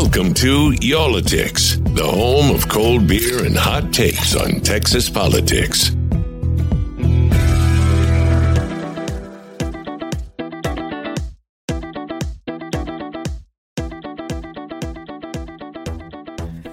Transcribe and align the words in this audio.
Welcome 0.00 0.32
to 0.34 0.76
Y'all-itics, 0.80 1.96
the 1.96 2.06
home 2.06 2.54
of 2.54 2.68
cold 2.68 3.08
beer 3.08 3.44
and 3.44 3.56
hot 3.56 3.92
takes 3.92 4.36
on 4.36 4.60
Texas 4.60 5.10
politics. 5.10 5.88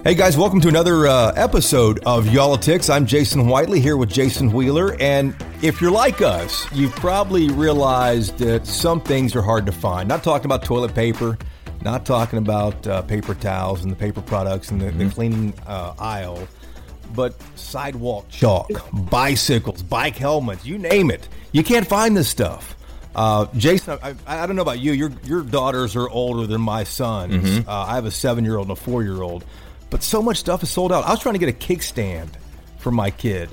Hey 0.04 0.14
guys, 0.14 0.36
welcome 0.36 0.60
to 0.60 0.68
another 0.68 1.08
uh, 1.08 1.32
episode 1.32 1.98
of 2.06 2.28
Y'all-itics. 2.28 2.88
I'm 2.88 3.06
Jason 3.06 3.48
Whiteley 3.48 3.80
here 3.80 3.96
with 3.96 4.08
Jason 4.08 4.52
Wheeler. 4.52 4.96
And 5.00 5.34
if 5.62 5.80
you're 5.80 5.90
like 5.90 6.22
us, 6.22 6.72
you've 6.72 6.94
probably 6.94 7.48
realized 7.48 8.38
that 8.38 8.68
some 8.68 9.00
things 9.00 9.34
are 9.34 9.42
hard 9.42 9.66
to 9.66 9.72
find. 9.72 10.08
Not 10.08 10.22
talking 10.22 10.44
about 10.44 10.62
toilet 10.62 10.94
paper, 10.94 11.36
not 11.86 12.04
talking 12.04 12.40
about 12.40 12.84
uh, 12.88 13.00
paper 13.02 13.32
towels 13.32 13.84
and 13.84 13.92
the 13.92 13.96
paper 13.96 14.20
products 14.20 14.72
and 14.72 14.80
the, 14.80 14.90
the 14.90 15.08
cleaning 15.08 15.54
uh, 15.68 15.94
aisle, 16.00 16.48
but 17.14 17.40
sidewalk 17.54 18.28
chalk, 18.28 18.68
bicycles, 18.92 19.82
bike 19.82 20.16
helmets, 20.16 20.66
you 20.66 20.78
name 20.78 21.12
it. 21.12 21.28
You 21.52 21.62
can't 21.62 21.86
find 21.86 22.16
this 22.16 22.28
stuff. 22.28 22.76
Uh, 23.14 23.46
Jason, 23.56 23.98
I, 24.02 24.16
I, 24.26 24.46
don't 24.46 24.56
know 24.56 24.62
about 24.62 24.80
you. 24.80 24.92
Your 24.92 25.12
your 25.24 25.42
daughters 25.42 25.94
are 25.94 26.08
older 26.10 26.46
than 26.48 26.60
my 26.60 26.82
sons. 26.82 27.64
Uh, 27.66 27.72
I 27.72 27.94
have 27.94 28.04
a 28.04 28.10
seven 28.10 28.44
year 28.44 28.56
old 28.56 28.68
and 28.68 28.76
a 28.76 28.80
four 28.80 29.04
year 29.04 29.22
old, 29.22 29.44
but 29.88 30.02
so 30.02 30.20
much 30.20 30.38
stuff 30.38 30.64
is 30.64 30.68
sold 30.68 30.92
out. 30.92 31.04
I 31.04 31.10
was 31.10 31.20
trying 31.20 31.34
to 31.34 31.38
get 31.38 31.48
a 31.48 31.52
kickstand 31.52 32.30
for 32.78 32.90
my 32.90 33.12
kid, 33.12 33.48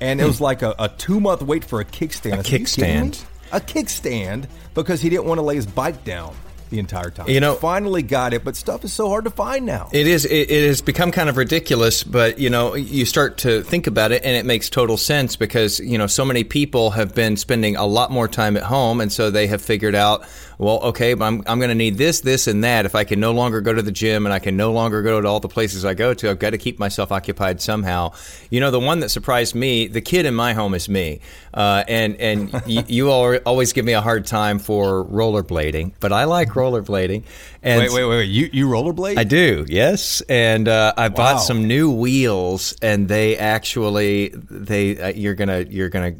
and 0.00 0.20
it 0.20 0.24
was 0.24 0.40
like 0.40 0.62
a, 0.62 0.76
a 0.78 0.88
two 0.88 1.18
month 1.18 1.42
wait 1.42 1.64
for 1.64 1.80
a 1.80 1.84
kickstand. 1.84 2.38
I 2.38 2.42
said, 2.42 2.60
"You 2.60 2.64
kidding 2.64 3.06
me?" 3.06 3.10
kickstand? 3.10 3.24
A 3.50 3.60
kickstand 3.60 4.46
because 4.72 5.02
he 5.02 5.10
didn't 5.10 5.26
want 5.26 5.38
to 5.38 5.42
lay 5.42 5.56
his 5.56 5.66
bike 5.66 6.04
down 6.04 6.32
the 6.72 6.80
entire 6.80 7.10
time. 7.10 7.28
You 7.28 7.38
know- 7.38 7.54
finally 7.54 8.02
got 8.02 8.32
it, 8.32 8.42
but 8.42 8.56
stuff 8.56 8.82
is 8.82 8.92
so 8.92 9.08
hard 9.08 9.24
to 9.24 9.30
find 9.30 9.64
now. 9.64 9.88
It 9.92 10.06
is. 10.06 10.24
It, 10.24 10.50
it 10.50 10.66
has 10.66 10.80
become 10.80 11.12
kind 11.12 11.28
of 11.28 11.36
ridiculous, 11.36 12.02
but 12.02 12.38
you 12.38 12.50
know, 12.50 12.74
you 12.74 13.04
start 13.04 13.38
to 13.38 13.62
think 13.62 13.86
about 13.86 14.10
it, 14.10 14.24
and 14.24 14.34
it 14.34 14.44
makes 14.44 14.68
total 14.68 14.96
sense 14.96 15.36
because 15.36 15.78
you 15.78 15.98
know, 15.98 16.06
so 16.08 16.24
many 16.24 16.42
people 16.42 16.90
have 16.90 17.14
been 17.14 17.36
spending 17.36 17.76
a 17.76 17.86
lot 17.86 18.10
more 18.10 18.26
time 18.26 18.56
at 18.56 18.64
home, 18.64 19.00
and 19.00 19.12
so 19.12 19.30
they 19.30 19.46
have 19.46 19.62
figured 19.62 19.94
out, 19.94 20.24
well, 20.58 20.80
okay, 20.80 21.14
but 21.14 21.26
I'm 21.26 21.42
I'm 21.46 21.58
going 21.58 21.68
to 21.68 21.74
need 21.74 21.98
this, 21.98 22.20
this, 22.20 22.46
and 22.46 22.64
that. 22.64 22.86
If 22.86 22.94
I 22.94 23.04
can 23.04 23.20
no 23.20 23.32
longer 23.32 23.60
go 23.60 23.72
to 23.72 23.82
the 23.82 23.92
gym 23.92 24.24
and 24.26 24.32
I 24.32 24.38
can 24.38 24.56
no 24.56 24.72
longer 24.72 25.02
go 25.02 25.20
to 25.20 25.28
all 25.28 25.40
the 25.40 25.48
places 25.48 25.84
I 25.84 25.92
go 25.94 26.14
to, 26.14 26.30
I've 26.30 26.38
got 26.38 26.50
to 26.50 26.58
keep 26.58 26.78
myself 26.78 27.12
occupied 27.12 27.60
somehow. 27.60 28.12
You 28.48 28.60
know, 28.60 28.70
the 28.70 28.80
one 28.80 29.00
that 29.00 29.10
surprised 29.10 29.54
me, 29.54 29.88
the 29.88 30.00
kid 30.00 30.24
in 30.24 30.34
my 30.34 30.54
home 30.54 30.72
is 30.74 30.88
me, 30.88 31.20
uh, 31.52 31.84
and 31.86 32.16
and 32.16 32.62
you, 32.66 32.82
you 32.88 33.10
all 33.10 33.36
always 33.44 33.72
give 33.74 33.84
me 33.84 33.92
a 33.92 34.00
hard 34.00 34.26
time 34.26 34.58
for 34.58 35.04
rollerblading, 35.04 35.92
but 36.00 36.12
I 36.12 36.24
like 36.24 36.48
rollerblading. 36.50 36.61
And 37.62 37.80
wait, 37.80 37.90
wait, 37.92 38.04
wait, 38.04 38.16
wait. 38.18 38.24
You 38.28 38.48
you 38.52 38.66
rollerblade? 38.66 39.18
I 39.18 39.24
do, 39.24 39.64
yes, 39.68 40.20
and 40.28 40.68
uh, 40.68 40.92
I 40.96 41.08
Wow. 41.08 41.14
bought 41.14 41.38
some 41.38 41.66
new 41.66 41.90
wheels, 41.90 42.74
and 42.82 43.08
they 43.08 43.36
actually 43.36 44.28
they 44.34 44.98
uh, 44.98 45.08
you're 45.08 45.34
gonna 45.34 45.64
you're 45.68 45.88
gonna 45.88 46.14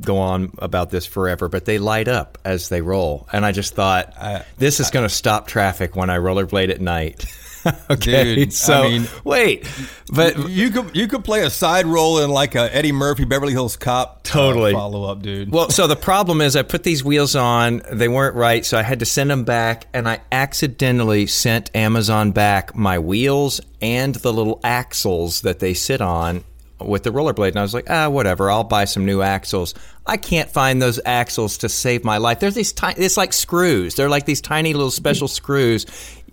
go 0.00 0.18
on 0.18 0.50
about 0.58 0.90
this 0.90 1.06
forever, 1.06 1.48
but 1.48 1.64
they 1.64 1.78
light 1.78 2.08
up 2.08 2.38
as 2.44 2.68
they 2.70 2.80
roll, 2.80 3.28
and 3.32 3.46
I 3.46 3.52
just 3.52 3.74
thought 3.74 4.12
this 4.58 4.80
is 4.80 4.90
gonna 4.90 5.08
stop 5.08 5.46
traffic 5.46 5.94
when 5.94 6.10
I 6.10 6.18
rollerblade 6.18 6.70
at 6.70 6.80
night. 6.80 7.24
okay, 7.90 8.34
Dude, 8.36 8.48
I 8.48 8.50
so 8.50 8.82
mean- 8.84 9.06
wait, 9.24 9.68
but 10.12 10.48
You 10.48 10.70
could 10.70 10.96
you 10.96 11.08
could 11.08 11.24
play 11.24 11.42
a 11.44 11.50
side 11.50 11.86
role 11.86 12.18
in 12.20 12.30
like 12.30 12.54
a 12.54 12.74
Eddie 12.74 12.92
Murphy 12.92 13.24
Beverly 13.24 13.52
Hills 13.52 13.76
Cop 13.76 14.22
Totally. 14.22 14.72
follow 14.72 15.04
up, 15.04 15.22
dude. 15.22 15.50
Well, 15.52 15.70
so 15.70 15.86
the 15.86 15.96
problem 15.96 16.40
is 16.40 16.56
I 16.56 16.62
put 16.62 16.82
these 16.84 17.02
wheels 17.04 17.34
on, 17.36 17.82
they 17.92 18.08
weren't 18.08 18.36
right, 18.36 18.64
so 18.64 18.78
I 18.78 18.82
had 18.82 19.00
to 19.00 19.06
send 19.06 19.30
them 19.30 19.44
back, 19.44 19.86
and 19.92 20.08
I 20.08 20.20
accidentally 20.32 21.26
sent 21.26 21.70
Amazon 21.74 22.32
back 22.32 22.74
my 22.74 22.98
wheels 22.98 23.60
and 23.82 24.14
the 24.14 24.32
little 24.32 24.60
axles 24.62 25.40
that 25.42 25.58
they 25.58 25.74
sit 25.74 26.00
on 26.00 26.44
with 26.78 27.02
the 27.02 27.10
rollerblade. 27.10 27.48
And 27.48 27.58
I 27.58 27.62
was 27.62 27.74
like, 27.74 27.90
ah, 27.90 28.08
whatever, 28.08 28.50
I'll 28.50 28.64
buy 28.64 28.84
some 28.86 29.04
new 29.04 29.20
axles. 29.20 29.74
I 30.06 30.16
can't 30.16 30.48
find 30.50 30.80
those 30.80 30.98
axles 31.04 31.58
to 31.58 31.68
save 31.68 32.04
my 32.04 32.16
life. 32.16 32.40
They're 32.40 32.50
these 32.50 32.72
tiny, 32.72 33.00
it's 33.04 33.16
like 33.18 33.32
screws. 33.32 33.96
They're 33.96 34.08
like 34.08 34.24
these 34.26 34.40
tiny 34.40 34.72
little 34.72 34.90
special 34.90 35.28
screws. 35.28 35.84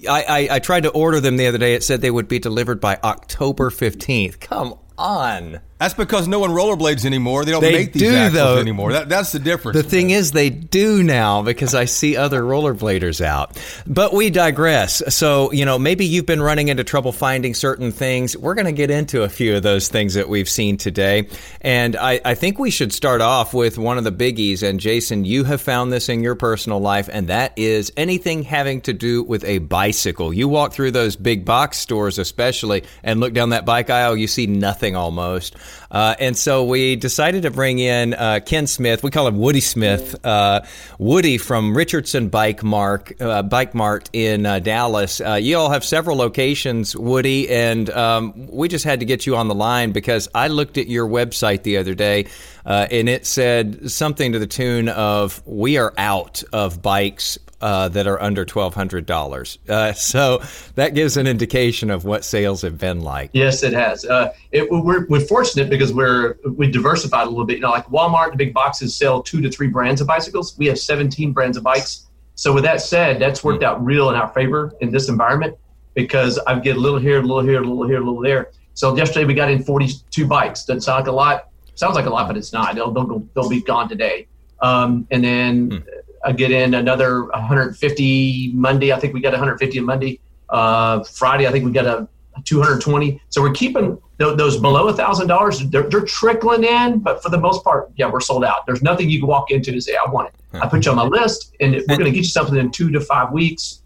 I, 0.08 0.24
I, 0.24 0.48
I 0.56 0.60
tried 0.60 0.84
to 0.84 0.90
order 0.90 1.20
them 1.20 1.38
the 1.38 1.48
other 1.48 1.58
day. 1.58 1.74
It 1.74 1.84
said 1.84 2.02
they 2.02 2.12
would 2.12 2.28
be 2.28 2.40
delivered 2.40 2.80
by 2.80 3.00
October 3.04 3.70
15th. 3.70 4.40
Come 4.40 4.76
on. 4.98 5.60
That's 5.80 5.94
because 5.94 6.28
no 6.28 6.40
one 6.40 6.50
rollerblades 6.52 7.06
anymore. 7.06 7.46
They 7.46 7.52
don't 7.52 7.62
They 7.62 7.72
make 7.72 7.94
these 7.94 8.02
do, 8.02 8.16
axles 8.16 8.34
though. 8.34 8.58
anymore. 8.58 8.94
That, 8.94 9.10
that's 9.10 9.32
the 9.32 9.38
difference. 9.38 9.78
The 9.78 9.84
thing 9.84 10.10
is, 10.10 10.32
they 10.32 10.50
do 10.50 11.04
now 11.04 11.44
because 11.44 11.76
I 11.76 11.86
see 11.86 12.18
other 12.18 12.42
rollerbladers 12.42 13.22
out. 13.24 13.62
But 13.86 14.12
we 14.12 14.32
digress. 14.32 15.04
So, 15.14 15.52
you 15.52 15.66
know, 15.66 15.78
maybe 15.78 16.06
you've 16.08 16.26
been 16.26 16.42
running 16.42 16.70
into 16.70 16.84
trouble 16.84 17.12
finding 17.12 17.54
certain 17.54 17.92
things. 17.92 18.36
We're 18.36 18.56
going 18.56 18.66
to 18.66 18.72
get 18.72 18.90
into 18.90 19.22
a 19.22 19.30
few 19.30 19.56
of 19.56 19.62
those 19.62 19.88
things 19.88 20.16
that 20.16 20.28
we've 20.28 20.50
seen 20.50 20.78
today. 20.78 21.30
And 21.62 21.96
I, 21.96 22.22
I 22.26 22.34
think 22.34 22.58
we 22.58 22.72
should 22.72 22.92
start 22.92 23.22
off 23.22 23.54
with 23.54 23.78
one 23.78 24.00
of 24.00 24.04
the 24.04 24.12
biggies. 24.12 24.68
And 24.68 24.80
Jason, 24.80 25.26
you 25.26 25.44
have 25.44 25.62
found 25.62 25.94
this 25.94 26.10
in 26.10 26.24
your 26.24 26.34
personal 26.36 26.80
life, 26.80 27.08
and 27.12 27.28
that 27.28 27.54
is 27.56 27.94
anything 27.96 28.42
having 28.42 28.82
to 28.82 28.94
do 28.94 29.22
with 29.22 29.44
a 29.44 29.60
bicycle. 29.60 30.34
You 30.34 30.48
walk 30.48 30.74
through 30.74 30.92
those 30.92 31.16
big 31.16 31.46
box 31.46 31.78
stores, 31.78 32.18
especially, 32.18 32.84
and 33.04 33.20
look 33.20 33.34
down 33.34 33.50
that 33.50 33.66
bike 33.66 33.92
aisle, 33.92 34.18
you 34.18 34.26
see 34.28 34.48
nothing 34.48 34.96
almost. 34.96 35.56
Uh, 35.90 36.16
and 36.20 36.38
so 36.38 36.66
we 36.66 36.96
decided 36.96 37.44
to 37.44 37.52
bring 37.52 37.80
in 37.80 38.14
uh, 38.14 38.40
Ken 38.46 38.68
Smith. 38.68 39.04
We 39.04 39.12
call 39.12 39.28
him 39.28 39.38
Woody 39.38 39.62
Smith. 39.62 40.24
Uh, 40.26 40.62
Woody 41.00 41.38
from 41.38 41.76
Richardson 41.76 42.30
Bike 42.30 42.64
Mark 42.64 43.14
uh, 43.22 43.44
Bike 43.44 43.74
Mart 43.74 44.10
in 44.14 44.46
uh, 44.46 44.60
Dallas. 44.60 45.22
Uh, 45.22 45.34
you 45.34 45.58
all 45.58 45.70
have 45.70 45.84
several 45.84 46.18
locations, 46.18 46.96
Woody, 46.96 47.50
and 47.50 47.90
um, 47.90 48.48
we 48.48 48.68
just 48.68 48.86
had 48.86 49.00
to 49.00 49.06
get 49.06 49.26
you 49.26 49.36
on 49.36 49.48
the 49.48 49.56
line 49.56 49.92
because 49.92 50.28
I 50.34 50.48
looked 50.48 50.78
at 50.78 50.88
your 50.88 51.08
website 51.08 51.64
the 51.64 51.78
other 51.78 51.96
day, 51.96 52.28
and 52.66 53.10
it 53.10 53.26
said 53.26 53.90
something 53.92 54.34
to 54.34 54.40
the 54.40 54.48
tune 54.48 54.90
of 54.90 55.42
"We 55.46 55.78
are 55.78 55.94
out 55.98 56.44
of 56.52 56.82
bikes." 56.82 57.40
Uh, 57.60 57.90
that 57.90 58.06
are 58.06 58.22
under 58.22 58.46
twelve 58.46 58.76
hundred 58.76 59.08
dollars, 59.08 59.58
uh, 59.68 59.92
so 59.92 60.40
that 60.76 60.94
gives 60.94 61.18
an 61.18 61.26
indication 61.26 61.90
of 61.90 62.06
what 62.06 62.24
sales 62.24 62.62
have 62.62 62.78
been 62.78 63.02
like. 63.02 63.32
Yes, 63.34 63.64
it 63.64 63.74
has. 63.74 64.06
Uh, 64.06 64.32
it, 64.52 64.70
we're, 64.70 65.08
we're 65.08 65.22
fortunate 65.22 65.68
because 65.68 65.92
we're 65.92 66.38
we 66.56 66.70
diversified 66.70 67.26
a 67.26 67.30
little 67.32 67.46
bit. 67.46 67.56
You 67.56 67.62
know, 67.62 67.72
like 67.72 67.88
Walmart, 67.88 68.30
the 68.30 68.38
big 68.38 68.54
boxes 68.54 68.96
sell 68.96 69.24
two 69.24 69.42
to 69.42 69.50
three 69.50 69.70
brands 69.70 70.02
of 70.02 70.08
bicycles. 70.08 70.56
We 70.60 70.68
have 70.68 70.78
17 70.78 71.34
brands 71.34 71.58
of 71.58 71.64
bikes. 71.64 72.06
So 72.36 72.54
with 72.54 72.64
that 72.66 72.80
said, 72.80 73.20
that's 73.20 73.44
worked 73.44 73.64
out 73.64 73.84
real 73.84 74.12
in 74.12 74.16
our 74.16 74.28
favor 74.28 74.72
in 74.82 74.92
this 74.92 75.10
environment 75.10 75.58
because 75.96 76.38
I 76.46 76.60
get 76.60 76.78
a 76.78 76.80
little 76.80 77.00
here, 77.00 77.18
a 77.18 77.22
little 77.24 77.42
here, 77.42 77.58
a 77.58 77.66
little 77.66 77.88
here, 77.88 77.98
a 77.98 78.06
little 78.06 78.22
there. 78.22 78.52
So 78.76 78.96
yesterday 78.96 79.26
we 79.26 79.34
got 79.34 79.50
in 79.50 79.64
42 79.64 80.28
bikes. 80.28 80.64
Doesn't 80.64 80.82
sound 80.82 81.00
like 81.00 81.08
a 81.08 81.12
lot. 81.12 81.50
Sounds 81.74 81.96
like 81.96 82.06
a 82.06 82.12
lot, 82.12 82.28
but 82.28 82.38
it's 82.38 82.54
not. 82.54 82.76
They'll 82.76 82.92
they'll, 82.92 83.28
they'll 83.34 83.50
be 83.50 83.64
gone 83.64 83.90
today. 83.90 84.28
Um, 84.60 85.08
and 85.10 85.24
then 85.24 85.84
I 86.28 86.34
get 86.34 86.52
in 86.52 86.74
another 86.74 87.24
150 87.24 88.52
Monday. 88.54 88.92
I 88.92 89.00
think 89.00 89.14
we 89.14 89.22
got 89.22 89.32
150 89.32 89.80
on 89.80 89.86
Monday. 89.86 90.20
Uh, 90.50 91.02
Friday, 91.06 91.48
I 91.48 91.52
think 91.52 91.64
we 91.64 91.72
got 91.72 91.86
a 91.86 92.08
220. 92.44 93.22
So 93.30 93.42
we're 93.42 93.54
keeping 93.54 93.98
th- 94.20 94.38
those 94.38 94.58
below 94.58 94.90
a 94.90 94.94
thousand 94.94 95.28
dollars. 95.28 95.62
They're 95.70 95.90
trickling 96.02 96.66
in, 96.66 97.00
but 97.00 97.24
for 97.24 97.30
the 97.30 97.38
most 97.38 97.64
part, 97.64 97.92
yeah, 97.96 98.10
we're 98.12 98.20
sold 98.20 98.44
out. 98.44 98.66
There's 98.66 98.82
nothing 98.82 99.10
you 99.10 99.20
can 99.20 99.28
walk 99.30 99.52
into 99.52 99.72
and 99.72 99.82
say, 99.82 99.96
I 99.96 100.10
want 100.10 100.28
it. 100.28 100.34
I 100.54 100.68
put 100.68 100.86
you 100.86 100.92
on 100.92 100.98
my 100.98 101.04
list, 101.04 101.56
and 101.62 101.74
we're 101.74 101.86
going 101.98 102.06
to 102.06 102.12
get 102.12 102.18
you 102.18 102.24
something 102.26 102.58
in 102.58 102.72
two 102.72 102.92
to 102.92 103.00
five 103.00 103.32
weeks. 103.32 103.84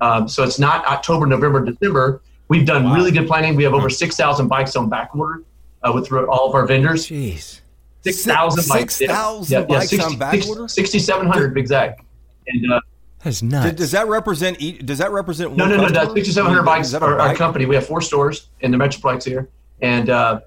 Um, 0.00 0.28
so 0.28 0.44
it's 0.44 0.58
not 0.58 0.86
October, 0.86 1.26
November, 1.26 1.64
December. 1.64 2.22
We've 2.48 2.66
done 2.66 2.90
really 2.92 3.10
good 3.10 3.26
planning. 3.26 3.54
We 3.54 3.64
have 3.64 3.74
over 3.74 3.90
6,000 3.90 4.48
bikes 4.48 4.76
on 4.76 4.88
back 4.88 5.14
order 5.14 5.42
uh, 5.82 5.92
with 5.92 6.10
all 6.12 6.48
of 6.48 6.54
our 6.54 6.66
vendors. 6.66 7.06
Jeez. 7.06 7.61
6,000 8.02 8.68
bikes. 8.68 8.96
6,000 8.96 9.68
bikes 9.68 9.98
on 10.00 10.18
back 10.18 10.46
order? 10.48 10.68
6,700 10.68 11.56
exact. 11.56 12.02
And 12.48 12.72
uh, 12.72 12.80
That's 13.22 13.42
nuts. 13.42 13.70
Does, 13.70 13.76
does 13.76 13.90
that 13.92 14.08
represent? 14.08 14.58
Does 14.84 14.98
that 14.98 15.12
represent? 15.12 15.56
no, 15.56 15.64
one 15.64 15.76
no, 15.76 15.88
no, 15.88 15.88
no. 15.88 16.14
6,700 16.14 16.62
bikes 16.62 16.86
Is 16.88 16.92
that 16.92 17.02
a 17.02 17.06
are 17.06 17.20
our 17.20 17.34
company. 17.34 17.66
We 17.66 17.74
have 17.76 17.86
four 17.86 18.00
stores 18.00 18.48
in 18.60 18.70
the 18.70 18.76
Metroplex 18.76 19.24
here. 19.24 19.48
And, 19.80 20.10
uh, 20.10 20.40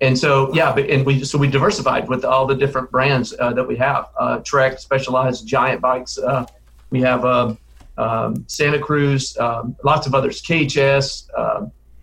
and 0.00 0.18
so, 0.18 0.52
yeah, 0.54 0.72
but, 0.74 0.88
and 0.88 1.04
we, 1.04 1.24
so 1.24 1.36
we 1.36 1.48
diversified 1.48 2.08
with 2.08 2.24
all 2.24 2.46
the 2.46 2.54
different 2.54 2.90
brands 2.90 3.34
uh, 3.38 3.52
that 3.52 3.66
we 3.66 3.76
have. 3.76 4.08
Uh, 4.18 4.38
Trek, 4.38 4.78
Specialized, 4.78 5.46
Giant 5.46 5.80
Bikes. 5.80 6.18
Uh, 6.18 6.46
we 6.90 7.00
have, 7.02 7.24
uh, 7.24 7.54
um, 7.98 8.44
Santa 8.48 8.78
Cruz, 8.78 9.36
um, 9.38 9.76
lots 9.84 10.06
of 10.06 10.14
others, 10.14 10.40
KHS. 10.42 11.28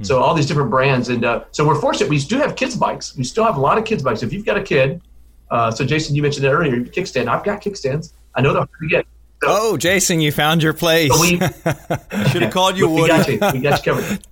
So 0.04 0.20
all 0.22 0.36
these 0.36 0.46
different 0.46 0.70
brands, 0.70 1.10
and 1.10 1.26
uh, 1.26 1.46
so 1.52 1.66
we're 1.66 1.80
fortunate. 1.80 2.10
We 2.10 2.20
do 2.20 2.38
have 2.38 2.56
kids 2.56 2.76
bikes. 2.76 3.16
We 3.16 3.24
still 3.24 3.44
have 3.44 3.58
a 3.58 3.60
lot 3.60 3.78
of 3.80 3.86
kids 3.86 4.04
bikes. 4.04 4.22
If 4.22 4.32
you've 4.32 4.46
got 4.46 4.56
a 4.58 4.62
kid, 4.64 5.02
uh, 5.50 5.72
so 5.72 5.86
Jason, 5.86 6.16
you 6.16 6.22
mentioned 6.22 6.46
it 6.46 6.50
earlier, 6.50 6.78
kickstand. 6.82 7.28
I've 7.28 7.44
got 7.44 7.62
kickstands. 7.62 8.14
I 8.36 8.42
know 8.42 8.54
they're 8.54 8.60
hard 8.60 8.70
to 8.82 8.88
get. 8.88 9.08
So, 9.42 9.50
oh, 9.50 9.78
Jason, 9.78 10.20
you 10.22 10.32
found 10.32 10.62
your 10.62 10.74
place. 10.74 11.12
So 11.12 11.20
we 11.20 11.38
should 12.30 12.44
have 12.44 12.54
called 12.54 12.78
you. 12.78 12.88
We 12.88 13.02
Woody. 13.02 13.38
got 13.38 13.54
you. 13.54 13.60
We 13.60 13.64
got 13.64 13.86
you 13.86 13.94
covered. 13.94 14.28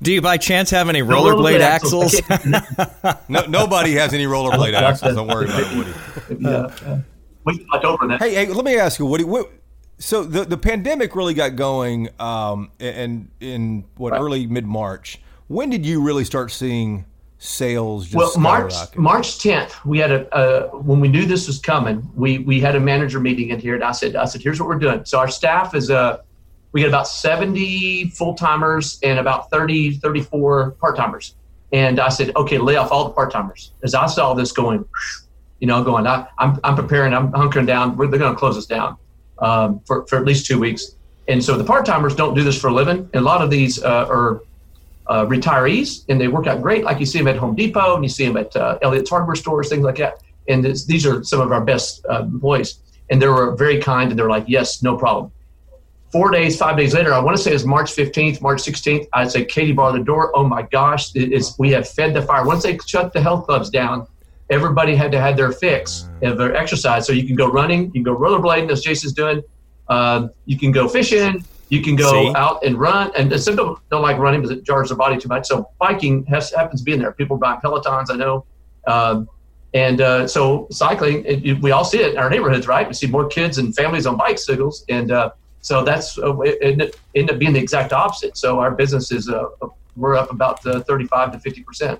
Do 0.00 0.12
you 0.12 0.20
by 0.20 0.36
chance 0.36 0.70
have 0.70 0.88
any 0.88 1.00
rollerblade 1.00 1.60
axles? 1.60 2.20
no, 3.28 3.46
nobody 3.46 3.92
has 3.94 4.12
any 4.12 4.24
rollerblade 4.24 4.72
axles. 4.74 5.14
Don't 5.14 5.28
worry 5.28 5.44
about 5.44 5.60
it, 5.60 5.76
Woody. 5.76 6.42
Yeah. 6.42 6.98
Wait, 7.44 7.64
I 7.72 7.78
don't 7.78 8.00
run 8.00 8.10
that. 8.10 8.20
Hey, 8.20 8.34
hey, 8.34 8.46
let 8.46 8.64
me 8.64 8.76
ask 8.76 8.98
you, 8.98 9.06
Woody. 9.06 9.24
What, 9.24 9.50
so 10.02 10.24
the 10.24 10.44
the 10.44 10.56
pandemic 10.56 11.14
really 11.14 11.32
got 11.32 11.54
going, 11.54 12.08
um, 12.18 12.72
in 12.80 13.30
in 13.40 13.84
what 13.96 14.12
Right. 14.12 14.20
early 14.20 14.46
mid 14.46 14.66
March. 14.66 15.20
When 15.46 15.70
did 15.70 15.86
you 15.86 16.02
really 16.02 16.24
start 16.24 16.50
seeing 16.50 17.04
sales? 17.38 18.06
Just 18.06 18.16
well, 18.16 18.32
March? 18.38 18.74
March 18.96 19.38
10th, 19.38 19.84
we 19.84 19.98
had 19.98 20.10
a 20.10 20.34
uh, 20.34 20.68
when 20.70 20.98
we 20.98 21.06
knew 21.06 21.24
this 21.24 21.46
was 21.46 21.60
coming, 21.60 22.08
we 22.16 22.38
we 22.38 22.58
had 22.58 22.74
a 22.74 22.80
manager 22.80 23.20
meeting 23.20 23.50
in 23.50 23.60
here, 23.60 23.76
and 23.76 23.84
I 23.84 23.92
said 23.92 24.16
I 24.16 24.24
said 24.24 24.42
here's 24.42 24.58
what 24.58 24.68
we're 24.68 24.78
doing. 24.78 25.04
So 25.04 25.18
our 25.20 25.28
staff 25.28 25.72
is 25.74 25.88
uh, 25.88 26.18
we 26.72 26.80
got 26.80 26.88
about 26.88 27.06
70 27.06 28.10
full 28.10 28.34
timers 28.34 28.98
and 29.04 29.20
about 29.20 29.50
30 29.50 29.98
34 29.98 30.72
part 30.72 30.96
timers, 30.96 31.36
and 31.72 32.00
I 32.00 32.08
said 32.08 32.34
okay, 32.34 32.58
lay 32.58 32.74
off 32.74 32.90
all 32.90 33.04
the 33.04 33.14
part 33.14 33.30
timers. 33.30 33.72
As 33.84 33.94
I 33.94 34.06
saw 34.06 34.34
this 34.34 34.50
going, 34.50 34.84
you 35.60 35.68
know, 35.68 35.84
going, 35.84 36.08
I, 36.08 36.26
I'm 36.38 36.58
I'm 36.64 36.74
preparing, 36.74 37.14
I'm 37.14 37.30
hunkering 37.30 37.68
down. 37.68 37.96
We're, 37.96 38.08
they're 38.08 38.18
going 38.18 38.34
to 38.34 38.38
close 38.38 38.58
us 38.58 38.66
down 38.66 38.96
um, 39.42 39.80
for 39.80 40.06
for 40.06 40.16
at 40.16 40.24
least 40.24 40.46
two 40.46 40.58
weeks. 40.58 40.96
And 41.28 41.44
so 41.44 41.56
the 41.56 41.64
part 41.64 41.84
timers 41.84 42.16
don't 42.16 42.34
do 42.34 42.42
this 42.42 42.58
for 42.60 42.68
a 42.68 42.72
living. 42.72 42.98
And 43.12 43.14
a 43.14 43.20
lot 43.20 43.42
of 43.42 43.50
these 43.50 43.82
uh, 43.82 44.06
are 44.08 44.42
uh, 45.06 45.26
retirees, 45.26 46.04
and 46.08 46.20
they 46.20 46.28
work 46.28 46.46
out 46.46 46.62
great. 46.62 46.84
Like 46.84 46.98
you 47.00 47.06
see 47.06 47.18
them 47.18 47.28
at 47.28 47.36
Home 47.36 47.54
Depot, 47.54 47.94
and 47.94 48.04
you 48.04 48.08
see 48.08 48.26
them 48.26 48.36
at 48.36 48.54
uh, 48.56 48.78
Elliott's 48.82 49.10
hardware 49.10 49.36
stores, 49.36 49.68
things 49.68 49.84
like 49.84 49.96
that. 49.96 50.22
And 50.48 50.64
this, 50.64 50.84
these 50.84 51.06
are 51.06 51.22
some 51.22 51.40
of 51.40 51.52
our 51.52 51.60
best 51.60 52.04
uh, 52.08 52.22
employees, 52.22 52.80
and 53.10 53.20
they 53.20 53.28
were 53.28 53.54
very 53.56 53.78
kind, 53.80 54.10
and 54.10 54.18
they're 54.18 54.30
like, 54.30 54.44
"Yes, 54.46 54.82
no 54.82 54.96
problem." 54.96 55.30
Four 56.12 56.30
days, 56.30 56.58
five 56.58 56.76
days 56.76 56.92
later, 56.92 57.14
I 57.14 57.20
want 57.20 57.38
to 57.38 57.42
say 57.42 57.54
it's 57.54 57.64
March 57.64 57.90
15th, 57.96 58.42
March 58.42 58.58
16th. 58.58 59.08
I'd 59.14 59.30
say, 59.30 59.46
Katie, 59.46 59.72
bar 59.72 59.92
the 59.92 60.04
door. 60.04 60.30
Oh 60.34 60.44
my 60.44 60.60
gosh, 60.60 61.16
it 61.16 61.32
is, 61.32 61.56
we 61.58 61.70
have 61.70 61.88
fed 61.88 62.12
the 62.12 62.20
fire. 62.20 62.44
Once 62.44 62.64
they 62.64 62.76
shut 62.86 63.14
the 63.14 63.20
health 63.22 63.46
clubs 63.46 63.70
down, 63.70 64.06
everybody 64.50 64.94
had 64.94 65.10
to 65.12 65.20
have 65.20 65.36
their 65.36 65.52
fix 65.52 66.08
of 66.22 66.38
their 66.38 66.54
exercise. 66.54 67.06
So 67.06 67.12
you 67.12 67.26
can 67.26 67.36
go 67.36 67.50
running, 67.50 67.86
you 67.86 67.92
can 67.92 68.02
go 68.02 68.16
rollerblading, 68.16 68.70
as 68.70 68.82
Jason's 68.82 69.12
doing. 69.12 69.42
Um, 69.88 70.30
you 70.46 70.58
can 70.58 70.72
go 70.72 70.88
fishing. 70.88 71.44
You 71.68 71.82
can 71.82 71.96
go 71.96 72.10
See? 72.10 72.34
out 72.36 72.62
and 72.64 72.78
run. 72.78 73.10
And 73.16 73.32
some 73.40 73.54
people 73.54 73.80
don't 73.90 74.02
like 74.02 74.18
running 74.18 74.42
because 74.42 74.56
it 74.56 74.62
jars 74.62 74.90
their 74.90 74.98
body 74.98 75.16
too 75.16 75.28
much. 75.28 75.46
So 75.46 75.68
biking 75.78 76.24
has, 76.26 76.52
happens 76.52 76.80
to 76.82 76.84
be 76.84 76.92
in 76.92 76.98
there. 77.00 77.12
People 77.12 77.38
buy 77.38 77.56
Pelotons, 77.64 78.10
I 78.10 78.16
know. 78.16 78.44
Um, 78.86 79.28
and 79.72 80.02
uh, 80.02 80.28
so 80.28 80.66
cycling, 80.70 81.24
it, 81.24 81.46
it- 81.46 81.62
we 81.62 81.70
all 81.70 81.84
see 81.84 81.98
it 82.00 82.12
in 82.12 82.18
our 82.18 82.28
neighborhoods, 82.28 82.66
right? 82.68 82.86
We 82.86 82.92
see 82.92 83.06
more 83.06 83.26
kids 83.26 83.56
and 83.56 83.74
families 83.74 84.06
on 84.06 84.18
bicycles. 84.18 84.84
And 84.90 85.10
uh, 85.10 85.30
so 85.62 85.82
that's 85.82 86.18
uh, 86.18 86.38
it 86.40 86.58
ended, 86.60 86.94
ended 87.14 87.34
up 87.36 87.38
being 87.40 87.54
the 87.54 87.60
exact 87.60 87.94
opposite. 87.94 88.36
So 88.36 88.58
our 88.60 88.72
business 88.72 89.10
is, 89.10 89.30
uh, 89.30 89.46
we're 89.96 90.14
up 90.14 90.30
about 90.30 90.64
uh, 90.66 90.80
35 90.80 91.32
to 91.42 91.50
50%. 91.50 91.98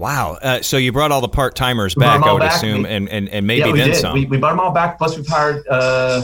Wow. 0.00 0.38
Uh, 0.40 0.62
so 0.62 0.78
you 0.78 0.92
brought 0.92 1.12
all 1.12 1.20
the 1.20 1.28
part 1.28 1.54
timers 1.54 1.94
back, 1.94 2.22
I 2.22 2.32
would 2.32 2.40
back. 2.40 2.56
assume, 2.56 2.82
We- 2.84 2.88
and, 2.88 3.08
and, 3.10 3.28
and 3.28 3.46
maybe 3.46 3.60
yeah, 3.60 3.72
we 3.72 3.78
then 3.78 3.88
did. 3.90 3.96
some. 3.96 4.14
We, 4.14 4.24
we 4.24 4.38
brought 4.38 4.50
them 4.52 4.60
all 4.60 4.72
back. 4.72 4.96
Plus, 4.96 5.16
we've 5.16 5.26
hired. 5.26 5.62
Uh, 5.68 6.22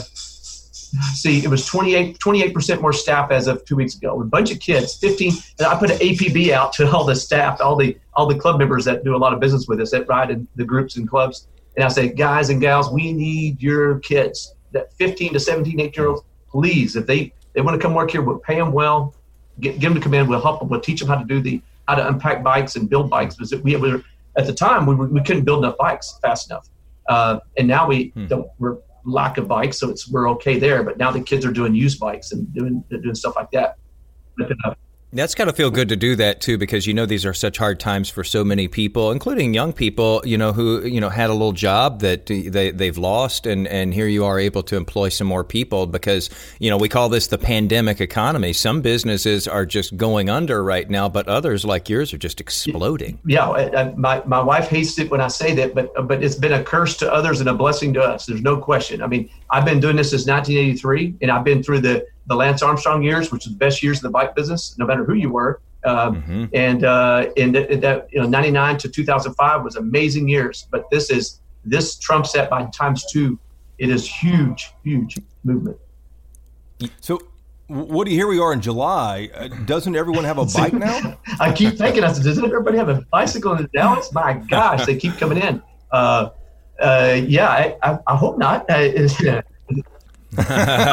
see, 1.13 1.39
it 1.43 1.47
was 1.47 1.65
28 1.65 2.17
percent 2.53 2.81
more 2.81 2.91
staff 2.93 3.29
as 3.31 3.47
of 3.47 3.63
two 3.65 3.75
weeks 3.75 3.95
ago. 3.95 4.19
A 4.19 4.23
bunch 4.25 4.51
of 4.51 4.59
kids, 4.59 4.95
fifteen. 4.95 5.33
And 5.59 5.67
I 5.67 5.77
put 5.77 5.91
an 5.91 5.97
APB 5.97 6.49
out 6.51 6.73
to 6.73 6.89
all 6.91 7.03
the 7.05 7.15
staff, 7.15 7.61
all 7.61 7.75
the 7.75 7.97
all 8.15 8.25
the 8.25 8.35
club 8.37 8.57
members 8.57 8.83
that 8.85 9.03
do 9.03 9.15
a 9.15 9.17
lot 9.17 9.31
of 9.33 9.39
business 9.39 9.67
with 9.67 9.79
us 9.79 9.91
that 9.91 10.07
ride 10.07 10.31
in 10.31 10.47
the 10.55 10.65
groups 10.65 10.97
and 10.97 11.07
clubs. 11.07 11.47
And 11.75 11.85
I 11.85 11.89
say, 11.89 12.09
guys 12.09 12.49
and 12.49 12.59
gals, 12.59 12.91
we 12.91 13.13
need 13.13 13.61
your 13.61 13.99
kids. 13.99 14.55
That 14.71 14.91
15 14.93 15.33
to 15.33 15.39
17, 15.39 15.79
18 15.79 15.93
year 15.93 16.09
olds, 16.09 16.23
please, 16.49 16.95
if 16.95 17.05
they 17.05 17.31
they 17.53 17.61
want 17.61 17.79
to 17.79 17.81
come 17.85 17.93
work 17.93 18.09
here, 18.11 18.21
we'll 18.23 18.39
pay 18.39 18.55
them 18.55 18.71
well. 18.71 19.13
Get, 19.59 19.79
get 19.79 19.89
them 19.89 19.95
to 19.95 20.01
come 20.01 20.13
in. 20.15 20.27
We'll 20.27 20.41
help 20.41 20.59
them. 20.59 20.69
We'll 20.69 20.81
teach 20.81 20.99
them 20.99 21.09
how 21.09 21.15
to 21.17 21.25
do 21.25 21.41
the 21.41 21.61
how 21.87 21.95
to 21.95 22.07
unpack 22.07 22.43
bikes 22.43 22.75
and 22.75 22.89
build 22.89 23.09
bikes. 23.09 23.39
was 23.39 23.49
that 23.49 23.63
we 23.63 23.75
were 23.75 24.03
at 24.37 24.45
the 24.45 24.53
time 24.53 24.85
we, 24.85 24.95
were, 24.95 25.07
we 25.07 25.21
couldn't 25.21 25.45
build 25.45 25.63
enough 25.63 25.77
bikes 25.77 26.19
fast 26.21 26.49
enough. 26.49 26.67
Uh, 27.09 27.39
and 27.57 27.67
now 27.67 27.87
we 27.87 28.09
don't 28.27 28.49
we're 28.59 28.77
lack 29.05 29.37
of 29.37 29.47
bikes, 29.47 29.79
so 29.79 29.89
it's 29.89 30.09
we're 30.11 30.29
okay 30.31 30.59
there. 30.59 30.83
But 30.83 30.97
now 30.97 31.11
the 31.11 31.21
kids 31.21 31.45
are 31.45 31.51
doing 31.51 31.73
used 31.73 31.99
bikes 31.99 32.31
and 32.31 32.53
doing 32.53 32.83
doing 32.89 33.15
stuff 33.15 33.35
like 33.35 33.51
that. 33.51 33.77
But, 34.37 34.51
uh, 34.65 34.75
That's 35.13 35.35
got 35.35 35.45
to 35.45 35.53
feel 35.53 35.71
good 35.71 35.87
to 35.87 35.95
do 35.95 36.17
that 36.17 36.41
too, 36.41 36.57
because 36.57 36.85
you 36.85 36.93
know 36.93 37.05
these 37.05 37.25
are 37.25 37.33
such 37.33 37.57
hard 37.57 37.79
times 37.79 38.09
for 38.09 38.25
so 38.25 38.43
many 38.43 38.67
people, 38.67 39.09
including 39.11 39.53
young 39.53 39.71
people. 39.71 40.21
You 40.25 40.37
know 40.37 40.51
who 40.51 40.85
you 40.85 40.99
know 40.99 41.07
had 41.07 41.29
a 41.29 41.33
little 41.33 41.53
job 41.53 42.01
that 42.01 42.25
they 42.25 42.71
they've 42.71 42.97
lost, 42.97 43.45
and 43.45 43.69
and 43.69 43.93
here 43.93 44.07
you 44.07 44.25
are 44.25 44.37
able 44.37 44.63
to 44.63 44.75
employ 44.75 45.07
some 45.07 45.25
more 45.25 45.45
people 45.45 45.87
because 45.87 46.29
you 46.59 46.69
know 46.69 46.75
we 46.75 46.89
call 46.89 47.07
this 47.07 47.27
the 47.27 47.37
pandemic 47.37 48.01
economy. 48.01 48.51
Some 48.51 48.81
businesses 48.81 49.47
are 49.47 49.65
just 49.65 49.95
going 49.95 50.29
under 50.29 50.61
right 50.61 50.89
now, 50.89 51.07
but 51.07 51.25
others 51.29 51.63
like 51.63 51.87
yours 51.87 52.13
are 52.13 52.17
just 52.17 52.41
exploding. 52.41 53.17
yeah, 53.25 53.47
I, 53.47 53.83
I, 53.83 53.93
my 53.95 54.21
my 54.25 54.41
wife 54.41 54.67
hates 54.67 54.99
it 54.99 55.09
when 55.09 55.21
I 55.21 55.29
say 55.29 55.55
that, 55.55 55.73
but 55.73 55.89
but 56.05 56.21
it's 56.21 56.35
been 56.35 56.53
a 56.53 56.63
curse 56.63 56.97
to 56.97 57.11
others 57.11 57.39
and 57.39 57.47
a 57.47 57.53
blessing 57.53 57.93
to 57.93 58.01
us. 58.01 58.25
There's 58.25 58.41
no 58.41 58.57
question. 58.57 59.01
I 59.01 59.07
mean, 59.07 59.29
I've 59.49 59.65
been 59.65 59.79
doing 59.79 59.95
this 59.95 60.09
since 60.11 60.27
1983, 60.27 61.15
and 61.21 61.31
I've 61.31 61.43
been 61.43 61.63
through 61.63 61.81
the 61.81 62.05
the 62.27 62.35
Lance 62.35 62.61
Armstrong 62.61 63.03
years, 63.03 63.31
which 63.31 63.45
is 63.45 63.53
the 63.53 63.57
best 63.57 63.81
years 63.81 63.99
of 63.99 64.03
the 64.03 64.09
bike 64.09 64.35
business, 64.35 64.75
no 64.77 64.85
matter 64.85 65.05
who 65.05 65.13
you 65.13 65.29
were. 65.29 65.61
Um, 65.85 66.49
And 66.53 66.83
uh, 66.83 67.29
and 67.37 67.55
that, 67.55 67.81
that 67.81 68.07
you 68.11 68.19
know, 68.19 68.27
99 68.27 68.77
to 68.79 68.89
2005 68.89 69.63
was 69.63 69.77
amazing 69.77 70.27
years. 70.27 70.67
But 70.69 70.89
this 70.91 71.09
is 71.09 71.39
this 71.63 71.97
Trump 71.97 72.25
set 72.27 72.49
by 72.49 72.65
times 72.77 73.05
two. 73.11 73.39
It 73.77 73.89
is 73.89 74.05
huge, 74.07 74.71
huge 74.83 75.17
movement. 75.43 75.77
So, 76.99 77.19
Woody, 77.69 78.11
here 78.11 78.27
we 78.27 78.39
are 78.39 78.53
in 78.53 78.61
July. 78.61 79.29
Uh, 79.33 79.47
doesn't 79.65 79.95
everyone 79.95 80.23
have 80.23 80.37
a 80.39 80.45
bike 80.53 80.73
now? 80.73 81.17
I 81.39 81.51
keep 81.51 81.77
thinking, 81.77 82.03
I 82.03 82.11
said, 82.11 82.23
doesn't 82.23 82.43
everybody 82.43 82.77
have 82.77 82.89
a 82.89 83.01
bicycle 83.11 83.53
in 83.55 83.69
Dallas? 83.73 84.11
My 84.13 84.33
gosh, 84.33 84.85
they 84.85 84.95
keep 84.97 85.17
coming 85.17 85.37
in. 85.37 85.61
Uh, 85.91 86.29
uh, 86.79 87.21
yeah, 87.25 87.49
I, 87.49 87.77
I, 87.83 87.99
I 88.07 88.15
hope 88.15 88.37
not. 88.37 88.65
I, 88.69 88.83
I 90.37 90.43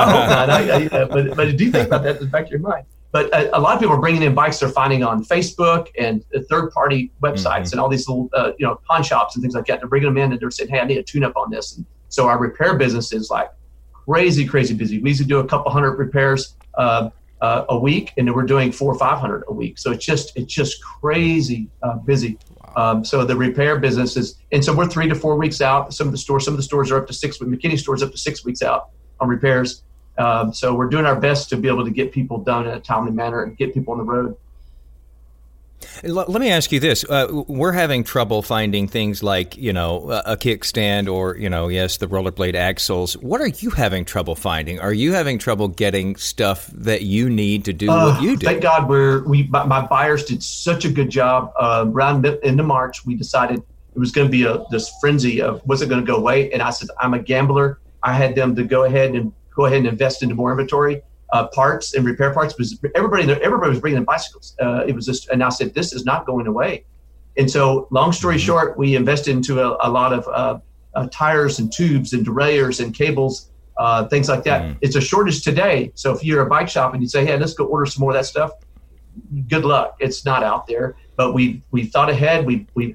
hope 0.06 0.28
not. 0.28 0.50
I, 0.50 0.86
uh, 0.86 1.06
but, 1.06 1.36
but 1.36 1.56
do 1.56 1.70
think 1.70 1.86
about 1.86 2.02
that 2.04 2.16
in 2.16 2.24
the 2.24 2.30
back 2.30 2.46
of 2.46 2.50
your 2.50 2.60
mind. 2.60 2.86
But 3.12 3.32
a, 3.32 3.56
a 3.56 3.60
lot 3.60 3.74
of 3.74 3.80
people 3.80 3.94
are 3.94 4.00
bringing 4.00 4.22
in 4.22 4.34
bikes 4.34 4.58
they're 4.58 4.68
finding 4.68 5.04
on 5.04 5.24
Facebook 5.24 5.88
and 5.96 6.24
third-party 6.50 7.12
websites 7.22 7.70
and 7.70 7.80
all 7.80 7.88
these 7.88 8.08
little, 8.08 8.28
uh, 8.32 8.52
you 8.58 8.66
know, 8.66 8.80
pawn 8.88 9.04
shops 9.04 9.36
and 9.36 9.42
things 9.42 9.54
like 9.54 9.66
that. 9.66 9.78
They're 9.78 9.88
bringing 9.88 10.08
them 10.08 10.18
in 10.18 10.32
and 10.32 10.40
they're 10.40 10.50
saying, 10.50 10.70
"Hey, 10.70 10.80
I 10.80 10.84
need 10.84 10.98
a 10.98 11.02
tune-up 11.02 11.36
on 11.36 11.50
this." 11.50 11.76
And 11.76 11.86
so 12.08 12.26
our 12.26 12.38
repair 12.38 12.76
business 12.76 13.12
is 13.12 13.30
like 13.30 13.50
crazy, 13.92 14.44
crazy 14.44 14.74
busy. 14.74 14.98
We 14.98 15.10
used 15.10 15.20
to 15.20 15.26
do 15.26 15.38
a 15.38 15.46
couple 15.46 15.70
hundred 15.70 15.92
repairs 15.92 16.56
uh, 16.74 17.10
uh, 17.40 17.66
a 17.68 17.78
week, 17.78 18.12
and 18.16 18.34
we're 18.34 18.42
doing 18.42 18.72
four 18.72 18.92
or 18.92 18.98
five 18.98 19.18
hundred 19.18 19.44
a 19.48 19.52
week. 19.52 19.78
So 19.78 19.92
it's 19.92 20.04
just 20.04 20.36
it's 20.36 20.52
just 20.52 20.82
crazy 20.82 21.68
uh, 21.82 21.96
busy. 21.98 22.38
Um, 22.76 23.04
so 23.04 23.24
the 23.24 23.36
repair 23.36 23.78
business 23.78 24.16
is, 24.16 24.36
and 24.52 24.64
so 24.64 24.74
we're 24.74 24.86
three 24.86 25.08
to 25.08 25.14
four 25.14 25.36
weeks 25.36 25.60
out. 25.60 25.94
Some 25.94 26.06
of 26.08 26.12
the 26.12 26.18
stores, 26.18 26.44
some 26.44 26.54
of 26.54 26.58
the 26.58 26.64
stores 26.64 26.90
are 26.90 26.98
up 26.98 27.06
to 27.06 27.12
six. 27.12 27.38
McKinney 27.38 27.78
stores 27.78 28.02
up 28.02 28.10
to 28.12 28.18
six 28.18 28.44
weeks 28.44 28.62
out 28.62 28.90
on 29.20 29.28
repairs. 29.28 29.82
Um, 30.18 30.52
so 30.52 30.74
we're 30.74 30.88
doing 30.88 31.06
our 31.06 31.18
best 31.18 31.48
to 31.50 31.56
be 31.56 31.68
able 31.68 31.84
to 31.84 31.90
get 31.90 32.12
people 32.12 32.38
done 32.38 32.66
in 32.66 32.74
a 32.74 32.80
timely 32.80 33.10
manner 33.10 33.42
and 33.42 33.56
get 33.56 33.74
people 33.74 33.92
on 33.92 33.98
the 33.98 34.04
road. 34.04 34.36
Let 36.02 36.40
me 36.40 36.50
ask 36.50 36.72
you 36.72 36.80
this: 36.80 37.04
uh, 37.04 37.28
We're 37.48 37.72
having 37.72 38.04
trouble 38.04 38.42
finding 38.42 38.88
things 38.88 39.22
like, 39.22 39.56
you 39.56 39.72
know, 39.72 40.10
a 40.10 40.36
kickstand 40.36 41.12
or, 41.12 41.36
you 41.36 41.48
know, 41.48 41.68
yes, 41.68 41.96
the 41.96 42.06
rollerblade 42.06 42.54
axles. 42.54 43.14
What 43.18 43.40
are 43.40 43.48
you 43.48 43.70
having 43.70 44.04
trouble 44.04 44.34
finding? 44.34 44.80
Are 44.80 44.92
you 44.92 45.12
having 45.12 45.38
trouble 45.38 45.68
getting 45.68 46.16
stuff 46.16 46.66
that 46.74 47.02
you 47.02 47.30
need 47.30 47.64
to 47.66 47.72
do 47.72 47.88
what 47.88 48.22
you 48.22 48.36
do? 48.36 48.46
Thank 48.46 48.62
God 48.62 48.88
we're 48.88 49.24
we 49.24 49.44
my, 49.44 49.64
my 49.64 49.86
buyers 49.86 50.24
did 50.24 50.42
such 50.42 50.84
a 50.84 50.90
good 50.90 51.10
job. 51.10 51.52
Uh, 51.58 51.86
around 51.88 52.22
mid- 52.22 52.42
into 52.42 52.62
March, 52.62 53.04
we 53.06 53.14
decided 53.14 53.58
it 53.58 53.98
was 53.98 54.10
going 54.10 54.26
to 54.26 54.32
be 54.32 54.44
a 54.44 54.64
this 54.70 54.92
frenzy 55.00 55.40
of 55.40 55.62
was 55.66 55.82
it 55.82 55.88
going 55.88 56.00
to 56.00 56.06
go 56.06 56.16
away, 56.16 56.50
and 56.52 56.62
I 56.62 56.70
said 56.70 56.88
I'm 57.00 57.14
a 57.14 57.18
gambler. 57.18 57.80
I 58.02 58.12
had 58.12 58.34
them 58.34 58.54
to 58.56 58.64
go 58.64 58.84
ahead 58.84 59.14
and 59.14 59.32
go 59.54 59.66
ahead 59.66 59.78
and 59.78 59.86
invest 59.86 60.22
into 60.22 60.34
more 60.34 60.50
inventory. 60.50 61.02
Uh, 61.34 61.48
parts 61.48 61.94
and 61.94 62.06
repair 62.06 62.32
parts 62.32 62.54
because 62.54 62.78
everybody 62.94 63.28
everybody 63.42 63.68
was 63.68 63.80
bringing 63.80 63.98
in 63.98 64.04
bicycles. 64.04 64.54
Uh, 64.62 64.84
it 64.86 64.94
was 64.94 65.04
just, 65.04 65.28
and 65.30 65.42
I 65.42 65.48
said 65.48 65.74
this 65.74 65.92
is 65.92 66.04
not 66.04 66.26
going 66.26 66.46
away. 66.46 66.84
And 67.36 67.50
so, 67.50 67.88
long 67.90 68.12
story 68.12 68.38
short, 68.38 68.78
we 68.78 68.94
invested 68.94 69.32
into 69.32 69.60
a, 69.60 69.76
a 69.82 69.90
lot 69.90 70.12
of 70.12 70.28
uh, 70.28 70.60
uh, 70.94 71.08
tires 71.10 71.58
and 71.58 71.72
tubes 71.72 72.12
and 72.12 72.24
derailleurs 72.24 72.78
and 72.78 72.94
cables, 72.94 73.50
uh, 73.78 74.06
things 74.06 74.28
like 74.28 74.44
that. 74.44 74.76
It's 74.80 74.94
a 74.94 75.00
shortage 75.00 75.42
today. 75.42 75.90
So 75.96 76.12
if 76.14 76.22
you're 76.22 76.42
a 76.42 76.48
bike 76.48 76.68
shop 76.68 76.94
and 76.94 77.02
you 77.02 77.08
say, 77.08 77.26
"Hey, 77.26 77.36
let's 77.36 77.54
go 77.54 77.64
order 77.66 77.86
some 77.86 78.02
more 78.02 78.12
of 78.12 78.14
that 78.14 78.26
stuff," 78.26 78.52
good 79.48 79.64
luck. 79.64 79.96
It's 79.98 80.24
not 80.24 80.44
out 80.44 80.68
there. 80.68 80.94
But 81.16 81.34
we 81.34 81.62
we 81.72 81.86
thought 81.86 82.10
ahead. 82.10 82.46
We 82.46 82.68
we 82.74 82.94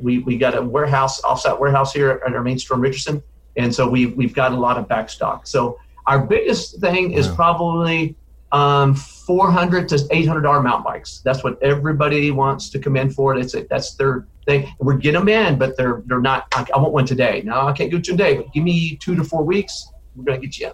we, 0.00 0.20
we 0.20 0.38
got 0.38 0.56
a 0.56 0.62
warehouse, 0.62 1.20
offsite 1.20 1.60
warehouse 1.60 1.92
here 1.92 2.22
at 2.26 2.34
our 2.34 2.42
main 2.42 2.58
store 2.58 2.78
Richardson, 2.78 3.22
and 3.58 3.74
so 3.74 3.86
we 3.86 4.06
we've 4.06 4.34
got 4.34 4.52
a 4.52 4.56
lot 4.56 4.78
of 4.78 4.88
back 4.88 5.10
stock. 5.10 5.46
So 5.46 5.78
Our 6.06 6.26
biggest 6.26 6.80
thing 6.80 7.12
is 7.12 7.28
probably 7.28 8.14
um, 8.52 8.94
400 8.94 9.88
to 9.88 10.06
800 10.10 10.40
dollar 10.42 10.60
mountain 10.62 10.84
bikes. 10.84 11.20
That's 11.24 11.42
what 11.42 11.60
everybody 11.62 12.30
wants 12.30 12.68
to 12.70 12.78
come 12.78 12.96
in 12.96 13.10
for. 13.10 13.36
It's 13.36 13.54
a, 13.54 13.64
that's 13.64 13.94
their 13.94 14.26
thing. 14.46 14.68
We're 14.78 14.96
getting 14.98 15.20
them 15.20 15.28
in, 15.28 15.58
but 15.58 15.76
they're 15.76 16.02
they're 16.06 16.20
not. 16.20 16.46
I, 16.54 16.66
I 16.74 16.78
want 16.78 16.92
one 16.92 17.06
today. 17.06 17.42
No, 17.44 17.66
I 17.66 17.72
can't 17.72 17.90
get 17.90 18.06
you 18.06 18.12
today, 18.16 18.36
but 18.36 18.52
give 18.52 18.62
me 18.64 18.96
two 18.96 19.16
to 19.16 19.24
four 19.24 19.42
weeks. 19.44 19.88
We're 20.14 20.24
gonna 20.24 20.38
get 20.38 20.58
you 20.58 20.66
in. 20.68 20.72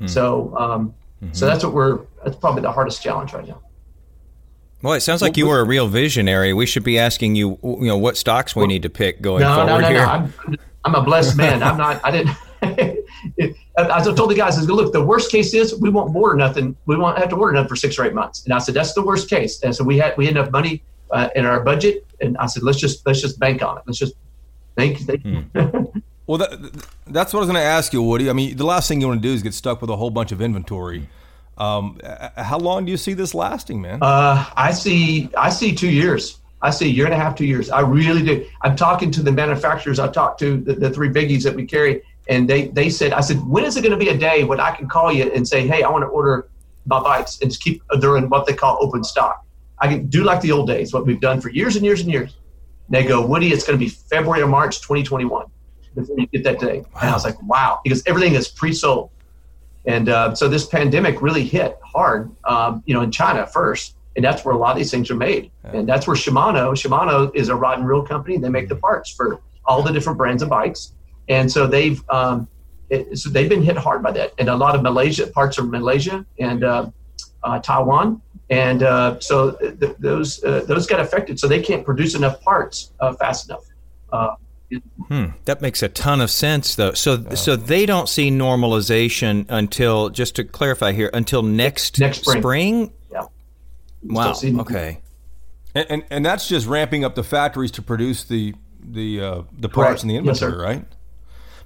Hmm. 0.00 0.06
So 0.06 0.56
um, 0.56 0.94
Mm-hmm. 1.22 1.34
so 1.34 1.44
that's 1.44 1.62
what 1.62 1.74
we're. 1.74 1.98
That's 2.24 2.34
probably 2.36 2.62
the 2.62 2.72
hardest 2.72 3.02
challenge 3.02 3.34
right 3.34 3.46
now. 3.46 3.60
Well, 4.80 4.94
it 4.94 5.00
sounds 5.02 5.20
like 5.20 5.36
you 5.36 5.46
were 5.46 5.60
a 5.60 5.64
real 5.64 5.86
visionary. 5.86 6.54
We 6.54 6.64
should 6.64 6.82
be 6.82 6.98
asking 6.98 7.34
you, 7.34 7.58
you 7.62 7.76
know, 7.88 7.98
what 7.98 8.16
stocks 8.16 8.56
we 8.56 8.66
need 8.66 8.80
to 8.84 8.88
pick 8.88 9.20
going 9.20 9.42
No, 9.42 9.54
no, 9.58 9.66
forward 9.66 9.82
no, 9.82 9.88
here. 9.88 9.98
no. 9.98 10.06
I'm, 10.06 10.32
I'm 10.86 10.94
a 10.94 11.02
blessed 11.02 11.36
man. 11.36 11.62
I'm 11.62 11.76
not. 11.76 12.00
I 12.02 12.10
didn't. 12.10 12.30
As 13.76 14.08
I 14.08 14.14
told 14.14 14.30
the 14.30 14.34
guys, 14.34 14.56
I 14.56 14.60
said, 14.60 14.70
look, 14.70 14.92
the 14.92 15.04
worst 15.04 15.30
case 15.30 15.54
is 15.54 15.78
we 15.80 15.90
won't 15.90 16.14
order 16.14 16.36
nothing. 16.36 16.76
We 16.86 16.96
won't 16.96 17.18
have 17.18 17.28
to 17.30 17.36
order 17.36 17.52
nothing 17.52 17.68
for 17.68 17.76
six 17.76 17.98
or 17.98 18.04
eight 18.04 18.14
months. 18.14 18.44
And 18.44 18.52
I 18.52 18.58
said, 18.58 18.74
that's 18.74 18.94
the 18.94 19.02
worst 19.02 19.28
case. 19.28 19.62
And 19.62 19.74
so 19.74 19.84
we 19.84 19.98
had 19.98 20.16
we 20.16 20.26
had 20.26 20.36
enough 20.36 20.50
money 20.50 20.82
uh, 21.10 21.28
in 21.34 21.46
our 21.46 21.60
budget, 21.60 22.06
and 22.20 22.36
I 22.38 22.46
said, 22.46 22.62
let's 22.62 22.78
just 22.78 23.06
let's 23.06 23.20
just 23.20 23.38
bank 23.38 23.62
on 23.62 23.78
it. 23.78 23.84
Let's 23.86 23.98
just 23.98 24.14
think. 24.76 24.98
think. 24.98 25.24
Well, 26.26 26.38
that, 26.38 26.84
that's 27.08 27.32
what 27.32 27.40
I 27.40 27.42
was 27.42 27.48
going 27.48 27.60
to 27.60 27.66
ask 27.66 27.92
you, 27.92 28.02
Woody. 28.02 28.30
I 28.30 28.32
mean, 28.32 28.56
the 28.56 28.64
last 28.64 28.86
thing 28.86 29.00
you 29.00 29.08
want 29.08 29.20
to 29.20 29.28
do 29.28 29.34
is 29.34 29.42
get 29.42 29.52
stuck 29.52 29.80
with 29.80 29.90
a 29.90 29.96
whole 29.96 30.10
bunch 30.10 30.30
of 30.30 30.40
inventory. 30.40 31.08
Um, 31.58 31.98
how 32.36 32.58
long 32.58 32.84
do 32.84 32.92
you 32.92 32.96
see 32.96 33.14
this 33.14 33.34
lasting, 33.34 33.82
man? 33.82 33.98
Uh, 34.00 34.44
I 34.54 34.70
see. 34.70 35.28
I 35.36 35.50
see 35.50 35.74
two 35.74 35.90
years. 35.90 36.38
I 36.62 36.70
see 36.70 36.86
a 36.86 36.88
year 36.88 37.06
and 37.06 37.14
a 37.14 37.16
half, 37.16 37.34
two 37.34 37.46
years. 37.46 37.70
I 37.70 37.80
really 37.80 38.22
do. 38.22 38.46
I'm 38.62 38.76
talking 38.76 39.10
to 39.12 39.22
the 39.22 39.32
manufacturers. 39.32 39.98
I 39.98 40.08
talked 40.08 40.38
to 40.40 40.58
the, 40.58 40.74
the 40.74 40.90
three 40.90 41.08
biggies 41.08 41.42
that 41.44 41.54
we 41.56 41.64
carry, 41.64 42.02
and 42.30 42.48
they 42.48 42.68
they 42.68 42.88
said, 42.88 43.12
I 43.12 43.20
said, 43.20 43.38
when 43.46 43.64
is 43.64 43.76
it 43.76 43.82
going 43.82 43.92
to 43.92 43.98
be 43.98 44.08
a 44.08 44.16
day 44.16 44.44
when 44.44 44.60
I 44.60 44.70
can 44.70 44.88
call 44.88 45.12
you 45.12 45.30
and 45.32 45.46
say, 45.46 45.66
hey, 45.66 45.82
I 45.82 45.90
want 45.90 46.02
to 46.02 46.08
order 46.08 46.48
my 46.86 47.02
bikes 47.02 47.40
and 47.40 47.50
just 47.50 47.62
keep 47.62 47.82
they're 47.98 48.16
in 48.16 48.30
what 48.30 48.46
they 48.46 48.54
call 48.54 48.78
open 48.80 49.04
stock. 49.04 49.44
I 49.80 49.88
can 49.88 50.06
do 50.06 50.22
like 50.22 50.40
the 50.40 50.52
old 50.52 50.68
days, 50.68 50.92
what 50.94 51.06
we've 51.06 51.20
done 51.20 51.40
for 51.40 51.50
years 51.50 51.74
and 51.76 51.84
years 51.84 52.00
and 52.00 52.10
years. 52.10 52.36
And 52.86 52.94
they 52.94 53.04
go, 53.04 53.24
Woody, 53.26 53.52
it's 53.52 53.66
going 53.66 53.78
to 53.78 53.84
be 53.84 53.90
February 53.90 54.42
or 54.42 54.46
March 54.46 54.80
2021 54.80 55.46
before 55.94 56.16
you 56.18 56.26
get 56.28 56.44
that 56.44 56.60
day. 56.60 56.84
And 57.00 57.10
I 57.10 57.12
was 57.12 57.24
like, 57.24 57.40
wow, 57.42 57.80
because 57.82 58.02
everything 58.06 58.34
is 58.34 58.46
pre-sold. 58.48 59.10
And 59.86 60.08
uh, 60.08 60.34
so 60.34 60.48
this 60.48 60.66
pandemic 60.66 61.20
really 61.20 61.44
hit 61.44 61.78
hard, 61.82 62.30
um, 62.44 62.82
you 62.86 62.94
know, 62.94 63.00
in 63.00 63.10
China 63.10 63.46
first, 63.46 63.96
and 64.14 64.24
that's 64.24 64.44
where 64.44 64.54
a 64.54 64.58
lot 64.58 64.72
of 64.72 64.76
these 64.76 64.90
things 64.90 65.10
are 65.10 65.16
made. 65.16 65.50
And 65.64 65.88
that's 65.88 66.06
where 66.06 66.16
Shimano, 66.16 66.72
Shimano 66.72 67.34
is 67.34 67.48
a 67.48 67.56
rod 67.56 67.78
and 67.78 67.88
reel 67.88 68.02
company. 68.02 68.36
They 68.36 68.50
make 68.50 68.68
the 68.68 68.76
parts 68.76 69.10
for 69.10 69.40
all 69.64 69.82
the 69.82 69.92
different 69.92 70.18
brands 70.18 70.42
of 70.42 70.48
bikes, 70.48 70.92
and 71.30 71.50
so 71.50 71.66
they've 71.66 72.02
um, 72.10 72.46
it, 72.90 73.16
so 73.16 73.30
they've 73.30 73.48
been 73.48 73.62
hit 73.62 73.78
hard 73.78 74.02
by 74.02 74.10
that. 74.12 74.32
And 74.38 74.48
a 74.50 74.56
lot 74.56 74.74
of 74.74 74.82
Malaysia 74.82 75.26
parts 75.28 75.58
are 75.58 75.64
Malaysia 75.64 76.26
and 76.38 76.62
uh, 76.64 76.90
uh, 77.42 77.58
Taiwan, 77.60 78.20
and 78.50 78.82
uh, 78.82 79.18
so 79.20 79.52
th- 79.52 79.96
those 79.98 80.44
uh, 80.44 80.64
those 80.66 80.86
got 80.86 81.00
affected. 81.00 81.38
So 81.40 81.48
they 81.48 81.62
can't 81.62 81.84
produce 81.84 82.14
enough 82.14 82.42
parts 82.42 82.92
uh, 83.00 83.14
fast 83.14 83.48
enough. 83.48 83.64
Uh, 84.12 84.34
Hmm, 85.08 85.30
that 85.46 85.60
makes 85.60 85.82
a 85.82 85.88
ton 85.88 86.20
of 86.20 86.30
sense, 86.30 86.76
though. 86.76 86.92
So, 86.92 87.34
so 87.34 87.56
they 87.56 87.86
don't 87.86 88.08
see 88.08 88.30
normalization 88.30 89.46
until, 89.48 90.10
just 90.10 90.36
to 90.36 90.44
clarify 90.44 90.92
here, 90.92 91.10
until 91.12 91.42
next 91.42 91.98
Next 91.98 92.20
spring. 92.20 92.40
spring? 92.40 92.92
yeah. 93.10 93.24
Wow. 94.04 94.32
Okay. 94.44 95.00
And, 95.74 95.86
and 95.90 96.02
and 96.10 96.24
that's 96.24 96.46
just 96.46 96.68
ramping 96.68 97.04
up 97.04 97.16
the 97.16 97.24
factories 97.24 97.72
to 97.72 97.82
produce 97.82 98.22
the 98.22 98.54
the 98.80 99.20
uh, 99.20 99.42
the 99.58 99.68
Correct. 99.68 99.74
parts 99.88 100.02
and 100.02 100.10
the 100.10 100.14
Yes, 100.14 100.40
inventory, 100.40 100.62
right? 100.62 100.84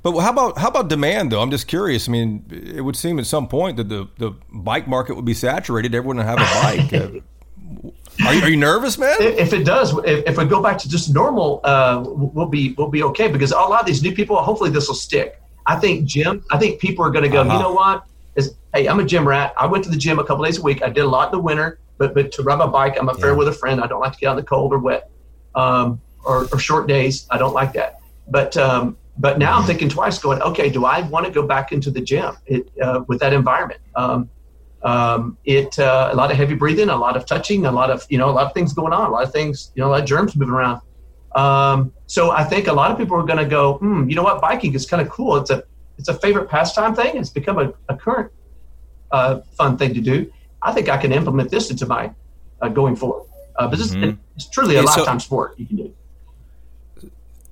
But 0.05 0.21
how 0.21 0.31
about 0.31 0.59
how 0.59 0.69
about 0.69 0.89
demand 0.89 1.33
though? 1.33 1.41
I'm 1.41 1.51
just 1.51 1.67
curious. 1.67 2.09
I 2.09 2.13
mean, 2.13 2.45
it 2.51 2.83
would 2.83 2.95
seem 2.95 3.19
at 3.19 3.25
some 3.25 3.49
point 3.49 3.79
that 3.79 3.89
the, 3.89 4.07
the 4.19 4.33
bike 4.53 4.87
market 4.87 5.17
would 5.17 5.25
be 5.25 5.33
saturated. 5.33 5.95
Everyone 5.95 6.19
would 6.19 6.27
have 6.27 6.39
a 6.39 6.63
bike. 6.63 6.93
uh, 8.23 8.27
are, 8.27 8.35
you, 8.35 8.43
are 8.43 8.49
you 8.51 8.57
nervous, 8.57 8.99
man? 8.99 9.17
if 9.19 9.55
it 9.55 9.65
does, 9.65 9.97
if, 10.05 10.27
if 10.27 10.37
we 10.37 10.45
go 10.45 10.63
back 10.63 10.77
to 10.79 10.91
just 10.91 11.13
normal, 11.15 11.61
uh, 11.65 12.05
we'll 12.05 12.47
be 12.47 12.75
we'll 12.77 12.91
be 12.91 13.03
okay 13.03 13.29
because 13.29 13.51
a 13.51 13.57
lot 13.57 13.81
of 13.81 13.87
these 13.87 14.03
new 14.03 14.15
people, 14.15 14.37
hopefully, 14.37 14.69
this 14.69 14.89
will 14.89 14.95
stick. 14.95 15.41
I 15.65 15.77
think 15.77 16.05
gym. 16.05 16.45
I 16.51 16.59
think 16.59 16.81
people 16.81 17.03
are 17.03 17.11
going 17.11 17.25
to 17.25 17.31
go. 17.31 17.41
Uh-huh. 17.41 17.55
You 17.55 17.59
know 17.61 17.73
what? 17.73 18.05
Is 18.37 18.55
hey, 18.75 18.87
I'm 18.87 19.01
a 19.01 19.07
gym 19.07 19.27
rat. 19.27 19.55
I 19.59 19.65
went 19.65 19.85
to 19.85 19.91
the 19.91 19.97
gym 19.97 20.19
a 20.19 20.25
couple 20.25 20.45
days 20.45 20.59
a 20.59 20.63
week. 20.63 20.83
I 20.83 20.91
did 20.91 21.05
a 21.05 21.09
lot 21.09 21.33
in 21.33 21.39
the 21.39 21.43
winter, 21.43 21.79
but 21.97 22.13
but 22.13 22.31
to 22.33 22.43
ride 22.43 22.59
my 22.59 22.67
bike, 22.67 22.97
I'm 23.01 23.09
a 23.09 23.15
fair 23.15 23.35
with 23.35 23.49
a 23.49 23.53
friend. 23.53 23.81
I 23.81 23.87
don't 23.87 24.01
like 24.01 24.13
to 24.13 24.19
get 24.19 24.27
out 24.27 24.33
in 24.33 24.37
the 24.37 24.43
cold 24.43 24.75
or 24.75 24.79
wet, 24.81 25.11
um, 25.55 25.99
or, 26.27 26.47
or 26.53 26.59
short 26.59 26.87
days. 26.89 27.27
I 27.31 27.39
don't 27.39 27.55
like 27.55 27.73
that. 27.73 28.01
But 28.29 28.55
um, 28.59 28.99
but 29.19 29.39
now 29.39 29.59
I'm 29.59 29.65
thinking 29.65 29.89
twice. 29.89 30.19
Going, 30.19 30.41
okay, 30.43 30.69
do 30.71 30.85
I 30.85 31.03
want 31.03 31.27
to 31.27 31.33
go 31.33 31.47
back 31.47 31.73
into 31.73 31.91
the 31.91 32.01
gym 32.01 32.37
it, 32.47 32.69
uh, 32.83 33.05
with 33.07 33.21
that 33.21 33.33
environment? 33.33 33.81
Um, 33.95 34.31
um, 34.83 35.39
it 35.45 35.79
uh, 35.79 36.11
a 36.13 36.17
lot 36.17 36.31
of 36.31 36.37
heavy 36.37 36.55
breathing, 36.55 36.91
a 36.91 36.97
lot 36.97 37.17
of 37.17 37.25
touching, 37.25 37.65
a 37.67 37.73
lot 37.73 37.91
of 37.91 38.05
you 38.11 38.19
know 38.19 38.29
a 38.29 38.33
lot 38.33 38.47
of 38.47 38.53
things 38.53 38.73
going 38.73 38.93
on, 38.93 39.09
a 39.09 39.13
lot 39.13 39.25
of 39.25 39.33
things 39.33 39.71
you 39.75 39.83
know, 39.83 39.89
a 39.89 39.93
lot 39.93 40.01
of 40.01 40.07
germs 40.07 40.37
moving 40.37 40.55
around. 40.55 40.81
Um, 41.35 41.93
so 42.07 42.31
I 42.31 42.45
think 42.45 42.67
a 42.69 42.73
lot 42.73 42.91
of 42.91 42.99
people 42.99 43.17
are 43.17 43.25
going 43.27 43.39
to 43.39 43.47
go, 43.47 43.75
hmm, 43.79 44.09
you 44.09 44.15
know 44.15 44.23
what, 44.23 44.41
biking 44.41 44.75
is 44.75 44.87
kind 44.87 45.01
of 45.01 45.09
cool. 45.09 45.37
It's 45.37 45.51
a 45.51 45.65
it's 45.99 46.09
a 46.09 46.15
favorite 46.15 46.49
pastime 46.49 46.95
thing. 46.95 47.17
It's 47.17 47.31
become 47.31 47.59
a, 47.59 47.73
a 47.89 47.97
current 47.97 48.31
uh, 49.11 49.41
fun 49.57 49.77
thing 49.79 49.95
to 49.95 50.01
do. 50.01 50.31
I 50.63 50.73
think 50.73 50.89
I 50.89 50.97
can 50.97 51.13
implement 51.13 51.51
this 51.51 51.71
into 51.71 51.87
my 51.87 52.13
uh, 52.61 52.69
going 52.69 52.97
forward. 52.97 53.27
Uh, 53.57 53.69
but 53.69 53.79
this, 53.79 53.95
it's 54.37 54.49
truly 54.51 54.75
a 54.77 54.83
Yeah, 54.83 54.87
so- 54.91 55.01
lifetime 55.01 55.21
sport 55.21 55.55
you 55.59 55.67
can 55.67 55.77
do. 55.77 55.95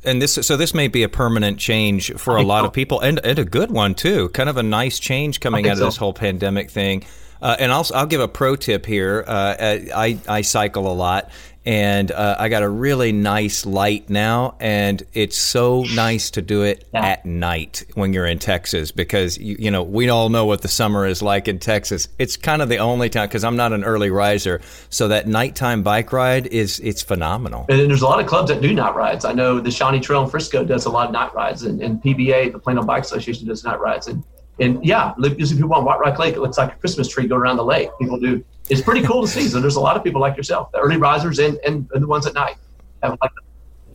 And 0.05 0.21
this, 0.21 0.33
so 0.33 0.57
this 0.57 0.75
may 0.75 0.89
be 0.89 1.03
a 1.05 1.09
permanent 1.09 1.59
change 1.59 2.13
for 2.15 2.37
a 2.37 2.43
lot 2.43 2.65
of 2.65 2.73
people, 2.73 3.01
and, 3.01 3.21
and 3.25 3.39
a 3.39 3.45
good 3.45 3.71
one 3.71 3.95
too. 3.95 4.31
Kind 4.31 4.49
of 4.49 4.57
a 4.57 4.63
nice 4.63 4.99
change 4.99 5.39
coming 5.39 5.67
out 5.67 5.75
of 5.75 5.79
so. 5.79 5.85
this 5.85 5.97
whole 5.97 6.13
pandemic 6.13 6.71
thing. 6.71 7.05
Uh, 7.43 7.57
and 7.59 7.73
I'll 7.73 7.87
I'll 7.93 8.07
give 8.07 8.21
a 8.21 8.29
pro 8.29 8.55
tip 8.57 8.87
here. 8.87 9.25
Uh, 9.27 9.57
I 9.61 10.19
I 10.29 10.43
cycle 10.43 10.91
a 10.91 10.95
lot, 10.95 11.29
and 11.67 12.11
uh, 12.13 12.37
I 12.39 12.49
got 12.49 12.63
a 12.63 12.69
really 12.69 13.11
nice 13.11 13.67
light 13.67 14.09
now, 14.09 14.55
and 14.61 15.03
it's 15.13 15.37
so 15.37 15.83
nice 15.95 16.31
to 16.33 16.43
do 16.43 16.63
it 16.63 16.85
Yeah. 16.95 17.05
at 17.05 17.27
night 17.27 17.85
when 17.95 18.13
you're 18.13 18.27
in 18.27 18.39
Texas 18.39 18.93
because 18.93 19.39
you, 19.39 19.57
you 19.59 19.71
know 19.73 19.83
we 19.83 20.09
all 20.09 20.29
know 20.29 20.45
what 20.45 20.63
the 20.63 20.69
summer 20.69 21.05
is 21.05 21.21
like 21.21 21.49
in 21.49 21.59
Texas. 21.59 22.07
It's 22.21 22.37
kind 22.37 22.63
of 22.63 22.69
the 22.69 22.79
only 22.79 23.09
time 23.09 23.27
because 23.27 23.43
I'm 23.43 23.57
not 23.57 23.73
an 23.73 23.83
early 23.83 24.11
riser, 24.11 24.61
so 24.89 25.09
that 25.09 25.27
nighttime 25.27 25.83
bike 25.83 26.13
ride 26.13 26.47
is 26.47 26.79
it's 26.79 27.03
phenomenal. 27.03 27.67
And 27.69 27.91
there's 27.91 28.03
a 28.03 28.07
lot 28.07 28.21
of 28.21 28.27
clubs 28.27 28.51
that 28.51 28.61
do 28.61 28.73
night 28.73 28.95
rides. 28.95 29.25
I 29.25 29.33
know 29.33 29.59
the 29.59 29.73
Shawnee 29.73 29.99
Trail 29.99 30.23
in 30.23 30.31
Frisco 30.31 30.63
does 30.65 30.87
a 30.87 30.91
lot 30.91 31.09
of 31.09 31.13
night 31.13 31.35
rides, 31.35 31.65
and, 31.65 31.83
and 31.83 32.01
PBA, 32.01 32.53
the 32.53 32.61
Plano 32.61 32.85
Bike 32.85 33.03
Association, 33.03 33.49
does 33.49 33.65
night 33.65 33.81
rides. 33.81 34.07
And 34.07 34.23
and 34.61 34.85
yeah, 34.85 35.13
li- 35.19 35.35
you 35.39 35.47
see 35.47 35.57
people 35.57 35.75
on 35.75 35.85
White 35.85 35.99
Rock 36.01 36.19
Lake. 36.19 36.35
It 36.35 36.41
looks 36.41 36.59
like 36.59 36.73
a 36.73 36.77
Christmas 36.77 37.09
tree 37.09 37.27
going 37.27 37.41
around 37.41 37.57
the 37.57 37.65
lake. 37.65 37.89
People 38.01 38.19
do. 38.19 38.45
It's 38.69 38.81
pretty 38.81 39.03
cool 39.03 39.23
to 39.23 39.29
see. 39.29 39.49
So 39.49 39.61
there's 39.61 39.77
a 39.77 39.81
lot 39.81 39.97
of 39.97 40.05
people 40.05 40.21
like 40.21 40.37
yourself, 40.37 40.71
the 40.73 40.79
early 40.79 40.97
risers 40.97 41.39
and, 41.39 41.59
and, 41.67 41.89
and 41.93 42.03
the 42.03 42.07
ones 42.07 42.27
at 42.27 42.35
night. 42.35 42.57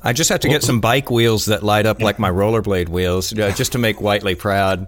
I 0.03 0.13
just 0.13 0.29
have 0.29 0.41
to 0.41 0.49
get 0.49 0.63
some 0.63 0.79
bike 0.79 1.09
wheels 1.09 1.45
that 1.45 1.63
light 1.63 1.85
up 1.85 2.01
like 2.01 2.19
my 2.19 2.29
rollerblade 2.29 2.89
wheels, 2.89 3.37
uh, 3.37 3.51
just 3.55 3.71
to 3.71 3.77
make 3.77 3.99
Whiteley 4.01 4.35
proud. 4.35 4.87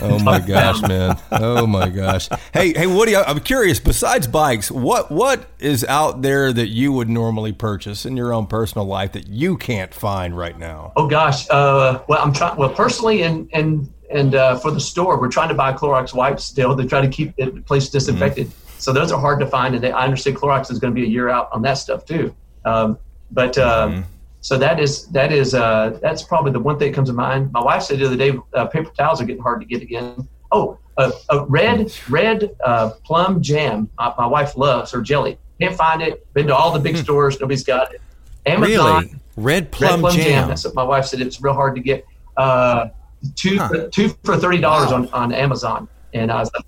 Oh 0.00 0.18
my 0.20 0.38
gosh, 0.38 0.80
man! 0.82 1.18
Oh 1.32 1.66
my 1.66 1.88
gosh! 1.88 2.28
Hey, 2.54 2.72
hey, 2.72 2.86
Woody, 2.86 3.16
I- 3.16 3.24
I'm 3.24 3.40
curious. 3.40 3.80
Besides 3.80 4.28
bikes, 4.28 4.70
what 4.70 5.10
what 5.10 5.46
is 5.58 5.82
out 5.84 6.22
there 6.22 6.52
that 6.52 6.68
you 6.68 6.92
would 6.92 7.08
normally 7.08 7.52
purchase 7.52 8.06
in 8.06 8.16
your 8.16 8.32
own 8.32 8.46
personal 8.46 8.86
life 8.86 9.10
that 9.12 9.26
you 9.26 9.56
can't 9.56 9.92
find 9.92 10.36
right 10.36 10.56
now? 10.56 10.92
Oh 10.94 11.08
gosh. 11.08 11.50
Uh, 11.50 12.00
well, 12.08 12.22
I'm 12.22 12.32
trying. 12.32 12.56
Well, 12.56 12.70
personally, 12.70 13.22
and 13.22 13.50
and 13.52 13.92
and 14.12 14.34
uh, 14.34 14.56
for 14.58 14.70
the 14.70 14.80
store, 14.80 15.20
we're 15.20 15.28
trying 15.28 15.48
to 15.48 15.54
buy 15.54 15.72
Clorox 15.72 16.14
wipes 16.14 16.44
still 16.44 16.76
to 16.76 16.84
try 16.86 17.00
to 17.00 17.08
keep 17.08 17.34
the 17.36 17.50
place 17.66 17.88
disinfected. 17.88 18.50
So 18.78 18.92
those 18.92 19.12
are 19.12 19.20
hard 19.20 19.40
to 19.40 19.46
find, 19.46 19.74
and 19.74 19.82
they, 19.82 19.92
I 19.92 20.04
understand 20.04 20.36
Clorox 20.36 20.70
is 20.70 20.78
going 20.78 20.94
to 20.94 21.00
be 21.00 21.06
a 21.06 21.10
year 21.10 21.28
out 21.28 21.48
on 21.52 21.62
that 21.62 21.74
stuff 21.74 22.04
too. 22.04 22.34
Um, 22.64 22.98
but 23.30 23.56
um, 23.58 24.04
so 24.40 24.58
that 24.58 24.80
is 24.80 25.06
that 25.08 25.32
is 25.32 25.54
uh, 25.54 25.98
that's 26.02 26.22
probably 26.22 26.52
the 26.52 26.60
one 26.60 26.78
thing 26.78 26.90
that 26.90 26.94
comes 26.94 27.08
to 27.08 27.14
mind. 27.14 27.52
My 27.52 27.62
wife 27.62 27.82
said 27.82 27.98
the 27.98 28.06
other 28.06 28.16
day, 28.16 28.32
uh, 28.54 28.66
paper 28.66 28.90
towels 28.96 29.20
are 29.20 29.24
getting 29.24 29.42
hard 29.42 29.60
to 29.60 29.66
get 29.66 29.82
again. 29.82 30.28
Oh, 30.50 30.78
a 30.98 31.44
red 31.46 31.92
red 32.10 32.54
uh, 32.64 32.90
plum 33.04 33.40
jam. 33.42 33.88
My, 33.98 34.14
my 34.18 34.26
wife 34.26 34.56
loves 34.56 34.90
her 34.92 35.00
jelly. 35.00 35.38
Can't 35.60 35.76
find 35.76 36.02
it. 36.02 36.32
Been 36.34 36.48
to 36.48 36.56
all 36.56 36.72
the 36.72 36.80
big 36.80 36.96
stores. 36.96 37.40
Nobody's 37.40 37.64
got 37.64 37.94
it. 37.94 38.00
Amazon. 38.44 39.04
Really, 39.04 39.06
red 39.06 39.20
Red 39.36 39.70
plum, 39.70 40.00
plum 40.00 40.14
jam. 40.14 40.24
jam. 40.24 40.48
That's 40.48 40.64
what 40.64 40.74
my 40.74 40.82
wife 40.82 41.06
said. 41.06 41.20
It's 41.20 41.40
real 41.40 41.54
hard 41.54 41.74
to 41.76 41.80
get. 41.80 42.04
Uh, 42.36 42.88
two 43.36 43.58
Huh. 43.58 43.88
two 43.92 44.08
for 44.24 44.36
thirty 44.36 44.58
dollars 44.58 44.92
on, 44.92 45.08
on 45.12 45.32
Amazon, 45.32 45.88
and 46.12 46.30
I 46.30 46.40
was 46.40 46.50
like, 46.54 46.64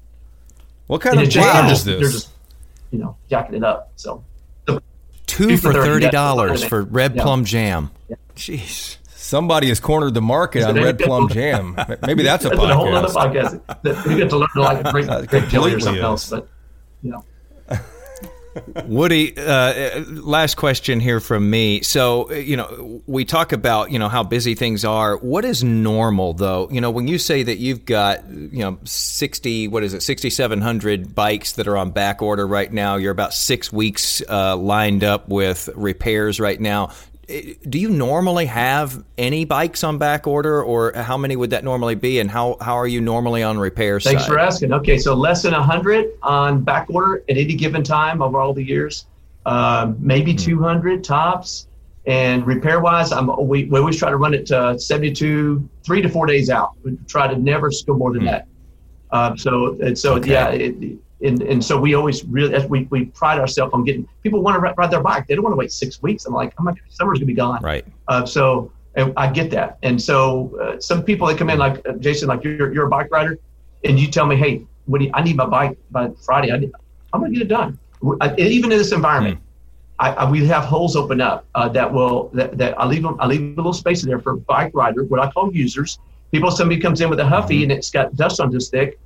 What 0.87 1.01
kind 1.01 1.17
of 1.19 1.25
it's 1.25 1.35
just, 1.35 1.47
jam 1.47 1.65
they're 1.65 1.73
is 1.73 1.79
just, 1.79 1.85
they're 1.87 1.99
this? 2.01 2.13
just, 2.13 2.29
you 2.91 2.99
know, 2.99 3.17
jacking 3.29 3.57
it 3.57 3.65
up. 3.65 3.93
So 3.97 4.23
Two 4.67 4.81
Two 5.27 5.57
for 5.57 5.73
for 5.73 5.73
30, 5.73 5.87
thirty 5.87 6.05
yeah. 6.07 6.11
dollars 6.11 6.65
for 6.65 6.83
red 6.83 7.15
Yeah. 7.17 7.23
plum 7.23 7.45
jam. 7.45 7.91
Jeez. 8.37 8.97
Somebody 9.17 9.69
has 9.69 9.81
cornered 9.81 10.13
the 10.15 10.21
market 10.23 10.65
on 10.65 10.75
red 10.75 10.99
plum 10.99 11.29
jam. 11.29 11.75
Maybe 12.07 12.23
that's 12.23 12.45
a 12.45 12.51
that's 12.51 12.61
a 12.61 12.75
whole 12.75 12.95
other 12.95 13.09
podcast. 13.09 13.61
podcast. 13.67 13.83
That 13.83 14.07
we 14.07 14.17
get 14.17 14.29
to 14.31 14.37
learn 14.37 14.49
to 14.55 14.61
like 14.61 14.85
a 14.87 14.93
great, 14.93 15.07
great 15.29 15.49
jelly 15.49 15.75
or 15.75 15.81
something 15.81 15.97
is. 15.99 16.05
else. 16.05 16.31
But 16.31 16.47
you 17.03 17.11
know, 17.13 17.25
Woody, 18.87 19.37
uh, 19.37 20.01
last 20.09 20.57
question 20.57 21.01
here 21.01 21.21
from 21.21 21.49
me. 21.49 21.83
So, 21.83 22.31
you 22.33 22.57
know, 22.57 23.03
we 23.07 23.25
talk 23.25 23.53
about, 23.53 23.91
you 23.91 23.99
know, 23.99 24.09
how 24.09 24.23
busy 24.23 24.55
things 24.55 24.85
are. 24.85 25.17
What 25.17 25.45
is 25.45 25.65
normal, 25.65 26.35
though? 26.35 26.69
You 26.71 26.81
know, 26.81 26.91
when 26.91 27.09
you 27.09 27.19
say 27.19 27.43
that 27.43 27.59
you've 27.59 27.85
got, 27.85 28.29
you 28.29 28.61
know, 28.61 28.79
60, 28.85 29.69
what 29.69 29.83
is 29.83 29.95
it, 29.95 30.03
6,700 30.03 31.15
bikes 31.15 31.53
that 31.53 31.67
are 31.67 31.77
on 31.77 31.91
back 31.91 32.23
order 32.23 32.47
right 32.47 32.73
now, 32.73 32.97
you're 32.97 33.13
about 33.13 33.35
six 33.35 33.73
weeks 33.73 34.23
uh, 34.29 34.57
lined 34.57 35.05
up 35.05 35.29
with 35.29 35.69
repairs 35.75 36.41
right 36.41 36.61
now 36.61 36.91
do 37.27 37.79
you 37.79 37.89
normally 37.89 38.47
have 38.47 39.03
any 39.17 39.45
bikes 39.45 39.83
on 39.83 39.99
back 39.99 40.27
order 40.27 40.63
or 40.63 40.93
how 40.95 41.17
many 41.17 41.37
would 41.37 41.51
that 41.51 41.65
normally 41.65 41.95
be 41.95 42.19
and 42.19 42.31
how, 42.31 42.57
how 42.61 42.75
are 42.75 42.87
you 42.87 43.01
normally 43.01 43.43
on 43.43 43.59
repair 43.59 43.99
thanks 43.99 44.23
side? 44.23 44.29
for 44.29 44.39
asking. 44.39 44.73
Okay 44.73 44.99
so 44.99 45.15
less 45.15 45.43
than 45.43 45.53
100 45.53 46.19
on 46.23 46.63
back 46.63 46.87
order 46.91 47.25
at 47.29 47.37
any 47.37 47.55
given 47.55 47.83
time 47.83 48.21
over 48.21 48.41
all 48.41 48.53
the 48.53 48.63
years. 48.63 49.07
Um, 49.47 49.97
maybe 49.99 50.33
hmm. 50.33 50.39
200 50.39 51.05
tops. 51.05 51.69
And 52.07 52.47
repair 52.47 52.81
wise 52.81 53.13
I'm, 53.13 53.31
we, 53.47 53.65
we 53.65 53.79
always 53.79 53.99
try 53.99 54.11
to 54.11 54.19
run 54.19 54.35
it 54.35 54.45
to 54.47 54.79
72 54.79 55.67
three 55.83 56.03
to 56.03 56.09
four 56.09 56.27
days 56.27 56.51
out. 56.51 56.73
We 56.83 56.99
try 57.07 57.27
to 57.27 57.39
never 57.39 57.71
go 57.87 57.95
more 57.95 58.13
than 58.13 58.23
hmm. 58.23 58.27
that. 58.29 58.47
Uh, 59.11 59.37
so 59.37 59.79
so 59.95 60.17
okay. 60.17 60.31
yeah 60.31 60.49
it, 60.49 60.99
and, 61.23 61.43
and 61.43 61.65
so 61.65 61.81
we 61.81 61.95
always 61.95 62.25
really 62.25 62.67
we, 62.67 62.85
we 62.91 63.07
pride 63.07 63.39
ourselves 63.39 63.73
on 63.73 63.85
getting 63.85 64.07
people 64.23 64.43
want 64.43 64.57
to 64.57 64.75
ride 64.77 64.91
their 64.91 65.01
bike. 65.01 65.27
They 65.27 65.35
don't 65.35 65.45
want 65.45 65.53
to 65.53 65.59
wait 65.59 65.73
six 65.73 66.03
weeks. 66.03 66.27
I'm 66.27 66.35
like 66.35 66.53
i'm 66.59 66.65
like 66.65 66.77
summer's 66.89 67.19
gonna 67.19 67.27
be 67.27 67.35
gone. 67.35 67.63
Right. 67.63 67.85
Uh, 68.09 68.27
so 68.27 68.73
i 68.97 69.31
get 69.31 69.51
that. 69.51 69.79
And 69.83 70.01
so 70.01 70.57
uh, 70.61 70.81
some 70.81 71.03
people 71.03 71.27
that 71.29 71.39
come 71.39 71.51
in 71.51 71.59
like 71.59 71.87
uh, 71.89 71.93
jason 71.95 72.29
like 72.29 72.45
you're, 72.45 72.73
you're 72.73 72.87
a 72.87 72.91
bike 72.91 73.11
rider? 73.11 73.39
And 73.85 73.99
you 73.99 74.11
tell 74.11 74.27
me 74.27 74.37
hey 74.37 74.67
what 74.87 74.99
do 74.99 75.07
you, 75.07 75.11
i 75.15 75.23
need 75.23 75.37
my 75.37 75.47
bike 75.47 75.79
by 75.91 76.11
friday. 76.25 76.51
I 76.53 76.57
am 76.57 76.73
gonna 77.13 77.31
get 77.31 77.43
it 77.43 77.49
done. 77.49 77.79
I, 78.21 78.35
even 78.37 78.71
in 78.73 78.79
this 78.79 78.93
environment 78.93 79.39
mm. 79.39 79.43
I, 79.99 80.11
I, 80.13 80.31
we 80.31 80.45
have 80.47 80.65
holes 80.65 80.97
open 80.97 81.21
up 81.21 81.47
uh, 81.55 81.69
that 81.69 81.93
will 81.93 82.29
that, 82.35 82.59
that 82.59 82.79
I 82.81 82.87
leave 82.87 83.03
them 83.03 83.17
I 83.21 83.27
leave 83.27 83.41
a 83.41 83.55
little 83.55 83.73
space 83.73 84.03
in 84.03 84.09
there 84.09 84.19
for 84.19 84.37
bike 84.37 84.73
rider 84.75 85.05
what 85.05 85.21
I 85.21 85.31
call 85.31 85.55
users. 85.55 85.99
People 86.33 86.51
somebody 86.51 86.81
comes 86.81 87.01
in 87.01 87.09
with 87.09 87.21
a 87.21 87.27
huffy 87.27 87.55
mm-hmm. 87.55 87.63
and 87.71 87.73
it's 87.73 87.91
got 87.91 88.17
dust 88.17 88.41
on 88.41 88.51
this 88.51 88.69
thick 88.69 88.99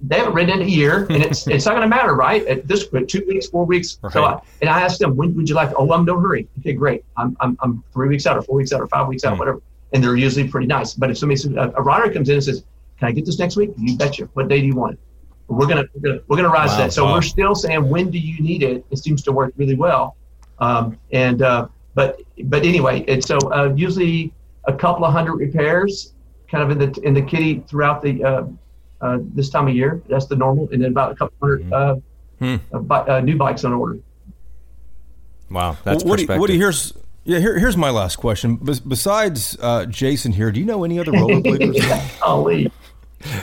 they 0.00 0.18
haven't 0.18 0.34
ridden 0.34 0.60
in 0.60 0.66
a 0.66 0.70
year, 0.70 1.06
and 1.10 1.22
it's 1.22 1.46
it's 1.48 1.66
not 1.66 1.72
going 1.72 1.82
to 1.82 1.88
matter, 1.88 2.14
right? 2.14 2.46
At 2.46 2.68
this 2.68 2.86
point, 2.86 3.10
two 3.10 3.24
weeks, 3.26 3.48
four 3.48 3.64
weeks. 3.64 3.98
Right. 4.02 4.12
So, 4.12 4.24
I, 4.24 4.40
and 4.60 4.70
I 4.70 4.80
asked 4.82 5.00
them, 5.00 5.16
when 5.16 5.34
would 5.36 5.48
you 5.48 5.54
like? 5.54 5.72
Oh, 5.76 5.92
I'm 5.92 6.04
no 6.04 6.18
hurry. 6.20 6.46
Okay, 6.60 6.72
great. 6.72 7.04
I'm 7.16 7.36
I'm, 7.40 7.58
I'm 7.60 7.82
three 7.92 8.08
weeks 8.08 8.26
out, 8.26 8.36
or 8.36 8.42
four 8.42 8.56
weeks 8.56 8.72
out, 8.72 8.80
or 8.80 8.86
five 8.86 9.08
weeks 9.08 9.24
out, 9.24 9.34
mm. 9.34 9.38
whatever. 9.38 9.60
And 9.92 10.04
they're 10.04 10.16
usually 10.16 10.46
pretty 10.46 10.66
nice. 10.66 10.94
But 10.94 11.10
if 11.10 11.18
somebody 11.18 11.40
a, 11.56 11.70
a 11.76 11.82
rider 11.82 12.12
comes 12.12 12.28
in 12.28 12.34
and 12.34 12.44
says, 12.44 12.64
"Can 12.98 13.08
I 13.08 13.12
get 13.12 13.26
this 13.26 13.38
next 13.38 13.56
week?" 13.56 13.70
You 13.76 13.96
betcha. 13.96 14.28
What 14.34 14.48
day 14.48 14.60
do 14.60 14.66
you 14.66 14.76
want 14.76 14.94
it? 14.94 15.00
We're 15.48 15.66
gonna 15.66 15.84
we're 15.94 16.10
gonna, 16.10 16.20
we're 16.28 16.36
gonna 16.36 16.48
rise 16.50 16.70
wow, 16.70 16.76
that. 16.78 16.92
So 16.92 17.04
wow. 17.04 17.14
we're 17.14 17.22
still 17.22 17.54
saying, 17.54 17.88
when 17.88 18.10
do 18.10 18.18
you 18.18 18.40
need 18.40 18.62
it? 18.62 18.84
It 18.90 18.98
seems 18.98 19.22
to 19.22 19.32
work 19.32 19.54
really 19.56 19.74
well. 19.74 20.16
Um, 20.58 20.98
and 21.12 21.42
uh, 21.42 21.68
but 21.94 22.20
but 22.44 22.64
anyway, 22.64 23.04
it's 23.08 23.26
so 23.26 23.38
uh, 23.50 23.72
usually 23.74 24.32
a 24.66 24.74
couple 24.74 25.04
of 25.04 25.12
hundred 25.12 25.36
repairs, 25.36 26.12
kind 26.48 26.62
of 26.62 26.70
in 26.70 26.78
the 26.78 27.00
in 27.00 27.14
the 27.14 27.22
kitty 27.22 27.64
throughout 27.66 28.02
the. 28.02 28.22
Uh, 28.22 28.44
uh, 29.00 29.18
this 29.20 29.50
time 29.50 29.68
of 29.68 29.74
year. 29.74 30.02
That's 30.08 30.26
the 30.26 30.36
normal, 30.36 30.68
and 30.72 30.82
then 30.82 30.90
about 30.90 31.12
a 31.12 31.14
couple 31.14 31.34
100 31.38 31.70
mm-hmm. 31.70 32.44
uh, 32.44 32.56
hmm. 32.56 32.92
uh, 32.92 32.94
uh, 32.94 33.20
new 33.20 33.36
bikes 33.36 33.64
on 33.64 33.72
order. 33.72 33.98
Wow, 35.50 35.76
that's 35.84 36.04
well, 36.04 36.10
Woody, 36.10 36.26
Woody, 36.26 36.56
here's 36.58 36.92
yeah. 37.24 37.38
Here, 37.38 37.58
here's 37.58 37.76
my 37.76 37.90
last 37.90 38.16
question. 38.16 38.56
besides 38.56 39.56
uh, 39.60 39.86
Jason 39.86 40.32
here, 40.32 40.50
do 40.50 40.60
you 40.60 40.66
know 40.66 40.84
any 40.84 40.98
other 40.98 41.12
rollerbladers? 41.12 42.20
Golly. 42.20 42.72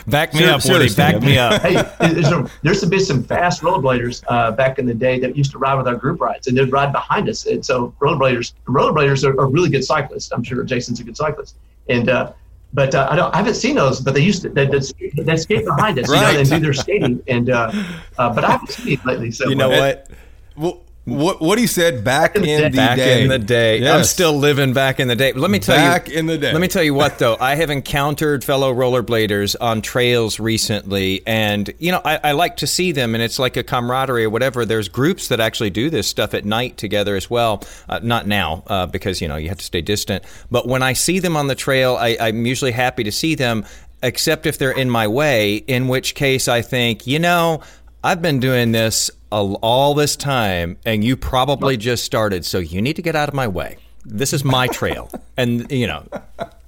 Back 0.06 0.32
me 0.32 0.44
up, 0.44 0.64
Woody. 0.64 0.92
Back 0.94 1.22
me 1.22 1.36
up. 1.36 1.60
hey, 1.60 1.74
there's, 2.00 2.32
a, 2.32 2.50
there's 2.62 2.84
been 2.84 3.00
some 3.00 3.22
fast 3.22 3.60
rollerbladers 3.60 4.24
uh, 4.28 4.52
back 4.52 4.78
in 4.78 4.86
the 4.86 4.94
day 4.94 5.18
that 5.20 5.36
used 5.36 5.52
to 5.52 5.58
ride 5.58 5.74
with 5.74 5.86
our 5.86 5.96
group 5.96 6.20
rides, 6.20 6.46
and 6.46 6.56
they'd 6.56 6.72
ride 6.72 6.92
behind 6.92 7.28
us. 7.28 7.46
And 7.46 7.64
so 7.64 7.94
rollerbladers, 8.00 8.54
rollerbladers 8.66 9.22
are, 9.24 9.38
are 9.38 9.48
really 9.48 9.68
good 9.68 9.84
cyclists. 9.84 10.32
I'm 10.32 10.42
sure 10.42 10.62
Jason's 10.64 11.00
a 11.00 11.04
good 11.04 11.16
cyclist, 11.16 11.56
and 11.88 12.08
uh, 12.08 12.32
but 12.76 12.94
uh, 12.94 13.08
I 13.10 13.16
don't. 13.16 13.34
I 13.34 13.38
haven't 13.38 13.54
seen 13.54 13.76
those. 13.76 14.00
But 14.00 14.12
they 14.12 14.20
used 14.20 14.42
to. 14.42 14.50
They, 14.50 14.66
they, 14.66 14.80
they 15.16 15.36
skate 15.38 15.64
behind 15.64 15.98
us, 15.98 16.10
right. 16.10 16.28
you 16.28 16.34
know, 16.34 16.40
and 16.40 16.48
do 16.50 16.60
their 16.60 16.74
skating. 16.74 17.22
And 17.26 17.48
uh, 17.48 17.72
uh, 18.18 18.34
but 18.34 18.44
I 18.44 18.50
haven't 18.52 18.70
seen 18.70 18.92
it 18.92 19.04
lately. 19.06 19.30
So 19.30 19.48
you 19.48 19.56
know 19.56 19.70
what? 19.70 20.10
Well, 20.56 20.82
what 21.06 21.40
what 21.40 21.56
he 21.56 21.68
said 21.68 22.02
back 22.02 22.34
in 22.34 22.42
the 22.42 22.68
back 22.76 22.96
day. 22.96 23.22
in 23.22 23.28
the 23.28 23.38
day. 23.38 23.78
Yes. 23.78 23.96
I'm 23.96 24.04
still 24.04 24.36
living 24.36 24.72
back 24.72 24.98
in 24.98 25.06
the 25.06 25.14
day. 25.14 25.32
let 25.32 25.52
me 25.52 25.60
tell 25.60 25.76
back 25.76 26.08
you. 26.08 26.14
Back 26.14 26.18
in 26.18 26.26
the 26.26 26.36
day. 26.36 26.52
Let 26.52 26.60
me 26.60 26.66
tell 26.66 26.82
you 26.82 26.94
what 26.94 27.20
though. 27.20 27.36
I 27.40 27.54
have 27.54 27.70
encountered 27.70 28.42
fellow 28.42 28.74
rollerbladers 28.74 29.54
on 29.60 29.82
trails 29.82 30.40
recently, 30.40 31.22
and 31.24 31.72
you 31.78 31.92
know 31.92 32.00
I, 32.04 32.18
I, 32.24 32.32
like 32.32 32.56
to 32.56 32.66
see 32.66 32.90
them, 32.90 33.14
and 33.14 33.22
it's 33.22 33.38
like 33.38 33.56
a 33.56 33.62
camaraderie 33.62 34.24
or 34.24 34.30
whatever. 34.30 34.64
There's 34.64 34.88
groups 34.88 35.28
that 35.28 35.38
actually 35.38 35.70
do 35.70 35.90
this 35.90 36.08
stuff 36.08 36.34
at 36.34 36.44
night 36.44 36.76
together 36.76 37.14
as 37.14 37.30
well. 37.30 37.62
Uh, 37.88 38.00
not 38.02 38.26
now 38.26 38.64
uh, 38.66 38.86
because 38.86 39.20
you 39.20 39.28
know 39.28 39.36
you 39.36 39.48
have 39.48 39.58
to 39.58 39.64
stay 39.64 39.82
distant. 39.82 40.24
But 40.50 40.66
when 40.66 40.82
I 40.82 40.94
see 40.94 41.20
them 41.20 41.36
on 41.36 41.46
the 41.46 41.54
trail, 41.54 41.96
I, 41.96 42.16
I'm 42.20 42.46
usually 42.46 42.72
happy 42.72 43.04
to 43.04 43.12
see 43.12 43.36
them 43.36 43.64
except 44.02 44.46
if 44.46 44.58
they're 44.58 44.70
in 44.70 44.90
my 44.90 45.06
way, 45.06 45.56
in 45.56 45.88
which 45.88 46.14
case 46.14 46.48
I 46.48 46.62
think, 46.62 47.06
you 47.06 47.18
know, 47.18 47.62
I've 48.06 48.22
been 48.22 48.38
doing 48.38 48.70
this 48.70 49.10
all 49.32 49.94
this 49.94 50.14
time, 50.14 50.78
and 50.84 51.02
you 51.02 51.16
probably 51.16 51.76
just 51.76 52.04
started, 52.04 52.44
so 52.44 52.58
you 52.58 52.80
need 52.80 52.94
to 52.94 53.02
get 53.02 53.16
out 53.16 53.28
of 53.28 53.34
my 53.34 53.48
way. 53.48 53.78
This 54.04 54.32
is 54.32 54.44
my 54.44 54.68
trail, 54.68 55.10
and 55.36 55.68
you 55.72 55.88
know, 55.88 56.06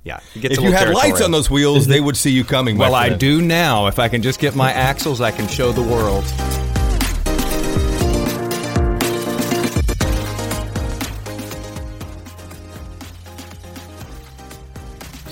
yeah. 0.03 0.19
if 0.35 0.61
you 0.61 0.73
had 0.73 0.91
lights 0.91 1.21
on 1.21 1.31
those 1.31 1.49
wheels, 1.49 1.87
they 1.87 2.01
would 2.01 2.17
see 2.17 2.33
you 2.33 2.43
coming. 2.43 2.77
Well, 2.77 2.97
I 2.97 3.11
do 3.11 3.41
now. 3.41 3.87
If 3.87 4.01
I 4.01 4.09
can 4.09 4.21
just 4.21 4.41
get 4.41 4.57
my 4.57 4.73
axles, 4.73 5.21
I 5.21 5.31
can 5.31 5.47
show 5.47 5.71
the 5.71 5.81
world. 5.81 6.25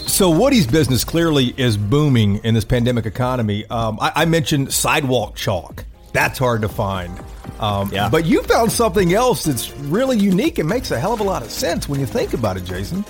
So 0.07 0.31
Woody's 0.31 0.69
business 0.69 1.03
clearly 1.03 1.53
is 1.57 1.77
booming 1.77 2.37
in 2.45 2.55
this 2.55 2.65
pandemic 2.65 3.07
economy. 3.07 3.67
Um, 3.67 3.99
I, 4.01 4.13
I, 4.15 4.25
mentioned 4.25 4.73
sidewalk 4.73 5.35
chalk. 5.35 5.85
That's 6.17 6.39
hard 6.39 6.63
to 6.63 6.69
find. 6.71 7.21
Um, 7.61 7.91
yeah. 7.93 8.09
But 8.09 8.25
you 8.25 8.43
found 8.45 8.73
something 8.73 9.13
else 9.13 9.45
that's 9.45 9.71
really 9.73 10.19
unique 10.19 10.59
and 10.59 10.67
makes 10.67 10.91
a 10.91 10.99
hell 10.99 11.13
of 11.13 11.21
a 11.21 11.23
lot 11.23 11.43
of 11.43 11.51
sense 11.51 11.91
when 11.91 12.01
you 12.01 12.07
think 12.07 12.33
about 12.33 12.57
it, 12.57 12.65
Jason. 12.65 13.05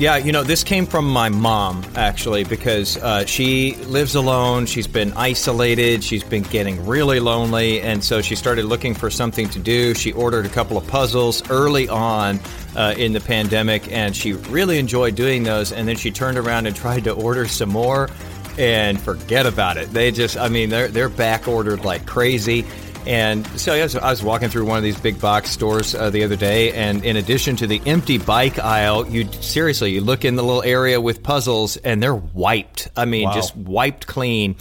Yeah, 0.00 0.16
you 0.16 0.32
know, 0.32 0.42
this 0.42 0.64
came 0.64 0.84
from 0.84 1.08
my 1.08 1.28
mom, 1.28 1.84
actually, 1.94 2.42
because 2.42 2.96
uh, 2.96 3.24
she 3.26 3.76
lives 3.86 4.16
alone. 4.16 4.66
She's 4.66 4.88
been 4.88 5.12
isolated. 5.12 6.02
She's 6.02 6.24
been 6.24 6.42
getting 6.42 6.84
really 6.84 7.20
lonely. 7.20 7.80
And 7.80 8.02
so 8.02 8.20
she 8.20 8.34
started 8.34 8.64
looking 8.64 8.94
for 8.94 9.08
something 9.08 9.48
to 9.50 9.60
do. 9.60 9.94
She 9.94 10.10
ordered 10.10 10.44
a 10.44 10.48
couple 10.48 10.76
of 10.76 10.84
puzzles 10.88 11.48
early 11.48 11.88
on 11.88 12.40
uh, 12.74 12.94
in 12.98 13.12
the 13.12 13.20
pandemic, 13.20 13.92
and 13.92 14.16
she 14.16 14.32
really 14.32 14.80
enjoyed 14.80 15.14
doing 15.14 15.44
those. 15.44 15.70
And 15.70 15.86
then 15.86 15.94
she 15.94 16.10
turned 16.10 16.38
around 16.38 16.66
and 16.66 16.74
tried 16.84 17.04
to 17.04 17.12
order 17.12 17.46
some 17.46 17.68
more 17.68 18.08
and 18.58 19.00
forget 19.00 19.46
about 19.46 19.76
it. 19.76 19.90
They 19.90 20.10
just, 20.10 20.36
I 20.36 20.48
mean, 20.48 20.70
they're 20.70 20.88
they're 20.88 21.08
back 21.08 21.48
ordered 21.48 21.84
like 21.84 22.06
crazy. 22.06 22.64
And 23.04 23.44
so 23.58 23.74
I 23.74 23.82
was, 23.82 23.96
I 23.96 24.10
was 24.10 24.22
walking 24.22 24.48
through 24.48 24.64
one 24.64 24.76
of 24.76 24.84
these 24.84 25.00
big 25.00 25.20
box 25.20 25.50
stores 25.50 25.92
uh, 25.92 26.10
the 26.10 26.22
other 26.22 26.36
day, 26.36 26.70
and 26.72 27.04
in 27.04 27.16
addition 27.16 27.56
to 27.56 27.66
the 27.66 27.82
empty 27.84 28.16
bike 28.16 28.60
aisle, 28.60 29.08
you 29.08 29.26
seriously 29.32 29.90
you 29.90 30.00
look 30.02 30.24
in 30.24 30.36
the 30.36 30.44
little 30.44 30.62
area 30.62 31.00
with 31.00 31.20
puzzles, 31.20 31.76
and 31.78 32.00
they're 32.00 32.14
wiped. 32.14 32.88
I 32.96 33.04
mean, 33.04 33.24
wow. 33.24 33.34
just 33.34 33.56
wiped 33.56 34.06
clean. 34.06 34.54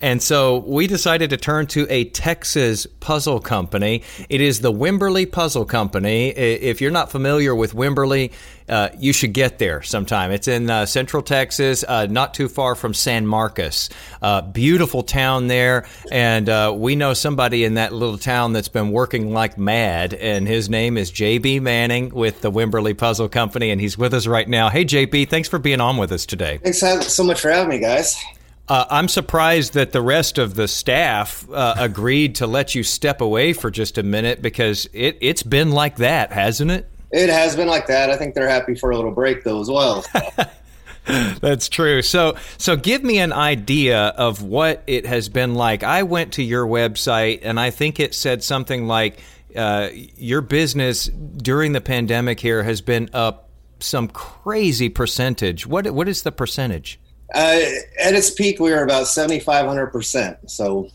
And 0.00 0.22
so 0.22 0.58
we 0.58 0.86
decided 0.86 1.30
to 1.30 1.36
turn 1.36 1.66
to 1.68 1.88
a 1.90 2.04
Texas 2.04 2.86
puzzle 3.00 3.40
company. 3.40 4.04
It 4.28 4.40
is 4.40 4.60
the 4.60 4.72
Wimberley 4.72 5.30
Puzzle 5.30 5.64
Company. 5.64 6.28
If 6.28 6.80
you're 6.80 6.92
not 6.92 7.10
familiar 7.10 7.52
with 7.52 7.74
Wimberley, 7.74 8.30
uh, 8.68 8.90
you 8.98 9.12
should 9.12 9.32
get 9.32 9.58
there 9.58 9.82
sometime. 9.82 10.30
It's 10.30 10.48
in 10.48 10.68
uh, 10.68 10.86
Central 10.86 11.22
Texas, 11.22 11.84
uh, 11.86 12.06
not 12.06 12.34
too 12.34 12.48
far 12.48 12.74
from 12.74 12.94
San 12.94 13.26
Marcos. 13.26 13.90
Uh, 14.20 14.42
beautiful 14.42 15.02
town 15.02 15.48
there, 15.48 15.86
and 16.10 16.48
uh, 16.48 16.74
we 16.76 16.96
know 16.96 17.14
somebody 17.14 17.64
in 17.64 17.74
that 17.74 17.92
little 17.92 18.18
town 18.18 18.52
that's 18.52 18.68
been 18.68 18.90
working 18.90 19.32
like 19.32 19.58
mad, 19.58 20.14
and 20.14 20.46
his 20.46 20.68
name 20.68 20.96
is 20.96 21.10
JB 21.10 21.60
Manning 21.62 22.10
with 22.10 22.40
the 22.40 22.50
Wimberley 22.50 22.96
Puzzle 22.96 23.28
Company, 23.28 23.70
and 23.70 23.80
he's 23.80 23.96
with 23.96 24.14
us 24.14 24.26
right 24.26 24.48
now. 24.48 24.68
Hey, 24.68 24.84
JB, 24.84 25.28
thanks 25.28 25.48
for 25.48 25.58
being 25.58 25.80
on 25.80 25.96
with 25.96 26.12
us 26.12 26.26
today. 26.26 26.58
Thanks 26.58 26.78
so 26.78 27.24
much 27.24 27.40
for 27.40 27.50
having 27.50 27.70
me, 27.70 27.78
guys. 27.78 28.22
Uh, 28.68 28.84
I'm 28.90 29.08
surprised 29.08 29.74
that 29.74 29.92
the 29.92 30.02
rest 30.02 30.36
of 30.36 30.54
the 30.54 30.68
staff 30.68 31.48
uh, 31.50 31.74
agreed 31.78 32.34
to 32.36 32.46
let 32.46 32.74
you 32.74 32.82
step 32.82 33.22
away 33.22 33.54
for 33.54 33.70
just 33.70 33.96
a 33.96 34.02
minute 34.02 34.42
because 34.42 34.86
it, 34.92 35.16
it's 35.22 35.42
been 35.42 35.70
like 35.70 35.96
that, 35.96 36.32
hasn't 36.32 36.70
it? 36.70 36.86
It 37.10 37.30
has 37.30 37.56
been 37.56 37.68
like 37.68 37.86
that. 37.86 38.10
I 38.10 38.16
think 38.16 38.34
they're 38.34 38.48
happy 38.48 38.74
for 38.74 38.90
a 38.90 38.96
little 38.96 39.10
break 39.10 39.44
though 39.44 39.60
as 39.60 39.68
well. 39.68 40.04
That's 41.40 41.68
true. 41.70 42.02
So, 42.02 42.36
so 42.58 42.76
give 42.76 43.02
me 43.02 43.18
an 43.18 43.32
idea 43.32 44.08
of 44.08 44.42
what 44.42 44.82
it 44.86 45.06
has 45.06 45.30
been 45.30 45.54
like. 45.54 45.82
I 45.82 46.02
went 46.02 46.34
to 46.34 46.42
your 46.42 46.66
website, 46.66 47.40
and 47.42 47.58
I 47.58 47.70
think 47.70 47.98
it 47.98 48.14
said 48.14 48.44
something 48.44 48.86
like 48.86 49.18
uh, 49.56 49.88
your 49.92 50.42
business 50.42 51.06
during 51.06 51.72
the 51.72 51.80
pandemic 51.80 52.40
here 52.40 52.62
has 52.62 52.82
been 52.82 53.08
up 53.14 53.48
some 53.80 54.08
crazy 54.08 54.88
percentage. 54.88 55.66
What 55.66 55.90
what 55.92 56.08
is 56.08 56.22
the 56.22 56.32
percentage? 56.32 57.00
Uh, 57.34 57.60
at 58.00 58.14
its 58.14 58.30
peak, 58.30 58.60
we 58.60 58.70
were 58.70 58.82
about 58.82 59.06
seventy 59.06 59.40
five 59.40 59.66
hundred 59.66 59.88
percent. 59.88 60.50
So 60.50 60.90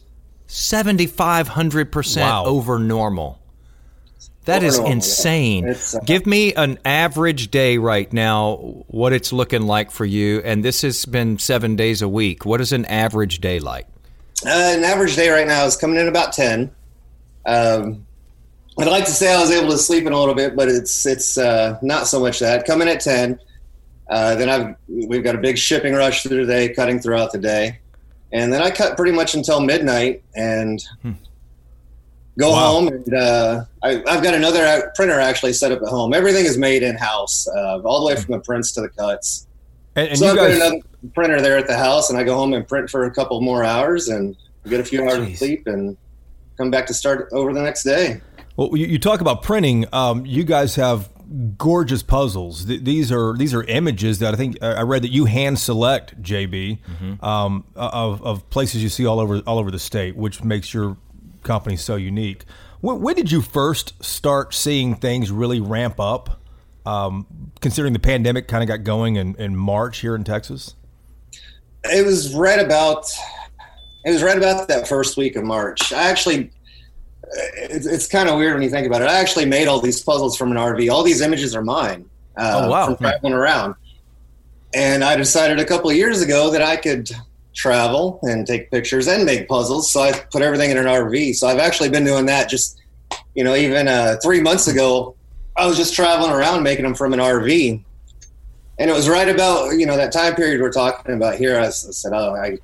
seventy 0.48 1.08
five 1.08 1.48
hundred 1.48 1.92
percent 1.92 2.32
over 2.46 2.78
normal. 2.78 3.40
That 4.46 4.64
is 4.64 4.78
insane. 4.78 5.70
Uh, 5.70 6.00
Give 6.06 6.26
me 6.26 6.54
an 6.54 6.78
average 6.84 7.50
day 7.50 7.78
right 7.78 8.12
now, 8.12 8.56
what 8.88 9.14
it's 9.14 9.32
looking 9.32 9.62
like 9.62 9.90
for 9.90 10.06
you. 10.06 10.42
And 10.44 10.64
this 10.66 10.82
has 10.82 11.06
been 11.06 11.40
seven 11.40 11.76
days 11.76 12.02
a 12.02 12.10
week. 12.10 12.46
What 12.46 12.60
is 12.60 12.74
an 12.74 12.86
average 12.86 13.40
day 13.40 13.60
like? 13.60 13.88
Uh, 14.46 14.50
an 14.50 14.84
average 14.84 15.16
day 15.16 15.30
right 15.30 15.48
now 15.48 15.66
is 15.66 15.78
coming 15.78 15.98
in 15.98 16.10
about 16.10 16.34
ten. 16.34 16.72
Um, 17.46 18.06
I'd 18.78 18.88
like 18.88 19.06
to 19.06 19.12
say 19.12 19.34
I 19.34 19.40
was 19.40 19.52
able 19.52 19.70
to 19.72 19.78
sleep 19.78 20.06
in 20.06 20.14
a 20.14 20.20
little 20.20 20.36
bit, 20.36 20.56
but 20.56 20.68
it's 20.68 21.06
it's 21.06 21.38
uh, 21.38 21.78
not 21.82 22.08
so 22.08 22.20
much 22.20 22.40
that. 22.40 22.66
Coming 22.66 22.90
at 22.90 23.00
ten, 23.00 23.40
uh, 24.10 24.36
then 24.36 24.50
I've 24.50 24.76
we've 24.88 25.24
got 25.24 25.36
a 25.36 25.38
big 25.38 25.58
shipping 25.58 25.94
rush 25.94 26.24
through 26.24 26.46
the 26.46 26.52
day, 26.52 26.74
cutting 26.74 27.00
throughout 27.00 27.32
the 27.32 27.38
day, 27.38 27.80
and 28.34 28.52
then 28.52 28.62
I 28.62 28.72
cut 28.72 28.98
pretty 28.98 29.12
much 29.14 29.36
until 29.36 29.62
midnight 29.62 30.24
and 30.36 30.84
go 32.38 32.52
Wow. 32.52 32.72
home. 32.72 32.88
And 32.90 33.14
uh, 33.14 33.66
I, 33.84 34.04
I've 34.08 34.24
got 34.24 34.34
another 34.34 34.92
printer 34.96 35.20
actually 35.20 35.54
set 35.54 35.72
up 35.72 35.82
at 35.82 35.88
home. 35.88 36.14
Everything 36.14 36.46
is 36.46 36.58
made 36.58 36.84
in 36.84 36.96
house, 36.98 37.48
uh, 37.48 37.80
all 37.82 38.00
the 38.02 38.08
way 38.08 38.16
from 38.20 38.34
the 38.34 38.40
prints 38.40 38.72
to 38.74 38.82
the 38.82 38.90
cuts. 38.90 39.48
And, 39.96 40.10
and 40.10 40.18
so 40.18 40.26
you 40.26 40.32
I've 40.32 40.38
got 40.38 40.52
another 40.52 40.80
printer 41.14 41.42
there 41.42 41.58
at 41.58 41.68
the 41.68 41.78
house, 41.78 42.10
and 42.10 42.18
I 42.18 42.24
go 42.24 42.36
home 42.36 42.54
and 42.54 42.68
print 42.68 42.90
for 42.90 43.04
a 43.06 43.12
couple 43.12 43.40
more 43.42 43.64
hours 43.64 44.08
and 44.10 44.36
get 44.68 44.80
a 44.80 44.84
few 44.84 45.04
hours 45.04 45.20
Jeez. 45.20 45.32
of 45.34 45.38
sleep 45.38 45.68
and 45.68 45.96
come 46.58 46.72
back 46.72 46.86
to 46.88 46.94
start 46.94 47.30
over 47.32 47.54
the 47.54 47.62
next 47.62 47.84
day. 47.84 48.22
well, 48.56 48.70
you, 48.76 48.88
you 48.88 48.98
talk 49.00 49.22
about 49.22 49.44
printing. 49.44 49.86
Um, 49.94 50.26
you 50.26 50.44
guys 50.44 50.76
have 50.76 51.10
gorgeous 51.58 52.02
puzzles. 52.04 52.66
Th- 52.66 52.82
these 52.82 53.12
are 53.12 53.36
these 53.38 53.54
are 53.54 53.64
images 53.64 54.20
that 54.20 54.34
I 54.34 54.38
think 54.38 54.62
I 54.64 54.82
read 54.82 55.04
that 55.04 55.12
you 55.12 55.26
hand 55.26 55.60
select, 55.60 56.22
JB, 56.22 56.80
um, 57.24 57.64
of, 57.76 58.24
of 58.24 58.50
places 58.50 58.82
you 58.82 58.90
see 58.90 59.06
all 59.06 59.20
over 59.20 59.40
all 59.46 59.60
over 59.60 59.70
the 59.72 59.80
state, 59.80 60.16
which 60.16 60.44
makes 60.44 60.74
your 60.74 60.98
company 61.44 61.76
so 61.76 61.96
unique. 61.96 62.46
When, 62.82 63.02
when 63.02 63.16
did 63.16 63.32
you 63.32 63.42
first 63.42 64.04
start 64.04 64.54
seeing 64.54 64.96
things 64.96 65.32
really 65.32 65.60
ramp 65.60 66.00
up? 66.00 66.42
Um, 66.86 67.26
considering 67.62 67.94
the 67.94 68.00
pandemic 68.00 68.50
kind 68.50 68.62
of 68.62 68.68
got 68.68 68.84
going 68.84 69.16
in, 69.16 69.36
in 69.36 69.56
March 69.56 70.00
here 70.00 70.16
in 70.16 70.26
Texas. 70.26 70.76
It 71.86 72.06
was 72.06 72.36
right 72.36 72.60
about 72.60 73.10
it 74.04 74.12
was 74.12 74.22
right 74.22 74.38
about 74.38 74.68
that 74.68 74.86
first 74.86 75.16
week 75.16 75.38
of 75.38 75.46
March. 75.46 75.94
I 75.94 76.10
actually 76.10 76.52
it's, 77.56 77.86
it's 77.86 78.08
kind 78.08 78.30
of 78.30 78.38
weird 78.38 78.54
when 78.54 78.64
you 78.64 78.70
think 78.70 78.86
about 78.86 79.02
it. 79.02 79.08
I 79.08 79.20
actually 79.20 79.46
made 79.46 79.68
all 79.68 79.80
these 79.80 80.02
puzzles 80.02 80.38
from 80.38 80.52
an 80.52 80.58
RV. 80.58 80.92
All 80.92 81.04
these 81.04 81.22
images 81.22 81.56
are 81.56 81.64
mine. 81.64 82.10
Uh, 82.36 82.64
Oh, 82.66 82.70
wow. 82.70 82.86
From 82.88 82.98
traveling 82.98 83.34
around, 83.34 83.76
and 84.74 85.04
I 85.04 85.16
decided 85.16 85.60
a 85.60 85.66
couple 85.66 85.90
of 85.90 85.96
years 85.96 86.22
ago 86.22 86.52
that 86.52 86.62
I 86.62 86.76
could 86.76 87.12
travel 87.54 88.20
and 88.24 88.46
take 88.46 88.72
pictures 88.72 89.08
and 89.08 89.26
make 89.26 89.48
puzzles. 89.48 89.92
So 89.92 90.02
I 90.02 90.12
put 90.12 90.42
everything 90.42 90.72
in 90.72 90.78
an 90.78 90.86
RV. 90.86 91.36
So 91.36 91.48
I've 91.48 91.60
actually 91.60 91.90
been 91.90 92.04
doing 92.04 92.26
that. 92.26 92.50
Just 92.50 92.82
you 93.36 93.44
know, 93.44 93.56
even 93.56 93.88
uh, 93.88 94.18
three 94.22 94.42
months 94.42 94.68
ago, 94.68 95.16
I 95.56 95.66
was 95.66 95.78
just 95.78 95.94
traveling 95.94 96.32
around 96.32 96.64
making 96.64 96.84
them 96.84 96.96
from 96.96 97.14
an 97.14 97.20
RV. 97.20 97.84
And 98.80 98.90
it 98.90 98.94
was 98.94 99.08
right 99.08 99.30
about 99.30 99.72
you 99.78 99.86
know 99.86 99.96
that 99.96 100.12
time 100.12 100.36
period 100.36 100.62
we're 100.62 100.72
talking 100.72 101.16
about 101.16 101.36
here. 101.36 101.60
I 101.60 101.70
said, 101.70 102.12
"Oh, 102.14 102.36
I, 102.36 102.58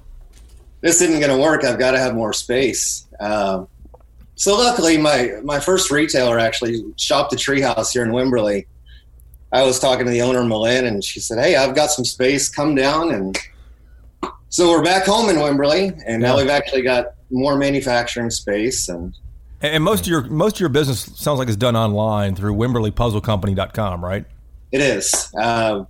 this 0.81 1.01
isn't 1.01 1.19
going 1.19 1.35
to 1.35 1.41
work. 1.41 1.63
I've 1.63 1.79
got 1.79 1.91
to 1.91 1.99
have 1.99 2.15
more 2.15 2.33
space." 2.33 3.07
Um, 3.19 3.67
so 4.35 4.57
luckily, 4.57 4.97
my 4.97 5.39
my 5.43 5.59
first 5.59 5.91
retailer 5.91 6.39
actually 6.39 6.83
shopped 6.97 7.31
a 7.33 7.35
treehouse 7.35 7.93
here 7.93 8.03
in 8.03 8.09
Wimberley. 8.09 8.65
I 9.51 9.63
was 9.63 9.79
talking 9.79 10.05
to 10.05 10.11
the 10.11 10.21
owner, 10.21 10.43
Malin, 10.43 10.85
and 10.85 11.03
she 11.03 11.19
said, 11.19 11.37
"Hey, 11.37 11.55
I've 11.55 11.75
got 11.75 11.91
some 11.91 12.05
space. 12.05 12.49
Come 12.49 12.73
down." 12.73 13.11
And 13.13 13.37
so 14.49 14.69
we're 14.69 14.83
back 14.83 15.05
home 15.05 15.29
in 15.29 15.37
Wimberley, 15.37 15.99
and 16.05 16.21
now 16.21 16.35
Yeah. 16.35 16.41
we've 16.43 16.51
actually 16.51 16.81
got 16.81 17.13
more 17.31 17.55
manufacturing 17.57 18.29
space. 18.31 18.89
And 18.89 19.13
And 19.61 19.75
and 19.75 19.83
most 19.83 20.01
of 20.01 20.07
your 20.07 20.23
most 20.23 20.55
of 20.55 20.59
your 20.61 20.69
business 20.69 21.09
sounds 21.15 21.39
like 21.39 21.47
it's 21.47 21.57
done 21.57 21.75
online 21.75 22.35
through 22.35 22.55
WimberleyPuzzleCompany.com, 22.55 24.03
right? 24.03 24.25
it 24.71 24.81
is. 24.81 25.31
Uh, 25.35 25.83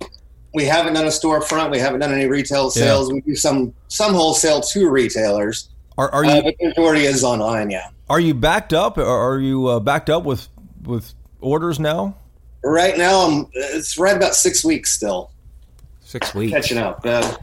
we 0.54 0.64
haven't 0.64 0.94
done 0.94 1.04
a 1.04 1.08
storefront. 1.10 1.70
We 1.70 1.78
haven't 1.78 2.00
done 2.00 2.12
any 2.14 2.26
retail 2.26 2.64
Yeah. 2.74 2.82
sales. 2.84 3.12
We 3.12 3.20
do 3.20 3.36
some 3.36 3.72
some 3.88 4.14
wholesale 4.14 4.60
to 4.62 4.88
retailers, 4.88 5.68
Are, 5.98 6.10
are 6.12 6.24
you 6.24 6.30
uh, 6.30 6.42
but 6.42 6.54
the 6.58 6.68
majority 6.68 7.04
is 7.04 7.22
online. 7.22 7.68
Yeah. 7.70 7.88
Are 8.08 8.18
you 8.20 8.32
backed 8.34 8.72
up? 8.72 8.96
Or 8.98 9.04
are 9.34 9.38
you 9.38 9.66
uh, 9.66 9.80
backed 9.80 10.08
up 10.10 10.24
with 10.24 10.48
with 10.84 11.12
orders 11.40 11.78
now? 11.78 12.16
Right 12.64 12.96
now, 12.98 13.20
I'm, 13.26 13.46
it's 13.54 13.96
right 13.98 14.16
about 14.16 14.34
six 14.34 14.64
weeks 14.64 14.92
still 14.92 15.30
Six 16.02 16.34
weeks. 16.34 16.52
catching 16.52 16.78
up. 16.78 17.00
Uh, 17.06 17.36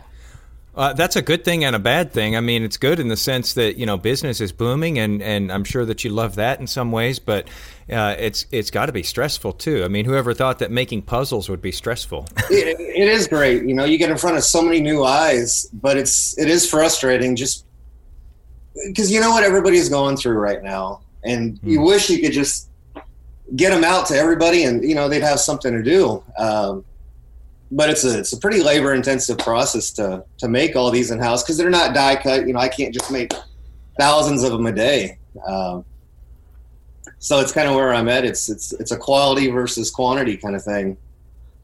Uh, 0.77 0.93
that's 0.93 1.15
a 1.15 1.23
good 1.23 1.43
thing 1.43 1.63
and 1.65 1.75
a 1.75 1.79
bad 1.79 2.11
thing. 2.11 2.35
I 2.37 2.39
mean, 2.39 2.61
it's 2.61 2.77
good 2.77 2.99
in 2.99 3.07
the 3.07 3.17
sense 3.17 3.55
that 3.55 3.77
you 3.77 3.85
know 3.87 3.97
business 3.97 4.39
is 4.39 4.51
booming, 4.51 4.99
and, 4.99 5.23
and 5.23 5.51
I'm 5.51 5.63
sure 5.63 5.85
that 5.85 6.03
you 6.03 6.11
love 6.11 6.35
that 6.35 6.59
in 6.59 6.67
some 6.67 6.91
ways. 6.91 7.17
But 7.17 7.47
uh, 7.91 8.15
it's 8.19 8.45
it's 8.51 8.69
got 8.69 8.85
to 8.85 8.91
be 8.91 9.01
stressful 9.01 9.53
too. 9.53 9.83
I 9.83 9.87
mean, 9.87 10.05
whoever 10.05 10.35
thought 10.35 10.59
that 10.59 10.69
making 10.69 11.01
puzzles 11.01 11.49
would 11.49 11.63
be 11.63 11.71
stressful? 11.71 12.27
it, 12.51 12.79
it 12.79 13.07
is 13.07 13.27
great. 13.27 13.63
You 13.63 13.73
know, 13.73 13.85
you 13.85 13.97
get 13.97 14.11
in 14.11 14.17
front 14.17 14.37
of 14.37 14.43
so 14.43 14.61
many 14.61 14.79
new 14.79 15.03
eyes, 15.03 15.67
but 15.73 15.97
it's 15.97 16.37
it 16.37 16.47
is 16.47 16.69
frustrating 16.69 17.35
just 17.35 17.65
because 18.85 19.11
you 19.11 19.19
know 19.19 19.31
what 19.31 19.43
everybody's 19.43 19.89
going 19.89 20.15
through 20.15 20.37
right 20.37 20.61
now, 20.61 21.01
and 21.23 21.59
you 21.63 21.81
wish 21.81 22.07
you 22.07 22.21
could 22.21 22.33
just 22.33 22.69
get 23.55 23.71
them 23.71 23.83
out 23.83 24.05
to 24.07 24.15
everybody, 24.15 24.63
and 24.63 24.83
you 24.83 24.93
know 24.93 25.09
they'd 25.09 25.23
have 25.23 25.39
something 25.39 25.73
to 25.73 25.81
do. 25.81 26.23
Um, 26.37 26.85
but 27.71 27.89
it's 27.89 28.03
a 28.03 28.19
it's 28.19 28.33
a 28.33 28.37
pretty 28.37 28.61
labor 28.61 28.93
intensive 28.93 29.37
process 29.37 29.91
to 29.91 30.23
to 30.37 30.47
make 30.47 30.75
all 30.75 30.91
these 30.91 31.11
in 31.11 31.19
house 31.19 31.43
because 31.43 31.57
they're 31.57 31.69
not 31.69 31.93
die 31.93 32.15
cut. 32.15 32.47
You 32.47 32.53
know, 32.53 32.59
I 32.59 32.69
can't 32.69 32.93
just 32.93 33.11
make 33.11 33.33
thousands 33.99 34.43
of 34.43 34.51
them 34.51 34.65
a 34.65 34.71
day. 34.71 35.17
Um, 35.45 35.83
so 37.19 37.39
it's 37.39 37.51
kind 37.51 37.67
of 37.67 37.75
where 37.75 37.93
I'm 37.93 38.07
at. 38.09 38.25
It's 38.25 38.49
it's 38.49 38.73
it's 38.73 38.91
a 38.91 38.97
quality 38.97 39.49
versus 39.49 39.91
quantity 39.91 40.37
kind 40.37 40.55
of 40.55 40.63
thing. 40.63 40.97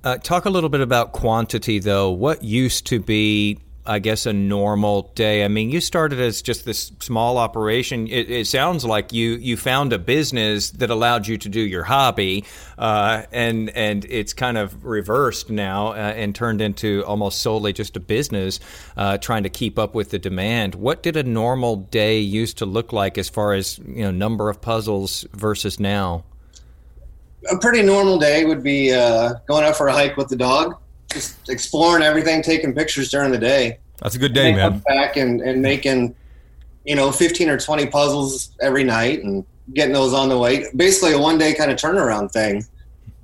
Uh, 0.03 0.17
talk 0.17 0.43
a 0.45 0.49
little 0.49 0.69
bit 0.69 0.81
about 0.81 1.13
quantity, 1.13 1.79
though. 1.79 2.11
What 2.11 2.43
used 2.43 2.85
to 2.87 2.99
be, 2.99 3.59
I 3.85 3.99
guess, 3.99 4.25
a 4.25 4.33
normal 4.33 5.11
day? 5.15 5.43
I 5.43 5.47
mean, 5.47 5.69
you 5.69 5.81
started 5.81 6.19
as 6.19 6.41
just 6.41 6.65
this 6.65 6.91
small 6.99 7.37
operation. 7.37 8.07
It, 8.07 8.29
it 8.29 8.47
sounds 8.47 8.85
like 8.85 9.11
you 9.11 9.31
you 9.35 9.57
found 9.57 9.93
a 9.93 9.99
business 9.99 10.71
that 10.71 10.89
allowed 10.89 11.27
you 11.27 11.37
to 11.37 11.49
do 11.49 11.59
your 11.59 11.83
hobby, 11.83 12.45
uh, 12.77 13.23
and 13.31 13.69
and 13.71 14.05
it's 14.05 14.33
kind 14.33 14.57
of 14.57 14.85
reversed 14.85 15.49
now 15.49 15.89
uh, 15.89 16.13
and 16.15 16.33
turned 16.33 16.61
into 16.61 17.03
almost 17.05 17.41
solely 17.41 17.73
just 17.73 17.97
a 17.97 17.99
business, 17.99 18.59
uh, 18.95 19.17
trying 19.17 19.43
to 19.43 19.49
keep 19.49 19.77
up 19.77 19.93
with 19.93 20.11
the 20.11 20.19
demand. 20.19 20.75
What 20.75 21.03
did 21.03 21.17
a 21.17 21.23
normal 21.23 21.75
day 21.75 22.19
used 22.19 22.59
to 22.59 22.65
look 22.65 22.93
like 22.93 23.17
as 23.17 23.29
far 23.29 23.53
as 23.53 23.79
you 23.79 24.03
know 24.03 24.11
number 24.11 24.49
of 24.49 24.61
puzzles 24.61 25.25
versus 25.33 25.79
now? 25.79 26.23
a 27.51 27.57
pretty 27.57 27.81
normal 27.81 28.17
day 28.17 28.45
would 28.45 28.63
be 28.63 28.93
uh, 28.93 29.33
going 29.47 29.63
out 29.63 29.75
for 29.75 29.87
a 29.87 29.93
hike 29.93 30.17
with 30.17 30.29
the 30.29 30.35
dog, 30.35 30.77
just 31.13 31.49
exploring 31.49 32.03
everything, 32.03 32.41
taking 32.41 32.73
pictures 32.73 33.09
during 33.09 33.31
the 33.31 33.37
day. 33.37 33.79
That's 33.99 34.15
a 34.15 34.19
good 34.19 34.33
day, 34.33 34.53
man. 34.53 34.79
back 34.79 35.15
and, 35.15 35.41
and 35.41 35.61
making, 35.61 36.15
you 36.83 36.95
know, 36.95 37.11
15 37.11 37.49
or 37.49 37.59
20 37.59 37.87
puzzles 37.87 38.51
every 38.61 38.83
night 38.83 39.23
and 39.23 39.45
getting 39.73 39.93
those 39.93 40.13
on 40.13 40.29
the 40.29 40.37
way. 40.37 40.65
Basically, 40.75 41.13
a 41.13 41.19
one 41.19 41.37
day 41.37 41.53
kind 41.53 41.71
of 41.71 41.77
turnaround 41.77 42.31
thing. 42.31 42.65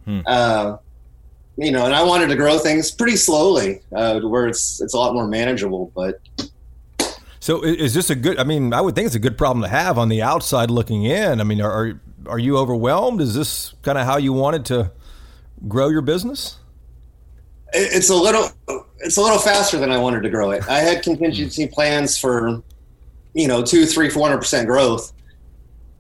Hmm. 0.06 0.21
Uh, 0.25 0.78
you 1.58 1.71
know, 1.71 1.86
and 1.86 1.93
I 1.93 2.04
wanted 2.04 2.28
to 2.28 2.38
grow 2.38 2.58
things 2.58 2.89
pretty 2.89 3.17
slowly, 3.17 3.82
uh, 3.93 4.21
where 4.21 4.47
it's 4.47 4.80
it's 4.80 4.93
a 4.93 4.97
lot 4.97 5.13
more 5.13 5.28
manageable. 5.28 5.91
But 5.93 6.21
So 7.41 7.62
is 7.63 7.93
this 7.93 8.10
a 8.10 8.15
good? 8.15 8.39
I 8.39 8.45
mean, 8.45 8.73
I 8.73 8.80
would 8.80 8.95
think 8.95 9.08
it's 9.08 9.15
a 9.15 9.19
good 9.19 9.38
problem 9.38 9.63
to 9.63 9.67
have 9.67 9.97
on 9.97 10.08
the 10.08 10.21
outside 10.21 10.71
looking 10.71 11.04
in. 11.04 11.41
I 11.41 11.43
mean, 11.43 11.60
are, 11.62 11.99
are 12.28 12.39
you 12.39 12.58
overwhelmed? 12.58 13.19
Is 13.19 13.34
this 13.34 13.73
kind 13.82 13.97
of 13.97 14.06
how 14.06 14.17
you 14.17 14.32
wanted 14.32 14.65
to 14.67 14.91
grow 15.67 15.89
your 15.89 16.02
business? 16.02 16.60
It- 17.73 17.93
it's 17.93 18.10
a 18.10 18.15
little 18.15 18.49
it's 18.99 19.17
a 19.17 19.21
little 19.21 19.39
faster 19.39 19.77
than 19.77 19.91
I 19.91 19.97
wanted 19.97 20.21
to 20.23 20.29
grow 20.29 20.51
it. 20.51 20.67
I 20.67 20.79
had 20.79 21.03
contingency 21.03 21.67
plans 21.67 22.17
for 22.17 22.62
you 23.34 23.47
know 23.47 23.63
two, 23.63 23.86
three, 23.86 24.10
four 24.10 24.27
hundred 24.27 24.39
percent 24.39 24.67
growth. 24.67 25.13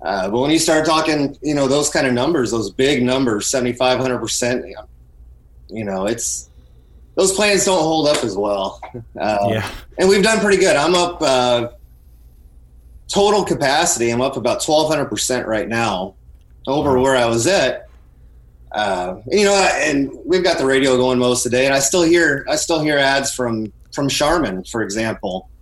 Uh, 0.01 0.29
but 0.29 0.39
when 0.39 0.49
you 0.51 0.59
start 0.59 0.85
talking, 0.85 1.37
you 1.41 1.53
know 1.55 1.67
those 1.67 1.89
kind 1.89 2.07
of 2.07 2.13
numbers, 2.13 2.51
those 2.51 2.71
big 2.71 3.03
numbers, 3.03 3.47
seventy 3.47 3.73
five 3.73 3.99
hundred 3.99 4.19
percent, 4.19 4.65
you 5.69 5.83
know 5.83 6.05
it's 6.07 6.49
those 7.15 7.33
plans 7.33 7.65
don't 7.65 7.81
hold 7.83 8.07
up 8.07 8.23
as 8.23 8.35
well. 8.37 8.79
Uh, 9.19 9.37
Yeah. 9.49 9.69
and 9.97 10.07
we've 10.07 10.23
done 10.23 10.39
pretty 10.39 10.57
good. 10.57 10.75
I'm 10.77 10.95
up 10.95 11.21
uh, 11.21 11.69
total 13.09 13.43
capacity. 13.43 14.09
I'm 14.11 14.21
up 14.21 14.37
about 14.37 14.61
1,200 14.65 15.05
percent 15.05 15.45
right 15.47 15.67
now 15.67 16.15
over 16.67 16.97
where 16.99 17.17
I 17.17 17.25
was 17.25 17.45
at. 17.47 17.88
Uh, 18.71 19.21
you 19.27 19.43
know, 19.43 19.53
and 19.53 20.11
we've 20.25 20.43
got 20.43 20.57
the 20.57 20.65
radio 20.65 20.95
going 20.97 21.17
most 21.17 21.45
of 21.45 21.51
the 21.51 21.57
day, 21.57 21.65
and 21.65 21.73
I 21.73 21.79
still 21.79 22.03
hear 22.03 22.45
I 22.49 22.55
still 22.55 22.79
hear 22.81 22.97
ads 22.97 23.33
from 23.33 23.71
from 23.93 24.09
Charmin, 24.09 24.63
for 24.63 24.81
example. 24.81 25.49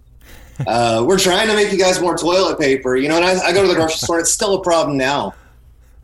Uh, 0.65 1.05
we're 1.07 1.19
trying 1.19 1.47
to 1.47 1.53
make 1.53 1.71
you 1.71 1.77
guys 1.77 2.01
more 2.01 2.17
toilet 2.17 2.57
paper, 2.57 2.95
you 2.95 3.07
know. 3.07 3.17
And 3.17 3.23
I, 3.23 3.39
I 3.45 3.53
go 3.53 3.61
to 3.61 3.67
the 3.67 3.75
grocery 3.75 3.99
store; 3.99 4.19
it's 4.19 4.31
still 4.31 4.55
a 4.55 4.63
problem 4.63 4.97
now, 4.97 5.35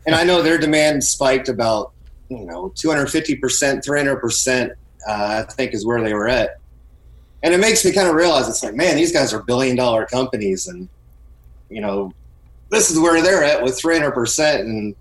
and 0.06 0.14
I 0.14 0.22
know 0.22 0.42
their 0.42 0.58
demand 0.58 1.02
spiked 1.02 1.48
about 1.48 1.90
you 2.28 2.44
know 2.44 2.72
250 2.76 3.34
percent, 3.34 3.84
300 3.84 4.20
percent. 4.20 4.72
uh, 5.08 5.44
I 5.44 5.52
think 5.52 5.74
is 5.74 5.84
where 5.84 6.00
they 6.04 6.14
were 6.14 6.28
at 6.28 6.60
and 7.44 7.52
it 7.52 7.58
makes 7.60 7.84
me 7.84 7.92
kind 7.92 8.08
of 8.08 8.14
realize 8.14 8.48
it's 8.48 8.62
like, 8.62 8.74
man, 8.74 8.96
these 8.96 9.12
guys 9.12 9.34
are 9.34 9.42
billion 9.42 9.76
dollar 9.76 10.06
companies, 10.06 10.66
and 10.66 10.88
you 11.68 11.82
know, 11.82 12.10
this 12.70 12.90
is 12.90 12.98
where 12.98 13.20
they're 13.22 13.44
at 13.44 13.62
with 13.62 13.78
three 13.78 13.98
hundred 13.98 14.12
percent, 14.12 14.66
and 14.66 14.96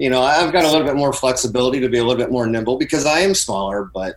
you 0.00 0.08
know, 0.08 0.22
I've 0.22 0.50
got 0.50 0.64
a 0.64 0.66
little 0.66 0.86
bit 0.86 0.96
more 0.96 1.12
flexibility 1.12 1.78
to 1.78 1.88
be 1.90 1.98
a 1.98 2.02
little 2.02 2.16
bit 2.16 2.32
more 2.32 2.46
nimble 2.46 2.78
because 2.78 3.04
I 3.04 3.18
am 3.18 3.34
smaller, 3.34 3.90
but 3.92 4.14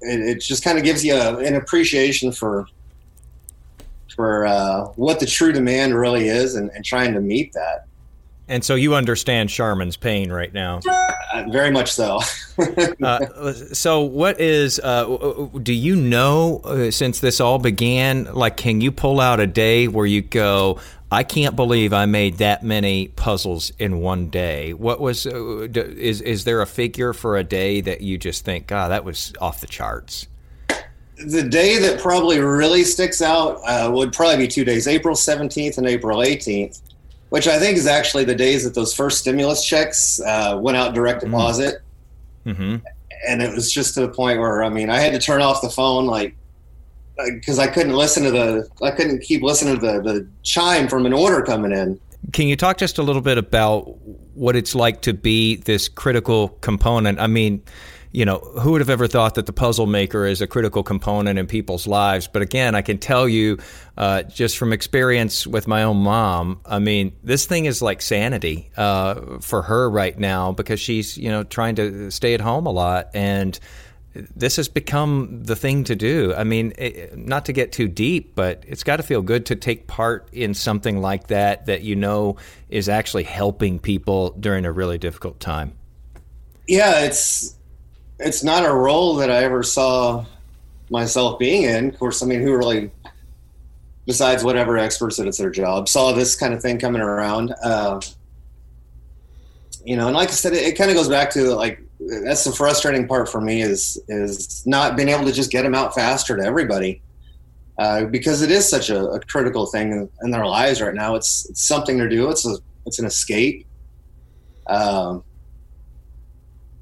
it, 0.00 0.18
it 0.20 0.40
just 0.40 0.64
kind 0.64 0.78
of 0.78 0.84
gives 0.84 1.04
you 1.04 1.14
a, 1.14 1.36
an 1.36 1.56
appreciation 1.56 2.32
for 2.32 2.66
for 4.16 4.46
uh, 4.46 4.86
what 4.96 5.20
the 5.20 5.26
true 5.26 5.52
demand 5.52 5.94
really 5.94 6.28
is 6.28 6.54
and, 6.54 6.70
and 6.70 6.82
trying 6.86 7.12
to 7.12 7.20
meet 7.20 7.52
that. 7.52 7.84
And 8.48 8.64
so 8.64 8.74
you 8.74 8.94
understand 8.94 9.50
Charmin's 9.50 9.98
pain 9.98 10.32
right 10.32 10.52
now. 10.54 10.80
Uh, 10.88 11.44
very 11.50 11.70
much 11.70 11.92
so. 11.92 12.20
uh, 13.02 13.52
so, 13.52 14.00
what 14.00 14.40
is? 14.40 14.80
Uh, 14.80 15.50
do 15.62 15.74
you 15.74 15.96
know 15.96 16.60
uh, 16.64 16.90
since 16.90 17.20
this 17.20 17.40
all 17.40 17.58
began? 17.58 18.24
Like, 18.24 18.56
can 18.56 18.80
you 18.80 18.90
pull 18.90 19.20
out 19.20 19.38
a 19.38 19.46
day 19.46 19.86
where 19.86 20.06
you 20.06 20.22
go? 20.22 20.80
I 21.12 21.24
can't 21.24 21.56
believe 21.56 21.92
I 21.92 22.06
made 22.06 22.38
that 22.38 22.62
many 22.62 23.08
puzzles 23.08 23.70
in 23.78 24.00
one 24.00 24.28
day. 24.30 24.72
What 24.72 25.00
was? 25.00 25.26
Uh, 25.26 25.68
is 25.74 26.20
is 26.20 26.44
there 26.44 26.62
a 26.62 26.66
figure 26.66 27.12
for 27.12 27.36
a 27.36 27.44
day 27.44 27.80
that 27.80 28.00
you 28.00 28.18
just 28.18 28.44
think, 28.44 28.66
God, 28.66 28.90
that 28.90 29.04
was 29.04 29.32
off 29.40 29.60
the 29.60 29.66
charts? 29.66 30.26
The 31.18 31.42
day 31.42 31.78
that 31.78 32.00
probably 32.00 32.38
really 32.38 32.84
sticks 32.84 33.20
out 33.20 33.60
uh, 33.66 33.90
would 33.92 34.12
probably 34.12 34.38
be 34.38 34.48
two 34.48 34.64
days: 34.64 34.86
April 34.86 35.16
seventeenth 35.16 35.78
and 35.78 35.86
April 35.86 36.22
eighteenth 36.22 36.80
which 37.30 37.46
I 37.46 37.58
think 37.58 37.78
is 37.78 37.86
actually 37.86 38.24
the 38.24 38.34
days 38.34 38.64
that 38.64 38.74
those 38.74 38.92
first 38.92 39.18
stimulus 39.18 39.64
checks 39.64 40.20
uh, 40.20 40.58
went 40.60 40.76
out 40.76 40.94
direct 40.94 41.22
mm-hmm. 41.22 41.30
deposit. 41.30 41.82
Mm-hmm. 42.44 42.76
And 43.28 43.42
it 43.42 43.54
was 43.54 43.72
just 43.72 43.94
to 43.94 44.00
the 44.02 44.08
point 44.08 44.38
where, 44.38 44.62
I 44.62 44.68
mean, 44.68 44.90
I 44.90 44.98
had 44.98 45.12
to 45.12 45.18
turn 45.18 45.40
off 45.40 45.62
the 45.62 45.70
phone, 45.70 46.06
like, 46.06 46.36
because 47.26 47.58
I 47.58 47.66
couldn't 47.66 47.94
listen 47.94 48.24
to 48.24 48.30
the, 48.30 48.68
I 48.82 48.90
couldn't 48.90 49.20
keep 49.22 49.42
listening 49.42 49.78
to 49.78 49.80
the, 49.80 50.00
the 50.00 50.28
chime 50.42 50.88
from 50.88 51.06
an 51.06 51.12
order 51.12 51.42
coming 51.42 51.72
in. 51.72 52.00
Can 52.32 52.46
you 52.46 52.56
talk 52.56 52.76
just 52.76 52.98
a 52.98 53.02
little 53.02 53.22
bit 53.22 53.38
about 53.38 53.96
what 54.34 54.56
it's 54.56 54.74
like 54.74 55.02
to 55.02 55.14
be 55.14 55.56
this 55.56 55.88
critical 55.88 56.48
component? 56.48 57.18
I 57.18 57.26
mean, 57.26 57.62
you 58.12 58.24
know, 58.24 58.38
who 58.38 58.72
would 58.72 58.80
have 58.80 58.90
ever 58.90 59.06
thought 59.06 59.36
that 59.36 59.46
the 59.46 59.52
puzzle 59.52 59.86
maker 59.86 60.26
is 60.26 60.40
a 60.40 60.46
critical 60.46 60.82
component 60.82 61.38
in 61.38 61.46
people's 61.46 61.86
lives? 61.86 62.26
But 62.26 62.42
again, 62.42 62.74
I 62.74 62.82
can 62.82 62.98
tell 62.98 63.28
you 63.28 63.58
uh, 63.96 64.24
just 64.24 64.58
from 64.58 64.72
experience 64.72 65.46
with 65.46 65.68
my 65.68 65.84
own 65.84 65.98
mom, 65.98 66.60
I 66.66 66.80
mean, 66.80 67.12
this 67.22 67.46
thing 67.46 67.66
is 67.66 67.80
like 67.80 68.02
sanity 68.02 68.70
uh, 68.76 69.38
for 69.40 69.62
her 69.62 69.88
right 69.88 70.18
now 70.18 70.50
because 70.52 70.80
she's, 70.80 71.16
you 71.16 71.30
know, 71.30 71.44
trying 71.44 71.76
to 71.76 72.10
stay 72.10 72.34
at 72.34 72.40
home 72.40 72.66
a 72.66 72.72
lot. 72.72 73.10
And 73.14 73.58
this 74.14 74.56
has 74.56 74.68
become 74.68 75.44
the 75.44 75.54
thing 75.54 75.84
to 75.84 75.94
do. 75.94 76.34
I 76.34 76.42
mean, 76.44 76.72
it, 76.78 77.16
not 77.16 77.44
to 77.44 77.52
get 77.52 77.70
too 77.70 77.86
deep, 77.86 78.34
but 78.34 78.64
it's 78.66 78.82
got 78.82 78.96
to 78.96 79.02
feel 79.02 79.22
good 79.22 79.46
to 79.46 79.56
take 79.56 79.86
part 79.86 80.28
in 80.32 80.54
something 80.54 81.00
like 81.00 81.28
that 81.28 81.66
that 81.66 81.82
you 81.82 81.94
know 81.94 82.36
is 82.68 82.88
actually 82.88 83.22
helping 83.22 83.78
people 83.78 84.30
during 84.30 84.64
a 84.64 84.72
really 84.72 84.98
difficult 84.98 85.38
time. 85.38 85.74
Yeah, 86.66 87.04
it's 87.04 87.56
it's 88.18 88.42
not 88.42 88.64
a 88.64 88.72
role 88.72 89.14
that 89.16 89.30
I 89.30 89.44
ever 89.44 89.62
saw 89.62 90.24
myself 90.90 91.38
being 91.38 91.62
in. 91.62 91.90
Of 91.90 91.98
course, 91.98 92.22
I 92.22 92.26
mean, 92.26 92.40
who 92.40 92.56
really, 92.56 92.90
besides 94.06 94.42
whatever 94.42 94.76
experts 94.76 95.18
that 95.18 95.28
it's 95.28 95.38
their 95.38 95.50
job, 95.50 95.88
saw 95.88 96.12
this 96.12 96.34
kind 96.34 96.52
of 96.52 96.60
thing 96.60 96.78
coming 96.78 97.00
around. 97.00 97.54
Uh, 97.62 98.00
you 99.84 99.96
know, 99.96 100.08
and 100.08 100.16
like 100.16 100.28
I 100.28 100.32
said, 100.32 100.52
it, 100.52 100.64
it 100.64 100.76
kind 100.76 100.90
of 100.90 100.96
goes 100.96 101.08
back 101.08 101.30
to 101.30 101.54
like 101.54 101.80
that's 102.00 102.44
the 102.44 102.52
frustrating 102.52 103.06
part 103.06 103.28
for 103.28 103.40
me 103.40 103.62
is 103.62 104.00
is 104.08 104.66
not 104.66 104.96
being 104.96 105.08
able 105.08 105.24
to 105.24 105.32
just 105.32 105.50
get 105.50 105.62
them 105.62 105.74
out 105.74 105.94
faster 105.94 106.36
to 106.36 106.42
everybody. 106.42 107.02
Uh, 107.78 108.04
because 108.04 108.42
it 108.42 108.50
is 108.50 108.68
such 108.68 108.90
a, 108.90 109.06
a, 109.06 109.20
critical 109.20 109.64
thing 109.64 109.90
in, 109.90 110.08
in 110.22 110.30
their 110.30 110.44
lives 110.44 110.82
right 110.82 110.92
now. 110.92 111.14
It's, 111.14 111.48
it's 111.48 111.66
something 111.66 111.96
to 111.96 112.10
do. 112.10 112.28
It's 112.28 112.46
a, 112.46 112.58
it's 112.84 112.98
an 112.98 113.06
escape. 113.06 113.66
Um, 114.66 115.24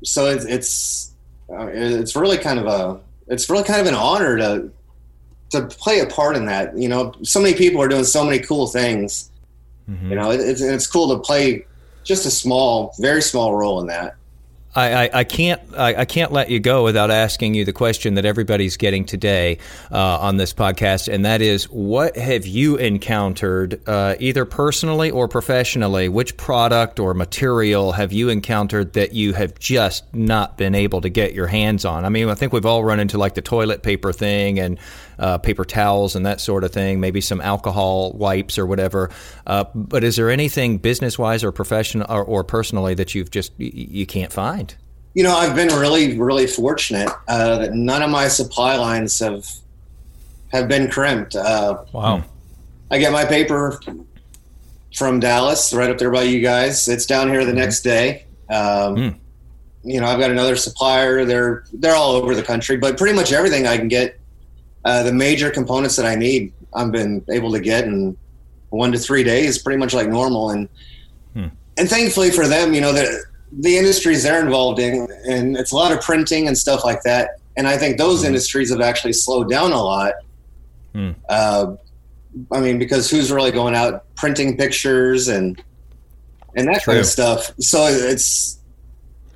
so 0.02 0.26
it's, 0.26 0.44
it's 0.44 1.12
uh, 1.50 1.68
it's 1.68 2.16
really 2.16 2.36
kind 2.36 2.58
of 2.58 2.66
a 2.66 3.00
it's 3.28 3.48
really 3.48 3.62
kind 3.62 3.80
of 3.80 3.86
an 3.86 3.94
honor 3.94 4.36
to 4.38 4.70
to 5.50 5.66
play 5.66 6.00
a 6.00 6.06
part 6.06 6.36
in 6.36 6.46
that. 6.46 6.76
You 6.76 6.88
know, 6.88 7.14
so 7.22 7.40
many 7.40 7.54
people 7.54 7.80
are 7.80 7.88
doing 7.88 8.04
so 8.04 8.24
many 8.24 8.40
cool 8.40 8.66
things. 8.66 9.30
Mm-hmm. 9.88 10.10
You 10.10 10.16
know, 10.16 10.30
it, 10.32 10.40
it's 10.40 10.60
it's 10.60 10.86
cool 10.86 11.16
to 11.16 11.22
play 11.22 11.64
just 12.04 12.26
a 12.26 12.30
small, 12.30 12.94
very 12.98 13.22
small 13.22 13.54
role 13.54 13.80
in 13.80 13.86
that. 13.86 14.16
I, 14.78 15.04
I, 15.04 15.10
I, 15.12 15.24
can't 15.24 15.60
I, 15.76 15.94
I, 15.96 16.04
can't 16.04 16.30
let 16.30 16.50
you 16.50 16.60
go 16.60 16.84
without 16.84 17.10
asking 17.10 17.54
you 17.54 17.64
the 17.64 17.72
question 17.72 18.14
that 18.14 18.24
everybody's 18.24 18.76
getting 18.76 19.04
today 19.04 19.58
uh, 19.90 20.18
on 20.20 20.36
this 20.36 20.54
podcast, 20.54 21.12
and 21.12 21.24
that 21.24 21.42
is, 21.42 21.64
what 21.64 22.16
have 22.16 22.46
you 22.46 22.76
encountered, 22.76 23.80
uh, 23.88 24.14
either 24.20 24.44
personally 24.44 25.10
or 25.10 25.26
professionally? 25.26 26.08
Which 26.08 26.36
product 26.36 27.00
or 27.00 27.12
material 27.12 27.90
have 27.92 28.12
you 28.12 28.28
encountered 28.28 28.92
that 28.92 29.12
you 29.12 29.32
have 29.32 29.58
just 29.58 30.14
not 30.14 30.56
been 30.56 30.76
able 30.76 31.00
to 31.00 31.08
get 31.08 31.34
your 31.34 31.48
hands 31.48 31.84
on? 31.84 32.04
I 32.04 32.08
mean, 32.08 32.28
I 32.28 32.34
think 32.34 32.52
we've 32.52 32.66
all 32.66 32.84
run 32.84 33.00
into 33.00 33.18
like 33.18 33.34
the 33.34 33.42
toilet 33.42 33.82
paper 33.82 34.12
thing 34.12 34.60
and 34.60 34.78
uh, 35.18 35.38
paper 35.38 35.64
towels 35.64 36.14
and 36.14 36.24
that 36.26 36.40
sort 36.40 36.64
of 36.64 36.72
thing, 36.72 37.00
maybe 37.00 37.20
some 37.20 37.40
alcohol 37.40 38.12
wipes 38.12 38.58
or 38.58 38.66
whatever. 38.66 39.10
Uh, 39.46 39.64
but 39.74 40.04
is 40.04 40.16
there 40.16 40.30
anything 40.30 40.78
business 40.78 41.18
wise 41.18 41.42
or 41.42 41.52
professional 41.52 42.06
or, 42.10 42.24
or, 42.24 42.44
personally 42.44 42.94
that 42.94 43.14
you've 43.14 43.30
just 43.30 43.52
you 43.58 44.06
can't 44.06 44.32
find? 44.32 44.74
You 45.14 45.24
know, 45.24 45.36
I've 45.36 45.56
been 45.56 45.68
really, 45.68 46.18
really 46.18 46.46
fortunate 46.46 47.10
uh, 47.26 47.58
that 47.58 47.74
none 47.74 48.02
of 48.02 48.10
my 48.10 48.28
supply 48.28 48.76
lines 48.76 49.18
have 49.18 49.46
have 50.52 50.68
been 50.68 50.88
crimped. 50.88 51.34
Uh, 51.34 51.84
wow! 51.92 52.22
I 52.90 52.98
get 52.98 53.12
my 53.12 53.24
paper 53.24 53.80
from 54.94 55.20
Dallas, 55.20 55.72
right 55.74 55.90
up 55.90 55.98
there 55.98 56.10
by 56.10 56.22
you 56.22 56.40
guys. 56.40 56.88
It's 56.88 57.06
down 57.06 57.28
here 57.28 57.44
the 57.44 57.50
mm-hmm. 57.50 57.60
next 57.60 57.82
day. 57.82 58.26
Um, 58.48 58.96
mm. 58.96 59.18
You 59.84 60.00
know, 60.00 60.06
I've 60.06 60.18
got 60.18 60.30
another 60.30 60.56
supplier. 60.56 61.24
They're 61.24 61.64
they're 61.72 61.94
all 61.94 62.12
over 62.12 62.34
the 62.34 62.42
country, 62.42 62.76
but 62.76 62.96
pretty 62.96 63.16
much 63.16 63.32
everything 63.32 63.66
I 63.66 63.76
can 63.76 63.88
get 63.88 64.18
uh, 64.84 65.02
the 65.02 65.12
major 65.12 65.50
components 65.50 65.96
that 65.96 66.06
I 66.06 66.14
need, 66.14 66.52
I've 66.74 66.92
been 66.92 67.24
able 67.30 67.52
to 67.52 67.60
get 67.60 67.84
in 67.84 68.16
one 68.70 68.92
to 68.92 68.98
three 68.98 69.24
days, 69.24 69.58
pretty 69.58 69.78
much 69.78 69.94
like 69.94 70.08
normal. 70.08 70.50
And 70.50 70.68
hmm. 71.34 71.46
and 71.76 71.88
thankfully 71.88 72.30
for 72.30 72.46
them, 72.46 72.74
you 72.74 72.80
know, 72.80 72.92
the 72.92 73.24
the 73.60 73.76
industries 73.76 74.22
they're 74.22 74.44
involved 74.44 74.78
in, 74.78 75.08
and 75.26 75.56
it's 75.56 75.72
a 75.72 75.76
lot 75.76 75.92
of 75.92 76.00
printing 76.00 76.48
and 76.48 76.56
stuff 76.56 76.84
like 76.84 77.02
that. 77.02 77.38
And 77.56 77.66
I 77.66 77.76
think 77.76 77.98
those 77.98 78.20
hmm. 78.20 78.28
industries 78.28 78.70
have 78.70 78.80
actually 78.80 79.14
slowed 79.14 79.50
down 79.50 79.72
a 79.72 79.82
lot. 79.82 80.14
Hmm. 80.94 81.10
Uh, 81.28 81.76
I 82.52 82.60
mean, 82.60 82.78
because 82.78 83.10
who's 83.10 83.32
really 83.32 83.50
going 83.50 83.74
out 83.74 84.04
printing 84.14 84.56
pictures 84.56 85.28
and 85.28 85.62
and 86.54 86.68
that 86.68 86.82
True. 86.82 86.92
kind 86.92 87.00
of 87.00 87.06
stuff? 87.06 87.52
So 87.58 87.86
it's 87.86 88.58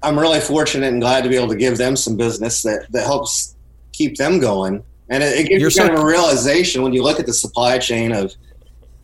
I'm 0.03 0.19
really 0.19 0.41
fortunate 0.41 0.93
and 0.93 1.01
glad 1.01 1.23
to 1.23 1.29
be 1.29 1.37
able 1.37 1.49
to 1.49 1.57
give 1.57 1.79
them 1.79 1.97
some 1.97 2.17
business 2.17 2.63
that 2.63 2.87
that 2.91 3.05
helps 3.05 3.57
keep 3.93 4.17
them 4.17 4.41
going. 4.41 4.85
And 5.13 5.23
it, 5.23 5.37
it 5.41 5.49
gives 5.49 5.61
You're 5.61 5.71
you 5.71 5.77
kind 5.77 5.89
so- 5.89 5.95
of 5.95 6.01
a 6.01 6.07
realization 6.07 6.83
when 6.83 6.93
you 6.95 7.03
look 7.03 7.21
at 7.21 7.27
the 7.27 7.35
supply 7.35 7.79
chain 7.79 8.13
of, 8.13 8.35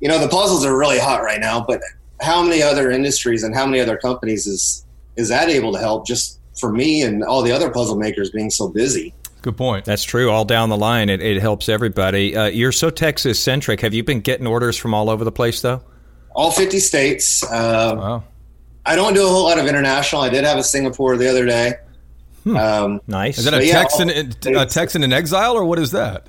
you 0.01 0.09
know, 0.09 0.19
the 0.19 0.29
puzzles 0.29 0.65
are 0.65 0.77
really 0.77 0.99
hot 0.99 1.23
right 1.23 1.39
now, 1.39 1.63
but 1.65 1.83
how 2.23 2.43
many 2.43 2.63
other 2.63 2.91
industries 2.91 3.43
and 3.43 3.55
how 3.55 3.67
many 3.67 3.79
other 3.79 3.97
companies 3.97 4.47
is 4.47 4.85
is 5.17 5.29
that 5.29 5.49
able 5.49 5.73
to 5.73 5.79
help 5.79 6.07
just 6.07 6.41
for 6.59 6.73
me 6.73 7.03
and 7.03 7.23
all 7.25 7.43
the 7.43 7.53
other 7.53 7.71
puzzle 7.71 7.97
makers 7.97 8.31
being 8.31 8.51
so 8.51 8.69
busy? 8.69 9.13
Good 9.43 9.57
point. 9.57 9.85
That's 9.85 10.03
true. 10.03 10.31
All 10.31 10.45
down 10.45 10.69
the 10.69 10.77
line, 10.77 11.09
it, 11.09 11.21
it 11.21 11.41
helps 11.41 11.69
everybody. 11.69 12.35
Uh, 12.35 12.47
you're 12.47 12.73
so 12.73 12.89
Texas 12.89 13.39
centric. 13.39 13.81
Have 13.81 13.93
you 13.93 14.03
been 14.03 14.21
getting 14.21 14.47
orders 14.47 14.77
from 14.77 14.95
all 14.95 15.11
over 15.11 15.25
the 15.25 15.33
place, 15.33 15.61
though? 15.61 15.83
All 16.35 16.51
50 16.51 16.79
states. 16.79 17.43
Uh, 17.45 17.95
wow. 17.97 18.25
I 18.87 18.97
don't 18.97 19.13
do 19.13 19.25
a 19.25 19.29
whole 19.29 19.45
lot 19.45 19.59
of 19.59 19.67
international. 19.67 20.23
I 20.23 20.29
did 20.31 20.45
have 20.45 20.57
a 20.57 20.63
Singapore 20.63 21.17
the 21.17 21.29
other 21.29 21.45
day. 21.45 21.75
Hmm. 22.49 22.57
Um, 22.57 23.01
nice. 23.07 23.39
Is 23.39 23.45
that 23.45 23.55
a 23.55 23.65
yeah, 23.65 23.83
Texan, 23.83 24.11
a 24.57 24.67
Texan 24.67 25.05
in 25.05 25.13
exile, 25.13 25.55
or 25.55 25.65
what 25.65 25.79
is 25.79 25.91
that? 25.91 26.29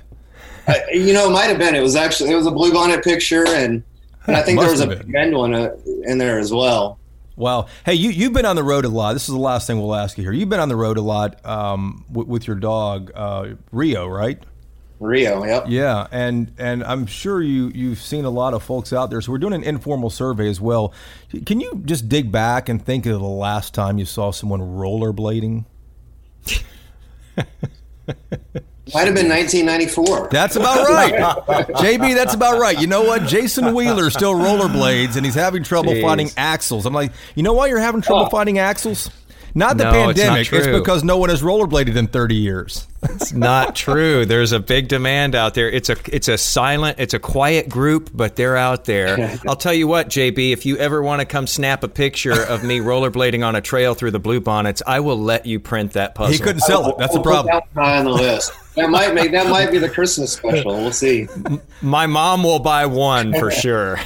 Uh, 0.66 0.74
you 0.92 1.14
know, 1.14 1.28
it 1.28 1.32
might 1.32 1.46
have 1.46 1.58
been. 1.58 1.74
It 1.74 1.80
was 1.80 1.96
actually 1.96 2.30
it 2.30 2.36
was 2.36 2.46
a 2.46 2.50
bluebonnet 2.50 3.02
picture, 3.02 3.46
and, 3.48 3.82
and 4.26 4.36
I 4.36 4.42
think 4.42 4.60
there 4.60 4.70
was 4.70 4.80
a 4.80 4.96
bend 4.96 5.34
one 5.34 5.54
uh, 5.54 5.74
in 6.04 6.18
there 6.18 6.38
as 6.38 6.52
well. 6.52 6.98
Wow. 7.36 7.68
Hey, 7.86 7.94
you, 7.94 8.10
you've 8.10 8.34
been 8.34 8.44
on 8.44 8.56
the 8.56 8.62
road 8.62 8.84
a 8.84 8.90
lot. 8.90 9.14
This 9.14 9.22
is 9.22 9.34
the 9.34 9.40
last 9.40 9.66
thing 9.66 9.78
we'll 9.78 9.94
ask 9.94 10.18
you 10.18 10.24
here. 10.24 10.32
You've 10.32 10.50
been 10.50 10.60
on 10.60 10.68
the 10.68 10.76
road 10.76 10.98
a 10.98 11.02
lot 11.02 11.44
um, 11.46 12.04
w- 12.12 12.28
with 12.28 12.46
your 12.46 12.56
dog, 12.56 13.10
uh, 13.14 13.54
Rio, 13.72 14.06
right? 14.06 14.42
Rio, 14.98 15.42
yep. 15.44 15.64
Yeah, 15.66 16.06
and 16.12 16.52
and 16.58 16.84
I'm 16.84 17.06
sure 17.06 17.40
you 17.40 17.72
you've 17.74 18.02
seen 18.02 18.26
a 18.26 18.30
lot 18.30 18.52
of 18.52 18.62
folks 18.62 18.92
out 18.92 19.08
there. 19.08 19.22
So 19.22 19.32
we're 19.32 19.38
doing 19.38 19.54
an 19.54 19.64
informal 19.64 20.10
survey 20.10 20.50
as 20.50 20.60
well. 20.60 20.92
Can 21.46 21.60
you 21.60 21.80
just 21.86 22.10
dig 22.10 22.30
back 22.30 22.68
and 22.68 22.84
think 22.84 23.06
of 23.06 23.18
the 23.18 23.26
last 23.26 23.72
time 23.72 23.96
you 23.96 24.04
saw 24.04 24.30
someone 24.30 24.60
rollerblading? 24.60 25.64
Might 28.92 29.06
have 29.06 29.14
been 29.14 29.28
1994. 29.28 30.28
That's 30.32 30.56
about 30.56 30.88
right. 30.88 31.14
JB, 31.76 32.14
that's 32.16 32.34
about 32.34 32.58
right. 32.58 32.78
You 32.80 32.88
know 32.88 33.02
what? 33.02 33.26
Jason 33.28 33.72
Wheeler 33.72 34.10
still 34.10 34.34
rollerblades 34.34 35.16
and 35.16 35.24
he's 35.24 35.36
having 35.36 35.62
trouble 35.62 35.92
Jeez. 35.92 36.02
finding 36.02 36.30
axles. 36.36 36.86
I'm 36.86 36.94
like, 36.94 37.12
you 37.36 37.44
know 37.44 37.52
why 37.52 37.68
you're 37.68 37.78
having 37.78 38.00
trouble 38.00 38.26
oh. 38.26 38.30
finding 38.30 38.58
axles? 38.58 39.08
Not 39.54 39.76
the 39.78 39.84
No, 39.84 40.08
it's 40.10 40.18
not 40.20 40.26
pandemic. 40.28 40.52
It's, 40.52 40.66
because 40.66 41.02
no 41.04 41.16
one 41.18 41.28
has 41.30 41.42
rollerbladed 41.42 41.96
in 41.96 42.06
30 42.06 42.34
years. 42.36 42.86
It's 43.02 43.32
not 43.32 43.74
true. 43.74 44.26
There's 44.26 44.52
a 44.52 44.60
big 44.60 44.88
demand 44.88 45.34
out 45.34 45.54
there. 45.54 45.70
It's 45.70 45.88
a 45.88 45.96
it's 46.14 46.28
a 46.28 46.36
silent, 46.36 46.98
it's 47.00 47.14
a 47.14 47.18
quiet 47.18 47.66
group, 47.66 48.10
but 48.12 48.36
they're 48.36 48.58
out 48.58 48.84
there. 48.84 49.38
I'll 49.48 49.56
tell 49.56 49.72
you 49.72 49.88
what, 49.88 50.08
JB, 50.10 50.52
if 50.52 50.66
you 50.66 50.76
ever 50.76 51.02
want 51.02 51.20
to 51.20 51.24
come 51.26 51.46
snap 51.46 51.82
a 51.82 51.88
picture 51.88 52.42
of 52.44 52.62
me 52.62 52.78
rollerblading 52.80 53.42
on 53.46 53.56
a 53.56 53.62
trail 53.62 53.94
through 53.94 54.10
the 54.10 54.18
blue 54.20 54.38
bonnets, 54.40 54.82
I 54.86 55.00
will 55.00 55.18
let 55.18 55.46
you 55.46 55.58
print 55.60 55.92
that 55.92 56.14
puzzle. 56.14 56.34
He 56.34 56.38
couldn't 56.38 56.60
sell 56.60 56.90
it. 56.90 56.98
That's 56.98 57.14
the 57.14 57.20
We'll 57.20 57.42
put 57.42 57.48
problem. 57.48 57.62
that 57.74 57.80
on 57.82 58.04
the 58.04 58.10
list. 58.10 58.52
That 58.76 58.90
might 58.90 59.14
make 59.14 59.32
that 59.32 59.48
might 59.48 59.70
be 59.70 59.78
the 59.78 59.88
Christmas 59.88 60.34
special. 60.34 60.74
We'll 60.74 60.92
see. 60.92 61.26
My 61.80 62.06
mom 62.06 62.42
will 62.42 62.58
buy 62.60 62.84
one 62.84 63.32
for 63.32 63.50
sure. 63.50 63.98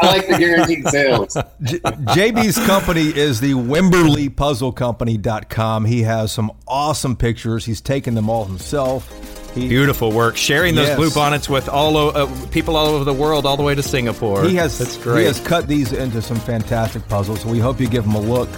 I 0.00 0.06
like 0.06 0.28
the 0.28 0.38
guaranteed 0.38 0.86
sales. 0.88 1.34
J- 1.62 1.78
JB's 1.78 2.64
company 2.66 3.08
is 3.08 3.40
the 3.40 3.52
WimberleyPuzzleCompany.com. 3.52 5.84
He 5.84 6.02
has 6.02 6.32
some 6.32 6.52
awesome 6.66 7.16
pictures. 7.16 7.64
He's 7.64 7.80
taken 7.80 8.14
them 8.14 8.28
all 8.30 8.44
himself. 8.44 9.10
He, 9.54 9.68
Beautiful 9.68 10.10
work. 10.10 10.36
Sharing 10.36 10.74
those 10.74 10.88
Yes. 10.88 10.96
blue 10.96 11.10
bonnets 11.12 11.48
with 11.48 11.68
all 11.68 11.96
o- 11.96 12.08
uh, 12.10 12.28
people 12.50 12.76
all 12.76 12.86
over 12.88 13.04
the 13.04 13.12
world, 13.12 13.46
all 13.46 13.56
the 13.56 13.62
way 13.62 13.74
to 13.74 13.82
Singapore. 13.82 14.44
he 14.44 14.56
has 14.56 14.76
That's 14.78 14.96
He 14.96 15.24
has 15.24 15.38
cut 15.40 15.68
these 15.68 15.92
into 15.92 16.20
some 16.20 16.38
fantastic 16.38 17.06
puzzles. 17.08 17.40
So 17.42 17.48
we 17.48 17.60
hope 17.60 17.80
you 17.80 17.88
give 17.88 18.04
him 18.04 18.14
a 18.14 18.20
look. 18.20 18.48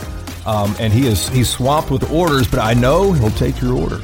Um, 0.46 0.74
and 0.78 0.92
he 0.92 1.06
is 1.06 1.28
he's 1.30 1.50
swamped 1.50 1.90
with 1.90 2.10
orders, 2.10 2.46
but 2.48 2.60
I 2.60 2.72
know 2.72 3.12
he'll 3.12 3.30
take 3.32 3.60
your 3.60 3.74
order. 3.76 4.00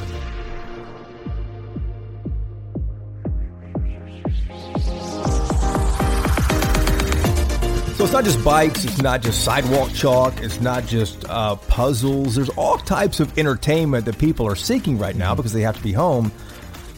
Not 8.13 8.25
just 8.25 8.43
bikes, 8.43 8.85
it's 8.85 9.01
not 9.01 9.23
just 9.23 9.43
sidewalk 9.43 9.91
chalk, 9.91 10.39
it's 10.39 10.61
not 10.61 10.85
just 10.85 11.27
uh, 11.29 11.55
puzzles. 11.55 12.35
There's 12.35 12.49
all 12.49 12.77
types 12.77 13.19
of 13.19 13.35
entertainment 13.39 14.05
that 14.05 14.19
people 14.19 14.45
are 14.45 14.55
seeking 14.55 14.99
right 14.99 15.15
now 15.15 15.33
because 15.33 15.51
they 15.51 15.61
have 15.61 15.75
to 15.77 15.81
be 15.81 15.93
home. 15.93 16.31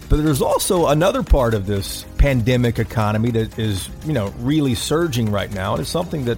But 0.10 0.18
there's 0.18 0.42
also 0.42 0.88
another 0.88 1.24
part 1.24 1.54
of 1.54 1.68
this 1.68 2.04
pandemic 2.18 2.80
economy 2.80 3.32
that 3.32 3.58
is, 3.58 3.90
you 4.06 4.12
know, 4.12 4.34
really 4.40 4.76
surging 4.76 5.32
right 5.32 5.50
now. 5.54 5.72
And 5.72 5.82
it's 5.82 5.90
something 5.90 6.26
that 6.26 6.38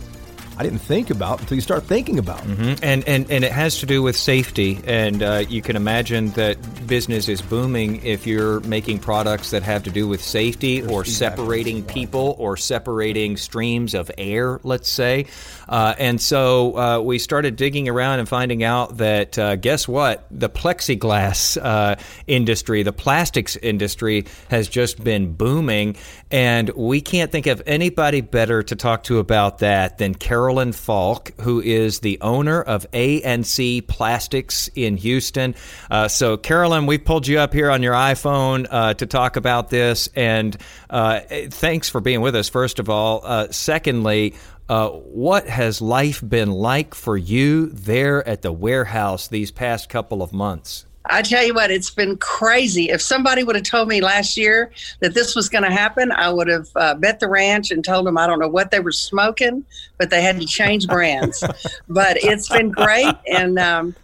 I 0.57 0.63
didn't 0.63 0.79
think 0.79 1.09
about 1.09 1.39
until 1.39 1.55
you 1.55 1.61
start 1.61 1.83
thinking 1.83 2.17
about. 2.19 2.41
it. 2.45 2.83
and, 2.83 3.07
and 3.07 3.29
and 3.29 3.43
it 3.43 3.51
has 3.51 3.79
to 3.79 3.85
do 3.85 4.01
with 4.01 4.17
safety. 4.17 4.79
And 4.85 5.21
uh, 5.21 5.43
you 5.47 5.61
can 5.61 5.75
imagine 5.75 6.31
that 6.31 6.57
business 6.87 7.29
is 7.29 7.41
booming 7.41 8.03
if 8.03 8.25
you're 8.25 8.59
making 8.61 8.99
products 8.99 9.51
that 9.51 9.63
have 9.63 9.83
to 9.83 9.91
do 9.91 10.07
with 10.07 10.23
safety 10.23 10.81
or 10.81 11.05
separating 11.05 11.83
people 11.83 12.35
or 12.39 12.57
separating 12.57 13.37
streams 13.37 13.93
of 13.93 14.09
air 14.17 14.59
let's 14.63 14.89
say. 14.89 15.27
Uh, 15.69 15.93
and 15.97 16.19
so 16.19 16.77
uh, 16.77 16.99
we 17.01 17.19
started 17.19 17.55
digging 17.55 17.89
around 17.89 18.19
and 18.19 18.27
finding 18.27 18.63
out 18.63 18.97
that 18.97 19.37
uh, 19.37 19.55
guess 19.57 19.87
what? 19.87 20.25
The 20.31 20.49
plexiglass 20.49 21.57
uh, 21.61 21.95
industry 22.25 22.83
the 22.83 22.93
plastics 22.93 23.55
industry 23.57 24.25
has 24.49 24.67
just 24.69 25.03
been 25.03 25.33
booming. 25.33 25.97
And 26.31 26.69
we 26.69 27.01
can't 27.01 27.31
think 27.31 27.47
of 27.47 27.61
anybody 27.65 28.21
better 28.21 28.63
to 28.63 28.75
talk 28.75 29.03
to 29.03 29.19
about 29.19 29.59
that 29.59 29.97
than 29.97 30.15
Carolyn 30.47 30.71
Falk, 30.71 31.33
who 31.41 31.59
is 31.59 31.99
the 31.99 32.19
owner 32.21 32.61
of 32.61 32.87
A&C 32.93 33.81
Plastics 33.81 34.69
in 34.75 34.95
Houston. 34.95 35.55
Uh, 35.91 36.07
so, 36.07 36.37
Carolyn, 36.37 36.85
we 36.85 36.97
pulled 36.97 37.27
you 37.27 37.39
up 37.39 37.51
here 37.51 37.69
on 37.69 37.83
your 37.83 37.93
iPhone 37.93 38.65
uh, 38.71 38.93
to 38.93 39.05
talk 39.05 39.35
about 39.35 39.69
this, 39.69 40.07
and 40.15 40.55
uh, 40.89 41.19
thanks 41.49 41.89
for 41.89 41.99
being 41.99 42.21
with 42.21 42.33
us, 42.33 42.47
first 42.47 42.79
of 42.79 42.89
all. 42.89 43.19
Uh, 43.25 43.47
secondly, 43.51 44.35
uh, 44.69 44.87
what 44.87 45.49
has 45.49 45.81
life 45.81 46.23
been 46.25 46.51
like 46.51 46.95
for 46.95 47.17
you 47.17 47.65
there 47.65 48.25
at 48.25 48.41
the 48.41 48.53
warehouse 48.53 49.27
these 49.27 49.51
past 49.51 49.89
couple 49.89 50.23
of 50.23 50.31
months? 50.31 50.85
I 51.09 51.21
tell 51.21 51.43
you 51.43 51.53
what, 51.53 51.71
it's 51.71 51.89
been 51.89 52.17
crazy. 52.17 52.89
If 52.89 53.01
somebody 53.01 53.43
would 53.43 53.55
have 53.55 53.63
told 53.65 53.87
me 53.87 54.01
last 54.01 54.37
year 54.37 54.71
that 54.99 55.13
this 55.13 55.35
was 55.35 55.49
going 55.49 55.63
to 55.63 55.71
happen, 55.71 56.11
I 56.11 56.29
would 56.29 56.47
have 56.47 56.67
uh, 56.75 56.95
bet 56.95 57.19
the 57.19 57.27
ranch 57.29 57.71
and 57.71 57.83
told 57.83 58.05
them 58.05 58.17
I 58.17 58.27
don't 58.27 58.39
know 58.39 58.47
what 58.47 58.71
they 58.71 58.79
were 58.79 58.91
smoking, 58.91 59.65
but 59.97 60.09
they 60.09 60.21
had 60.21 60.39
to 60.39 60.45
change 60.45 60.87
brands. 60.87 61.43
but 61.89 62.17
it's 62.23 62.49
been 62.49 62.71
great, 62.71 63.13
and 63.31 63.57
um, 63.59 63.95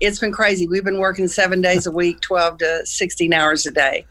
it's 0.00 0.18
been 0.18 0.32
crazy. 0.32 0.66
We've 0.66 0.84
been 0.84 0.98
working 0.98 1.28
seven 1.28 1.60
days 1.60 1.86
a 1.86 1.90
week, 1.92 2.20
twelve 2.20 2.58
to 2.58 2.84
sixteen 2.86 3.32
hours 3.32 3.66
a 3.66 3.70
day, 3.70 4.06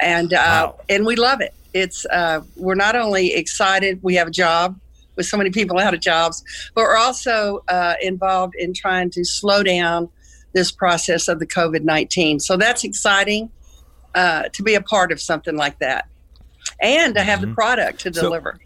and 0.00 0.32
uh, 0.32 0.36
Wow. 0.36 0.80
and 0.88 1.06
we 1.06 1.16
love 1.16 1.40
it. 1.40 1.54
It's 1.74 2.06
uh, 2.06 2.42
we're 2.56 2.74
not 2.74 2.96
only 2.96 3.34
excited 3.34 4.00
we 4.02 4.14
have 4.14 4.28
a 4.28 4.32
job 4.32 4.78
with 5.16 5.26
so 5.26 5.36
many 5.36 5.50
people 5.50 5.78
out 5.78 5.94
of 5.94 6.00
jobs, 6.00 6.44
but 6.74 6.82
we're 6.82 6.96
also 6.96 7.62
uh, 7.68 7.94
involved 8.02 8.54
in 8.58 8.72
trying 8.74 9.10
to 9.10 9.24
slow 9.24 9.62
down 9.62 10.08
this 10.56 10.72
process 10.72 11.28
of 11.28 11.38
the 11.38 11.46
COVID 11.46 11.84
19. 11.84 12.40
So 12.40 12.56
that's 12.56 12.82
exciting 12.82 13.50
uh, 14.14 14.44
to 14.54 14.62
be 14.62 14.74
a 14.74 14.80
part 14.80 15.12
of 15.12 15.20
something 15.20 15.54
like 15.54 15.78
that 15.80 16.08
and 16.80 17.14
to 17.14 17.22
have 17.22 17.42
the 17.42 17.48
product 17.48 18.00
to 18.00 18.12
So- 18.14 18.22
deliver. 18.22 18.58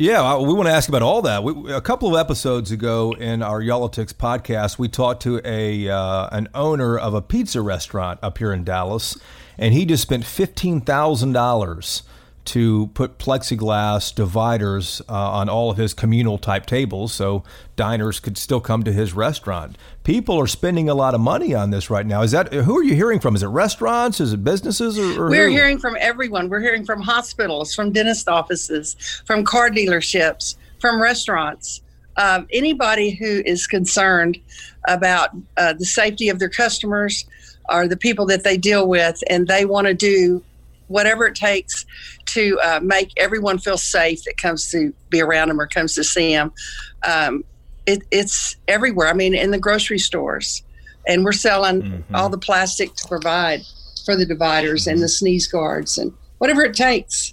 Yeah, 0.00 0.36
we 0.38 0.54
want 0.54 0.68
to 0.68 0.72
ask 0.72 0.88
about 0.88 1.02
all 1.02 1.22
that. 1.22 1.42
We, 1.42 1.72
a 1.72 1.80
couple 1.80 2.14
of 2.14 2.20
episodes 2.20 2.70
ago 2.70 3.16
in 3.18 3.42
our 3.42 3.60
Y'all-itics 3.60 4.12
podcast, 4.12 4.78
we 4.78 4.86
talked 4.86 5.22
to 5.24 5.40
a 5.44 5.88
uh, 5.88 6.28
an 6.30 6.46
owner 6.54 6.96
of 6.96 7.14
a 7.14 7.20
pizza 7.20 7.60
restaurant 7.60 8.20
up 8.22 8.38
here 8.38 8.52
in 8.52 8.62
Dallas, 8.62 9.18
and 9.58 9.74
he 9.74 9.84
just 9.84 10.02
spent 10.04 10.24
fifteen 10.24 10.80
thousand 10.80 11.32
dollars 11.32 12.04
to 12.48 12.86
put 12.94 13.18
plexiglass 13.18 14.14
dividers 14.14 15.02
uh, 15.08 15.12
on 15.12 15.48
all 15.48 15.70
of 15.70 15.76
his 15.76 15.92
communal 15.92 16.38
type 16.38 16.64
tables, 16.66 17.12
so 17.12 17.44
diners 17.76 18.20
could 18.20 18.38
still 18.38 18.60
come 18.60 18.82
to 18.82 18.92
his 18.92 19.12
restaurant. 19.12 19.76
People 20.02 20.40
are 20.40 20.46
spending 20.46 20.88
a 20.88 20.94
lot 20.94 21.14
of 21.14 21.20
money 21.20 21.54
on 21.54 21.70
this 21.70 21.90
right 21.90 22.06
now. 22.06 22.22
Is 22.22 22.30
that 22.30 22.52
who 22.52 22.78
are 22.78 22.82
you 22.82 22.94
hearing 22.94 23.20
from? 23.20 23.34
Is 23.34 23.42
it 23.42 23.48
restaurants? 23.48 24.20
Is 24.20 24.32
it 24.32 24.42
businesses? 24.42 24.98
Or, 24.98 25.24
or 25.24 25.30
We're 25.30 25.48
who? 25.48 25.52
hearing 25.52 25.78
from 25.78 25.96
everyone. 26.00 26.48
We're 26.48 26.60
hearing 26.60 26.84
from 26.84 27.02
hospitals, 27.02 27.74
from 27.74 27.92
dentist 27.92 28.28
offices, 28.28 28.96
from 29.26 29.44
car 29.44 29.68
dealerships, 29.70 30.56
from 30.80 31.00
restaurants. 31.00 31.82
Um, 32.16 32.48
anybody 32.52 33.10
who 33.10 33.42
is 33.44 33.66
concerned 33.66 34.38
about 34.88 35.30
uh, 35.56 35.74
the 35.74 35.84
safety 35.84 36.30
of 36.30 36.38
their 36.38 36.48
customers 36.48 37.26
or 37.68 37.86
the 37.86 37.96
people 37.96 38.24
that 38.26 38.42
they 38.42 38.56
deal 38.56 38.88
with, 38.88 39.22
and 39.28 39.46
they 39.46 39.66
want 39.66 39.86
to 39.86 39.94
do 39.94 40.42
whatever 40.88 41.26
it 41.26 41.34
takes 41.34 41.86
to 42.26 42.58
uh, 42.62 42.80
make 42.82 43.12
everyone 43.16 43.58
feel 43.58 43.78
safe 43.78 44.24
that 44.24 44.36
comes 44.36 44.70
to 44.70 44.92
be 45.08 45.20
around 45.20 45.48
them 45.48 45.60
or 45.60 45.66
comes 45.66 45.94
to 45.94 46.04
see 46.04 46.32
them. 46.32 46.52
Um, 47.06 47.44
it, 47.86 48.02
it's 48.10 48.56
everywhere. 48.66 49.08
I 49.08 49.14
mean, 49.14 49.34
in 49.34 49.50
the 49.50 49.58
grocery 49.58 49.98
stores, 49.98 50.62
and 51.06 51.24
we're 51.24 51.32
selling 51.32 52.04
all 52.12 52.28
the 52.28 52.38
plastic 52.38 52.94
to 52.96 53.08
provide 53.08 53.62
for 54.04 54.14
the 54.14 54.26
dividers 54.26 54.86
and 54.86 55.02
the 55.02 55.08
sneeze 55.08 55.46
guards 55.46 55.96
and 55.96 56.12
whatever 56.38 56.62
it 56.62 56.74
takes. 56.74 57.32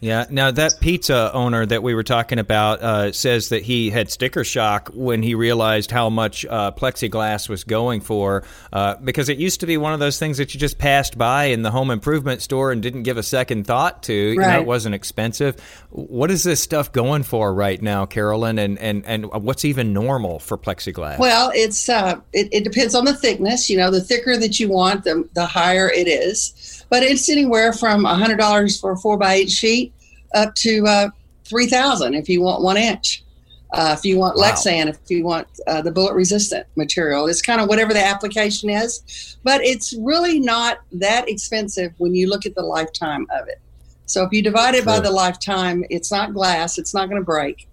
Yeah. 0.00 0.26
Now 0.30 0.50
that 0.50 0.74
pizza 0.80 1.32
owner 1.32 1.64
that 1.66 1.82
we 1.82 1.94
were 1.94 2.02
talking 2.02 2.38
about 2.38 2.80
uh, 2.82 3.12
says 3.12 3.50
that 3.50 3.62
he 3.62 3.90
had 3.90 4.10
sticker 4.10 4.42
shock 4.44 4.90
when 4.92 5.22
he 5.22 5.34
realized 5.34 5.90
how 5.90 6.10
much 6.10 6.44
uh, 6.46 6.72
plexiglass 6.72 7.48
was 7.48 7.64
going 7.64 8.00
for, 8.00 8.42
uh, 8.72 8.96
because 8.96 9.28
it 9.28 9.38
used 9.38 9.60
to 9.60 9.66
be 9.66 9.76
one 9.76 9.92
of 9.92 10.00
those 10.00 10.18
things 10.18 10.38
that 10.38 10.54
you 10.54 10.60
just 10.60 10.78
passed 10.78 11.16
by 11.16 11.44
in 11.44 11.62
the 11.62 11.70
home 11.70 11.90
improvement 11.90 12.42
store 12.42 12.72
and 12.72 12.82
didn't 12.82 13.04
give 13.04 13.16
a 13.16 13.22
second 13.22 13.66
thought 13.66 14.02
to. 14.04 14.12
You 14.12 14.36
know, 14.40 14.46
Right. 14.46 14.60
it 14.60 14.66
wasn't 14.66 14.94
expensive. 14.94 15.56
What 15.90 16.30
is 16.30 16.42
this 16.42 16.60
stuff 16.60 16.90
going 16.92 17.22
for 17.22 17.52
right 17.54 17.80
now, 17.80 18.06
Carolyn? 18.06 18.58
And 18.58 18.78
and 18.78 19.04
and 19.06 19.26
what's 19.26 19.64
even 19.64 19.92
normal 19.92 20.38
for 20.40 20.58
plexiglass? 20.58 21.18
Well, 21.18 21.52
it's 21.54 21.88
uh, 21.88 22.20
it, 22.32 22.48
it 22.52 22.64
depends 22.64 22.94
on 22.94 23.04
the 23.04 23.14
thickness. 23.14 23.70
You 23.70 23.76
know, 23.76 23.90
the 23.90 24.00
thicker 24.00 24.36
that 24.36 24.58
you 24.58 24.68
want, 24.68 25.04
the 25.04 25.28
the 25.34 25.46
higher 25.46 25.88
it 25.90 26.08
is. 26.08 26.79
But 26.90 27.02
it's 27.02 27.28
anywhere 27.28 27.72
from 27.72 28.04
hundred 28.04 28.38
dollars 28.38 28.78
for 28.78 28.92
a 28.92 28.96
four 28.96 29.16
by 29.16 29.34
eight 29.34 29.50
sheet 29.50 29.94
up 30.34 30.54
to 30.56 30.84
uh, 30.86 31.08
three 31.44 31.66
thousand 31.66 32.14
if 32.14 32.28
you 32.28 32.42
want 32.42 32.62
one 32.62 32.76
inch. 32.76 33.24
Uh, 33.72 33.94
if 33.96 34.04
you 34.04 34.18
want 34.18 34.36
Wow. 34.36 34.50
Lexan, 34.50 34.88
if 34.88 34.98
you 35.08 35.24
want 35.24 35.46
uh, 35.68 35.80
the 35.80 35.92
bullet 35.92 36.14
resistant 36.14 36.66
material, 36.74 37.28
it's 37.28 37.40
kind 37.40 37.60
of 37.60 37.68
whatever 37.68 37.92
the 37.92 38.04
application 38.04 38.68
is. 38.68 39.36
But 39.44 39.60
it's 39.62 39.94
really 40.00 40.40
not 40.40 40.80
that 40.92 41.28
expensive 41.28 41.92
when 41.98 42.14
you 42.14 42.28
look 42.28 42.46
at 42.46 42.56
the 42.56 42.62
lifetime 42.62 43.28
of 43.30 43.46
it. 43.46 43.60
So 44.06 44.24
if 44.24 44.32
you 44.32 44.42
divide 44.42 44.74
it 44.74 44.84
by 44.84 44.98
the 44.98 45.10
lifetime, 45.12 45.84
it's 45.88 46.10
not 46.10 46.34
glass, 46.34 46.78
it's 46.78 46.92
not 46.92 47.08
going 47.08 47.20
to 47.20 47.24
break. 47.24 47.68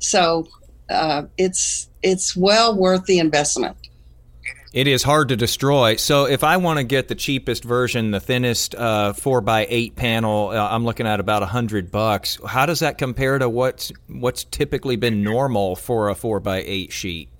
So 0.00 0.48
uh, 0.90 1.24
it's 1.38 1.88
it's 2.02 2.36
well 2.36 2.76
worth 2.76 3.04
the 3.04 3.20
investment. 3.20 3.76
It 4.76 4.86
is 4.86 5.02
hard 5.02 5.30
to 5.30 5.36
destroy. 5.36 5.96
So 5.96 6.26
if 6.26 6.44
I 6.44 6.58
want 6.58 6.78
to 6.78 6.84
get 6.84 7.08
the 7.08 7.14
cheapest 7.14 7.64
version, 7.64 8.10
the 8.10 8.20
thinnest 8.20 8.74
uh, 8.74 9.14
four 9.14 9.40
by 9.40 9.66
eight 9.70 9.96
panel, 9.96 10.50
uh, 10.50 10.68
I'm 10.68 10.84
looking 10.84 11.06
at 11.06 11.18
about 11.18 11.42
a 11.42 11.46
hundred 11.46 11.90
bucks. 11.90 12.38
How 12.46 12.66
does 12.66 12.80
that 12.80 12.98
compare 12.98 13.38
to 13.38 13.48
what's 13.48 13.90
what's 14.08 14.44
typically 14.44 14.96
been 14.96 15.22
normal 15.22 15.76
for 15.76 16.10
a 16.10 16.14
four 16.14 16.40
by 16.40 16.62
eight 16.66 16.92
sheet? 16.92 17.30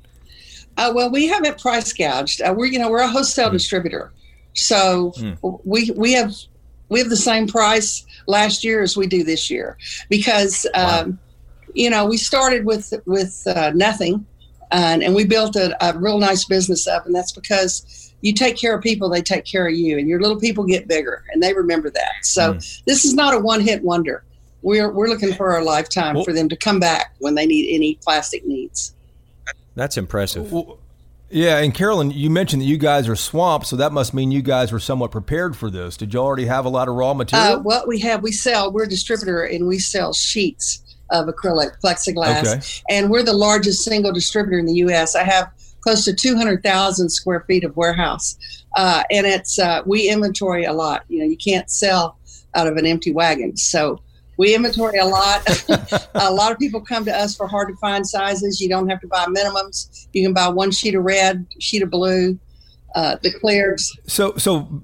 Uh, 0.79 0.93
well, 0.95 1.11
we 1.11 1.27
haven't 1.27 1.61
price 1.61 1.93
gouged. 1.93 2.41
Uh, 2.41 2.55
we're 2.57 2.65
you 2.65 2.79
know 2.79 2.89
we're 2.89 3.03
a 3.03 3.07
wholesale 3.09 3.51
distributor, 3.51 4.15
so 4.55 5.13
we 5.43 5.91
we 5.95 6.15
have 6.15 6.35
we 6.89 7.01
have 7.01 7.11
the 7.11 7.19
same 7.19 7.47
price 7.47 8.07
last 8.27 8.65
year 8.65 8.81
as 8.81 8.97
we 8.97 9.07
do 9.07 9.23
this 9.23 9.51
year 9.51 9.77
because 10.09 10.67
um, 10.73 11.19
you 11.75 11.91
know 11.91 12.07
we 12.07 12.17
started 12.17 12.65
with 12.65 12.95
with 13.05 13.47
uh, 13.47 13.73
nothing 13.75 14.25
and, 14.71 15.03
and 15.03 15.15
we 15.15 15.25
built 15.25 15.57
a, 15.57 15.77
a 15.85 15.99
real 15.99 16.19
nice 16.19 16.45
business 16.45 16.87
up, 16.87 17.07
and 17.07 17.15
that's 17.15 17.33
because 17.33 18.15
you 18.21 18.33
take 18.33 18.57
care 18.57 18.75
of 18.75 18.83
people, 18.83 19.09
they 19.09 19.23
take 19.23 19.45
care 19.45 19.67
of 19.69 19.75
you, 19.75 19.99
and 19.99 20.09
your 20.09 20.21
little 20.21 20.39
people 20.39 20.65
get 20.65 20.89
bigger, 20.89 21.25
and 21.33 21.43
they 21.43 21.55
remember 21.55 21.91
that. 21.91 22.13
So 22.23 22.55
mm. 22.55 22.85
this 22.85 23.05
is 23.05 23.15
not 23.15 23.35
a 23.35 23.39
one-hit 23.39 23.83
wonder. 23.83 24.25
We're 24.63 24.91
we're 24.91 25.09
looking 25.09 25.33
for 25.35 25.57
a 25.59 25.65
lifetime 25.65 26.17
well, 26.17 26.25
for 26.25 26.33
them 26.33 26.49
to 26.49 26.57
come 26.57 26.81
back 26.81 27.15
when 27.19 27.35
they 27.35 27.47
need 27.47 27.73
any 27.73 27.97
plastic 28.03 28.45
needs. 28.45 28.95
That's 29.77 29.97
impressive. 29.97 30.51
Well, 30.51 30.79
yeah, 31.29 31.59
and 31.59 31.75
Carolyn, 31.75 32.13
you 32.13 32.31
mentioned 32.31 32.63
that 32.63 32.67
you 32.67 32.79
guys 32.79 33.09
are 33.09 33.17
swamped, 33.17 33.67
so 33.67 33.77
that 33.77 33.93
must 33.93 34.15
mean 34.15 34.31
you 34.31 34.43
guys 34.43 34.73
were 34.73 34.81
somewhat 34.81 35.11
prepared 35.11 35.57
for 35.57 35.71
this. 35.71 35.97
Did 35.97 36.15
you 36.15 36.21
already 36.21 36.47
have 36.47 36.65
a 36.65 36.69
lot 36.69 36.89
of 36.89 36.95
raw 36.95 37.15
material? 37.15 37.57
Uh, 37.57 37.59
what 37.59 37.87
we 37.89 37.99
have, 38.01 38.23
we 38.23 38.33
sell. 38.33 38.73
We're 38.73 38.85
a 38.85 38.89
distributor, 38.89 39.43
and 39.43 39.67
we 39.67 39.79
sell 39.79 40.13
sheets 40.13 40.83
of 41.11 41.27
acrylic 41.27 41.81
plexiglass, 41.83 42.57
okay. 42.57 42.97
and 42.97 43.11
we're 43.11 43.23
the 43.23 43.33
largest 43.33 43.85
single 43.85 44.13
distributor 44.13 44.59
in 44.59 44.67
the 44.67 44.75
U.S. 44.75 45.15
I 45.15 45.23
have 45.23 45.53
close 45.81 46.05
to 46.05 46.15
200,000 46.15 47.09
square 47.09 47.45
feet 47.47 47.65
of 47.65 47.77
warehouse, 47.77 48.37
uh, 48.77 49.03
and 49.11 49.27
it's 49.27 49.59
uh, 49.59 49.83
we 49.87 50.09
inventory 50.09 50.65
a 50.65 50.73
lot. 50.73 51.05
You 51.09 51.21
know, 51.21 51.27
you 51.27 51.37
can't 51.37 51.71
sell 51.71 52.19
out 52.55 52.67
of 52.67 52.77
an 52.77 52.87
empty 52.87 53.13
wagon, 53.13 53.57
so 53.57 54.01
we 54.37 54.55
inventory 54.55 54.99
a 54.99 55.05
lot. 55.05 55.43
a 56.15 56.33
lot 56.33 56.53
of 56.53 56.59
people 56.59 56.81
come 56.81 57.05
to 57.05 57.17
us 57.17 57.37
for 57.37 57.47
hard 57.47 57.69
to 57.69 57.77
find 57.77 58.07
sizes. 58.07 58.61
You 58.61 58.69
don't 58.69 58.89
have 58.89 59.01
to 59.01 59.07
buy 59.07 59.27
minimums. 59.27 60.09
You 60.13 60.23
can 60.25 60.33
buy 60.33 60.49
one 60.49 60.71
sheet 60.71 60.95
of 60.95 61.05
red, 61.05 61.47
sheet 61.59 61.83
of 61.83 61.91
blue, 61.91 62.39
uh, 62.95 63.17
the 63.23 63.33
clears. 63.33 63.97
So, 64.07 64.35
so 64.37 64.83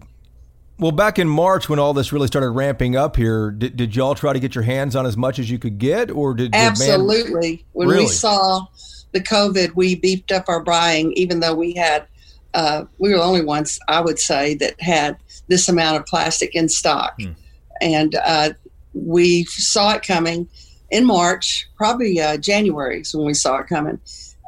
well, 0.78 0.92
back 0.92 1.18
in 1.18 1.28
March 1.28 1.68
when 1.68 1.78
all 1.78 1.94
this 1.94 2.12
really 2.12 2.26
started 2.26 2.50
ramping 2.50 2.96
up 2.96 3.16
here, 3.16 3.50
did, 3.50 3.76
did 3.76 3.94
y'all 3.94 4.14
try 4.14 4.32
to 4.32 4.40
get 4.40 4.54
your 4.54 4.64
hands 4.64 4.96
on 4.96 5.06
as 5.06 5.16
much 5.16 5.38
as 5.38 5.50
you 5.50 5.58
could 5.58 5.78
get, 5.78 6.10
or 6.10 6.34
did 6.34 6.54
absolutely? 6.54 7.50
Man... 7.50 7.64
When 7.72 7.88
really? 7.88 8.04
we 8.04 8.08
saw 8.08 8.66
the 9.12 9.20
COVID, 9.20 9.74
we 9.74 9.94
beefed 9.94 10.32
up 10.32 10.48
our 10.48 10.62
buying, 10.62 11.12
even 11.12 11.40
though 11.40 11.54
we 11.54 11.74
had 11.74 12.06
uh, 12.54 12.84
we 12.98 13.10
were 13.10 13.18
the 13.18 13.24
only 13.24 13.44
ones 13.44 13.78
I 13.88 14.00
would 14.00 14.18
say 14.18 14.54
that 14.56 14.80
had 14.80 15.16
this 15.48 15.68
amount 15.68 15.96
of 15.98 16.06
plastic 16.06 16.54
in 16.54 16.68
stock, 16.68 17.14
hmm. 17.20 17.32
and 17.80 18.14
uh, 18.24 18.50
we 18.94 19.44
saw 19.44 19.94
it 19.94 20.02
coming 20.02 20.48
in 20.90 21.06
March, 21.06 21.68
probably 21.76 22.20
uh, 22.20 22.36
January 22.36 23.00
is 23.00 23.14
when 23.14 23.26
we 23.26 23.34
saw 23.34 23.58
it 23.58 23.66
coming, 23.66 23.98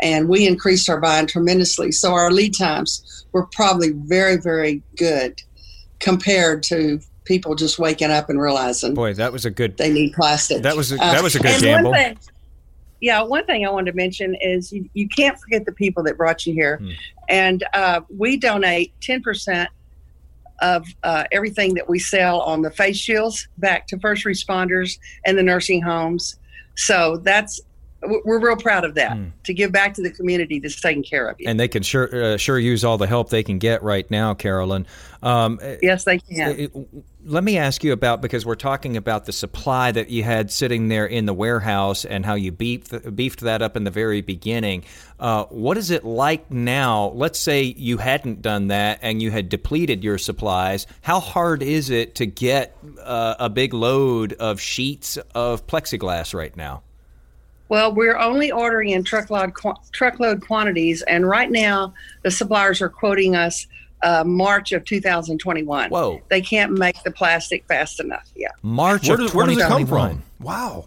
and 0.03 0.29
we 0.29 0.47
increased 0.47 0.89
our 0.89 1.01
buying 1.01 1.27
tremendously. 1.27 1.91
So 1.91 2.13
our 2.13 2.31
lead 2.31 2.55
times 2.57 3.25
were 3.33 3.47
probably 3.47 3.93
very, 3.93 4.37
very 4.37 4.83
good 4.97 5.41
compared 6.05 6.63
to 6.63 7.01
people 7.25 7.55
just 7.55 7.79
waking 7.79 8.11
up 8.11 8.29
and 8.29 8.39
realizing. 8.39 8.93
Boy, 8.93 9.15
that 9.15 9.33
was 9.33 9.47
a 9.47 9.51
good. 9.51 9.79
They 9.79 9.91
need 9.91 10.13
plastic. 10.13 10.63
That 10.63 10.77
was 10.77 10.93
a, 10.93 10.97
that 10.97 11.23
was 11.23 11.35
a 11.35 11.41
good 11.41 11.57
uh, 11.57 11.61
gamble. 11.61 11.91
One 11.93 11.99
thing, 11.99 12.19
yeah, 13.01 13.23
one 13.23 13.47
thing 13.47 13.67
I 13.67 13.71
wanted 13.71 13.93
to 13.93 13.97
mention 13.97 14.35
is 14.35 14.71
you, 14.71 14.89
you 14.93 15.09
can't 15.09 15.39
forget 15.41 15.65
the 15.65 15.73
people 15.73 16.03
that 16.05 16.19
brought 16.19 16.45
you 16.47 16.53
here, 16.53 16.77
hmm. 16.77 16.91
and 17.31 17.65
uh, 17.73 18.03
we 18.15 18.37
donate 18.37 18.93
ten 19.01 19.23
percent 19.23 19.71
of 20.61 20.87
uh, 21.03 21.25
everything 21.33 21.75
that 21.75 21.89
we 21.89 21.99
sell 21.99 22.41
on 22.43 22.61
the 22.61 22.71
face 22.71 22.99
shields 22.99 23.49
back 23.59 23.87
to 23.89 23.99
first 23.99 24.25
responders 24.25 24.99
and 25.25 25.37
the 25.37 25.43
nursing 25.43 25.83
homes. 25.83 26.37
So 26.77 27.17
that's 27.17 27.61
we're 28.25 28.41
real 28.41 28.57
proud 28.57 28.85
of 28.85 28.95
that 28.95 29.17
mm. 29.17 29.31
to 29.45 29.55
give 29.55 29.73
back 29.73 29.95
to 29.95 30.03
the 30.03 30.11
community 30.11 30.59
that's 30.59 30.81
taking 30.81 31.03
care 31.03 31.29
of 31.29 31.37
you. 31.41 31.49
And 31.49 31.59
they 31.59 31.69
can 31.69 31.83
sure 31.83 32.35
uh, 32.35 32.37
sure 32.37 32.59
use 32.59 32.85
all 32.85 32.99
the 32.99 33.07
help 33.07 33.31
they 33.31 33.43
can 33.43 33.59
get 33.59 33.83
right 33.83 34.09
now, 34.11 34.35
Carolyn. 34.35 34.87
Um, 35.23 35.59
yes, 35.83 36.05
they 36.05 36.19
can. 36.19 36.59
It, 36.59 36.73
let 37.27 37.43
me 37.43 37.57
ask 37.57 37.83
you 37.83 37.93
about 37.93 38.21
because 38.21 38.45
we're 38.45 38.55
talking 38.55 38.97
about 38.97 39.25
the 39.25 39.33
supply 39.33 39.91
that 39.93 40.11
you 40.11 40.23
had 40.23 40.51
sitting 40.51 40.89
there 40.89 41.07
in 41.07 41.27
the 41.27 41.33
warehouse 41.33 42.05
and 42.05 42.25
how 42.25 42.35
you 42.35 42.53
beefed 42.53 43.17
beefed 43.17 43.41
that 43.41 43.63
up 43.63 43.77
in 43.77 43.85
the 43.85 43.91
very 43.91 44.21
beginning. 44.21 44.85
Uh, 45.19 45.45
what 45.45 45.79
is 45.79 45.91
it 45.91 46.05
like 46.05 46.51
now? 46.51 47.13
Let's 47.15 47.39
say 47.39 47.63
you 47.63 47.97
hadn't 47.97 48.43
done 48.43 48.69
that 48.69 48.99
and 49.03 49.23
you 49.23 49.31
had 49.31 49.49
depleted 49.49 50.05
your 50.05 50.19
supplies. 50.19 50.87
How 51.03 51.21
hard 51.21 51.63
is 51.63 51.91
it 51.91 52.17
to 52.17 52.27
get 52.27 52.77
uh, 53.03 53.37
a 53.39 53.49
big 53.49 53.73
load 53.73 54.35
of 54.35 54.61
sheets 54.61 55.17
of 55.35 55.67
plexiglass 55.67 56.35
right 56.35 56.55
now? 56.57 56.84
Well, 57.69 57.95
we're 57.95 58.17
only 58.17 58.53
ordering 58.53 58.91
in 58.91 59.05
truckload 59.05 59.55
qu- 59.55 59.75
truckload 59.93 60.47
quantities, 60.47 61.03
and 61.03 61.27
right 61.27 61.51
now 61.51 61.95
the 62.23 62.31
suppliers 62.31 62.83
are 62.83 62.89
quoting 62.89 63.35
us 63.35 63.67
uh, 64.03 64.23
March 64.25 64.73
of 64.73 64.85
2021. 64.85 65.91
Whoa! 65.91 66.21
They 66.29 66.43
can't 66.43 66.73
make 66.73 67.03
the 67.03 67.11
plastic 67.11 67.67
fast 67.67 68.01
enough. 68.01 68.31
Yeah. 68.37 68.49
March 68.63 69.09
where 69.09 69.17
does, 69.17 69.35
where 69.35 69.47
does 69.47 69.59
it 69.59 69.63
come 69.63 69.87
from? 69.87 70.23
Wow. 70.41 70.87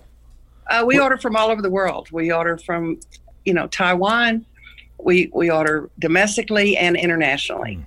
Uh, 0.69 0.83
we 0.85 0.99
order 0.99 1.17
from 1.17 1.35
all 1.35 1.49
over 1.49 1.61
the 1.61 1.69
world. 1.69 2.09
We 2.11 2.31
order 2.31 2.57
from, 2.57 2.99
you 3.45 3.53
know, 3.53 3.67
Taiwan. 3.67 4.45
We 4.99 5.31
we 5.33 5.49
order 5.49 5.89
domestically 5.97 6.77
and 6.77 6.95
internationally. 6.95 7.77
Mm. 7.77 7.85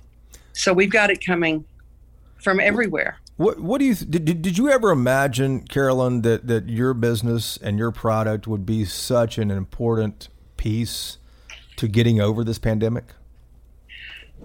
So 0.53 0.73
we've 0.73 0.91
got 0.91 1.09
it 1.09 1.25
coming 1.25 1.63
from 2.41 2.59
everywhere. 2.59 3.20
What 3.41 3.59
What 3.59 3.79
do 3.79 3.85
you 3.85 3.95
did, 3.95 4.43
did 4.43 4.57
you 4.59 4.69
ever 4.69 4.91
imagine, 4.91 5.61
Carolyn, 5.61 6.21
that 6.21 6.45
that 6.45 6.69
your 6.69 6.93
business 6.93 7.57
and 7.57 7.79
your 7.79 7.91
product 7.91 8.47
would 8.47 8.67
be 8.67 8.85
such 8.85 9.39
an 9.39 9.49
important 9.49 10.29
piece 10.57 11.17
to 11.77 11.87
getting 11.87 12.21
over 12.21 12.43
this 12.43 12.59
pandemic? 12.59 13.05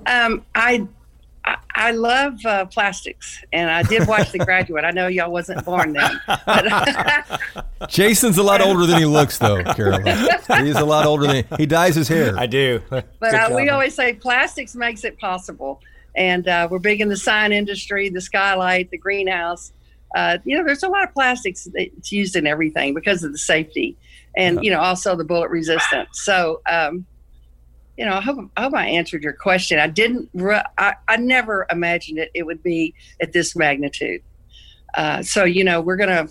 Um, 0.07 0.47
I 0.55 0.87
I 1.75 1.91
love 1.91 2.45
uh, 2.47 2.65
plastics, 2.65 3.45
and 3.53 3.71
I 3.71 3.83
did 3.83 4.09
watch 4.09 4.33
The 4.33 4.39
Graduate. 4.39 4.85
I 4.85 4.93
know 4.93 5.09
y'all 5.09 5.31
wasn't 5.31 5.63
born 5.67 5.93
then. 5.93 6.19
Jason's 7.89 8.39
a 8.39 8.43
lot 8.43 8.63
older 8.63 8.87
than 8.87 8.99
he 8.99 9.05
looks, 9.05 9.37
though, 9.37 9.63
Carolyn. 9.63 10.07
He's 10.65 10.77
a 10.77 10.85
lot 10.85 11.05
older 11.05 11.27
than 11.27 11.37
he, 11.37 11.45
he 11.59 11.67
dyes 11.67 11.95
his 11.95 12.09
hair. 12.09 12.37
I 12.37 12.47
do. 12.47 12.81
But 12.89 13.05
uh, 13.23 13.53
we 13.55 13.69
always 13.69 13.95
say 13.95 14.15
plastics 14.15 14.75
makes 14.75 15.05
it 15.05 15.19
possible 15.19 15.83
and 16.17 16.49
uh, 16.49 16.67
we're 16.71 16.79
big 16.79 17.01
in 17.01 17.09
the 17.09 17.17
sign 17.17 17.53
industry, 17.53 18.09
the 18.09 18.21
skylight, 18.21 18.91
the 18.91 18.99
greenhouse. 18.99 19.73
Uh, 20.15 20.39
you 20.45 20.57
know, 20.57 20.65
there's 20.65 20.83
a 20.83 20.89
lot 20.89 21.05
of 21.05 21.13
plastics 21.13 21.69
that's 21.75 22.11
used 22.11 22.37
in 22.37 22.47
everything 22.47 22.95
because 22.95 23.23
of 23.23 23.33
the 23.33 23.39
safety, 23.39 23.97
and 24.37 24.65
you 24.65 24.71
know, 24.71 24.81
also 24.81 25.15
the 25.15 25.25
bullet 25.25 25.51
resistance. 25.51 26.09
So, 26.23 26.63
um, 26.71 27.05
you 27.99 28.05
know, 28.05 28.15
I 28.15 28.21
hope, 28.21 28.51
I 28.57 28.63
hope 28.63 28.75
I 28.75 28.87
answered 28.87 29.23
your 29.23 29.33
question. 29.33 29.79
I 29.79 29.89
didn't. 29.89 30.31
I, 30.79 30.95
I 31.09 31.17
never 31.17 31.67
imagined 31.71 32.19
it. 32.19 32.31
It 32.35 32.45
would 32.45 32.63
be 32.63 32.95
at 33.21 33.33
this 33.33 33.55
magnitude. 33.55 34.23
Uh, 34.95 35.23
so, 35.23 35.45
you 35.45 35.65
know, 35.65 35.81
we're 35.81 35.97
gonna 35.97 36.29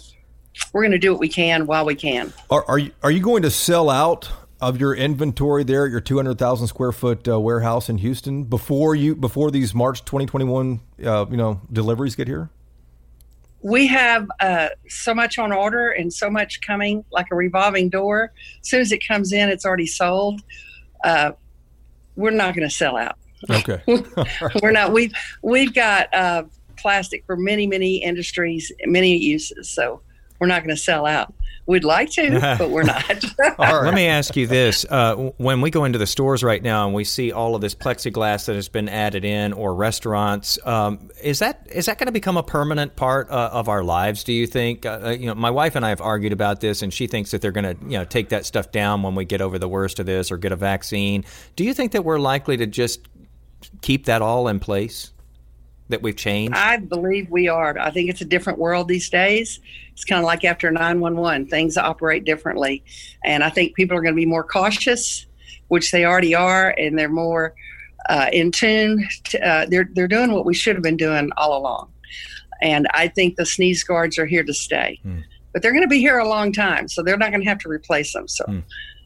we're 0.73 0.83
gonna 0.83 0.97
do 0.97 1.11
what 1.11 1.19
we 1.19 1.29
can 1.29 1.67
while 1.67 1.85
we 1.85 1.95
can. 1.95 2.33
Are, 2.49 2.65
are 2.67 2.79
you 2.79 2.91
are 3.03 3.11
you 3.11 3.19
going 3.19 3.43
to 3.43 3.51
sell 3.51 3.89
out 3.89 4.31
of 4.61 4.79
your 4.79 4.93
inventory 4.93 5.63
there 5.63 5.85
at 5.85 5.91
your 5.91 6.01
200,000 6.01 6.67
square 6.67 6.91
foot 6.91 7.27
uh, 7.27 7.39
warehouse 7.39 7.89
in 7.89 7.97
Houston 7.97 8.43
before 8.43 8.95
you 8.95 9.15
before 9.15 9.51
these 9.51 9.73
March 9.73 10.03
2021 10.05 10.79
uh, 11.03 11.25
you 11.29 11.37
know 11.37 11.61
deliveries 11.71 12.15
get 12.15 12.27
here? 12.27 12.49
We 13.61 13.87
have 13.87 14.27
uh, 14.39 14.69
so 14.87 15.13
much 15.13 15.39
on 15.39 15.51
order 15.51 15.89
and 15.89 16.13
so 16.13 16.29
much 16.29 16.61
coming, 16.61 17.03
like 17.11 17.27
a 17.31 17.35
revolving 17.35 17.89
door. 17.89 18.31
As 18.61 18.69
soon 18.69 18.81
as 18.81 18.91
it 18.91 19.05
comes 19.05 19.33
in, 19.33 19.49
it's 19.49 19.65
already 19.65 19.87
sold. 19.87 20.41
Uh, 21.03 21.31
we're 22.15 22.29
not 22.29 22.55
going 22.55 22.67
to 22.67 22.73
sell 22.73 22.95
out. 22.95 23.17
Okay, 23.49 23.81
we're 24.61 24.71
not. 24.71 24.93
We've 24.93 25.13
we've 25.41 25.73
got 25.73 26.13
uh, 26.13 26.43
plastic 26.77 27.25
for 27.25 27.35
many 27.35 27.67
many 27.67 27.97
industries, 27.97 28.71
many 28.85 29.17
uses. 29.17 29.69
So 29.69 30.01
we're 30.39 30.47
not 30.47 30.63
going 30.63 30.75
to 30.75 30.81
sell 30.81 31.05
out. 31.05 31.33
We'd 31.67 31.83
like 31.83 32.11
to, 32.11 32.39
but 32.59 32.69
we're 32.69 32.83
not. 32.83 33.03
Let 33.57 33.93
me 33.95 34.05
ask 34.05 34.35
you 34.35 34.45
this: 34.45 34.85
uh, 34.87 35.15
When 35.37 35.61
we 35.61 35.71
go 35.71 35.83
into 35.85 35.97
the 35.97 36.05
stores 36.05 36.43
right 36.43 36.61
now 36.61 36.85
and 36.85 36.93
we 36.93 37.03
see 37.03 37.31
all 37.31 37.55
of 37.55 37.61
this 37.61 37.73
plexiglass 37.73 38.45
that 38.45 38.55
has 38.55 38.69
been 38.69 38.87
added 38.87 39.25
in, 39.25 39.51
or 39.51 39.73
restaurants, 39.73 40.59
um, 40.65 41.09
is 41.23 41.39
that 41.39 41.67
is 41.71 41.87
that 41.87 41.97
going 41.97 42.05
to 42.05 42.11
become 42.11 42.37
a 42.37 42.43
permanent 42.43 42.95
part 42.95 43.29
uh, 43.31 43.49
of 43.51 43.67
our 43.67 43.83
lives? 43.83 44.23
Do 44.23 44.33
you 44.33 44.45
think? 44.45 44.85
Uh, 44.85 44.99
uh, 45.05 45.09
you 45.09 45.25
know, 45.25 45.35
my 45.35 45.49
wife 45.49 45.75
and 45.75 45.83
I 45.83 45.89
have 45.89 46.01
argued 46.01 46.33
about 46.33 46.61
this, 46.61 46.83
and 46.83 46.93
she 46.93 47.07
thinks 47.07 47.31
that 47.31 47.41
they're 47.41 47.51
going 47.51 47.75
to 47.75 47.83
you 47.85 47.97
know 47.97 48.05
take 48.05 48.29
that 48.29 48.45
stuff 48.45 48.71
down 48.71 49.01
when 49.01 49.15
we 49.15 49.25
get 49.25 49.41
over 49.41 49.57
the 49.57 49.69
worst 49.69 49.99
of 49.99 50.05
this 50.05 50.31
or 50.31 50.37
get 50.37 50.51
a 50.51 50.55
vaccine. 50.55 51.25
Do 51.55 51.63
you 51.63 51.73
think 51.73 51.93
that 51.93 52.05
we're 52.05 52.19
likely 52.19 52.57
to 52.57 52.67
just 52.67 53.07
keep 53.81 54.05
that 54.05 54.21
all 54.21 54.47
in 54.47 54.59
place? 54.59 55.13
That 55.89 56.01
we've 56.01 56.15
changed? 56.15 56.55
I 56.55 56.77
believe 56.77 57.29
we 57.29 57.47
are. 57.47 57.77
I 57.77 57.91
think 57.91 58.09
it's 58.09 58.21
a 58.21 58.25
different 58.25 58.59
world 58.59 58.87
these 58.87 59.09
days. 59.09 59.59
It's 59.91 60.03
kind 60.03 60.19
of 60.19 60.25
like 60.25 60.43
after 60.43 60.71
911, 60.71 61.47
things 61.47 61.77
operate 61.77 62.25
differently. 62.25 62.83
And 63.23 63.43
I 63.43 63.49
think 63.49 63.75
people 63.75 63.97
are 63.97 64.01
going 64.01 64.13
to 64.13 64.19
be 64.19 64.25
more 64.25 64.43
cautious, 64.43 65.25
which 65.67 65.91
they 65.91 66.05
already 66.05 66.35
are, 66.35 66.71
and 66.77 66.97
they're 66.97 67.09
more 67.09 67.53
uh, 68.09 68.27
in 68.33 68.51
tune. 68.51 69.07
To, 69.25 69.47
uh, 69.47 69.65
they're, 69.69 69.89
they're 69.93 70.07
doing 70.07 70.31
what 70.31 70.45
we 70.45 70.53
should 70.53 70.75
have 70.75 70.83
been 70.83 70.97
doing 70.97 71.29
all 71.37 71.57
along. 71.57 71.91
And 72.61 72.87
I 72.93 73.07
think 73.07 73.35
the 73.35 73.45
sneeze 73.45 73.83
guards 73.83 74.17
are 74.17 74.25
here 74.25 74.43
to 74.43 74.53
stay. 74.53 74.99
Mm. 75.05 75.23
But 75.53 75.61
they're 75.61 75.71
going 75.71 75.83
to 75.83 75.87
be 75.87 75.99
here 75.99 76.17
a 76.17 76.27
long 76.27 76.51
time, 76.51 76.87
so 76.87 77.01
they're 77.01 77.17
not 77.17 77.31
going 77.31 77.41
to 77.41 77.47
have 77.47 77.59
to 77.59 77.69
replace 77.69 78.13
them. 78.13 78.27
So. 78.27 78.45
Mm. 78.45 78.63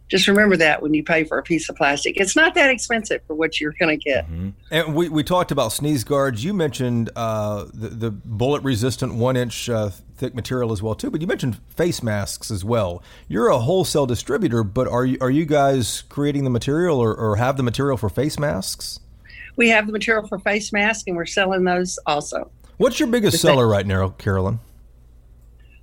Just 0.10 0.28
remember 0.28 0.57
that 0.57 0.82
when 0.82 0.95
you 0.95 1.03
pay 1.03 1.24
for 1.24 1.38
a 1.38 1.43
piece 1.43 1.70
of 1.70 1.76
plastic, 1.76 2.18
it's 2.18 2.36
not 2.36 2.55
that 2.55 2.72
expensive 2.72 3.22
for 3.28 3.36
what 3.36 3.62
you're 3.62 3.76
going 3.80 3.97
to 3.97 4.03
get. 4.03 4.26
Mm-hmm. 4.26 4.49
And 4.72 4.95
we, 4.95 5.07
we 5.07 5.24
talked 5.24 5.51
about 5.51 5.72
sneeze 5.72 6.03
guards. 6.03 6.43
You 6.43 6.53
mentioned 6.55 7.12
uh, 7.16 7.66
the, 7.72 7.89
the 7.89 8.12
bullet 8.12 8.64
resistant 8.64 9.14
one 9.14 9.38
inch 9.38 9.70
uh, 9.70 9.91
thick 10.18 10.34
material 10.34 10.72
as 10.72 10.82
well 10.82 10.95
too. 10.95 11.12
But 11.12 11.22
you 11.22 11.28
mentioned 11.28 11.60
face 11.76 12.01
masks 12.01 12.49
as 12.49 12.66
well. 12.66 13.03
You're 13.28 13.49
a 13.49 13.60
wholesale 13.60 14.07
distributor, 14.07 14.64
but 14.64 14.88
are 14.88 15.05
you 15.05 15.20
are 15.22 15.30
you 15.30 15.45
guys 15.45 16.01
creating 16.10 16.43
the 16.43 16.49
material 16.49 16.99
or, 16.99 17.16
or 17.16 17.36
have 17.36 17.57
the 17.57 17.64
material 17.64 17.95
for 17.95 18.10
face 18.10 18.39
masks? 18.39 18.99
We 19.57 19.70
have 19.70 19.86
the 19.86 19.93
material 19.93 20.26
for 20.28 20.39
face 20.39 20.74
masks, 20.74 21.03
and 21.05 21.16
we're 21.16 21.26
selling 21.28 21.66
those 21.66 21.99
also. 22.07 22.49
What's 22.78 22.99
your 22.99 23.10
biggest 23.10 23.34
the 23.34 23.38
seller 23.39 23.68
right 23.68 23.86
now, 23.86 24.10
Carolyn? 24.10 24.60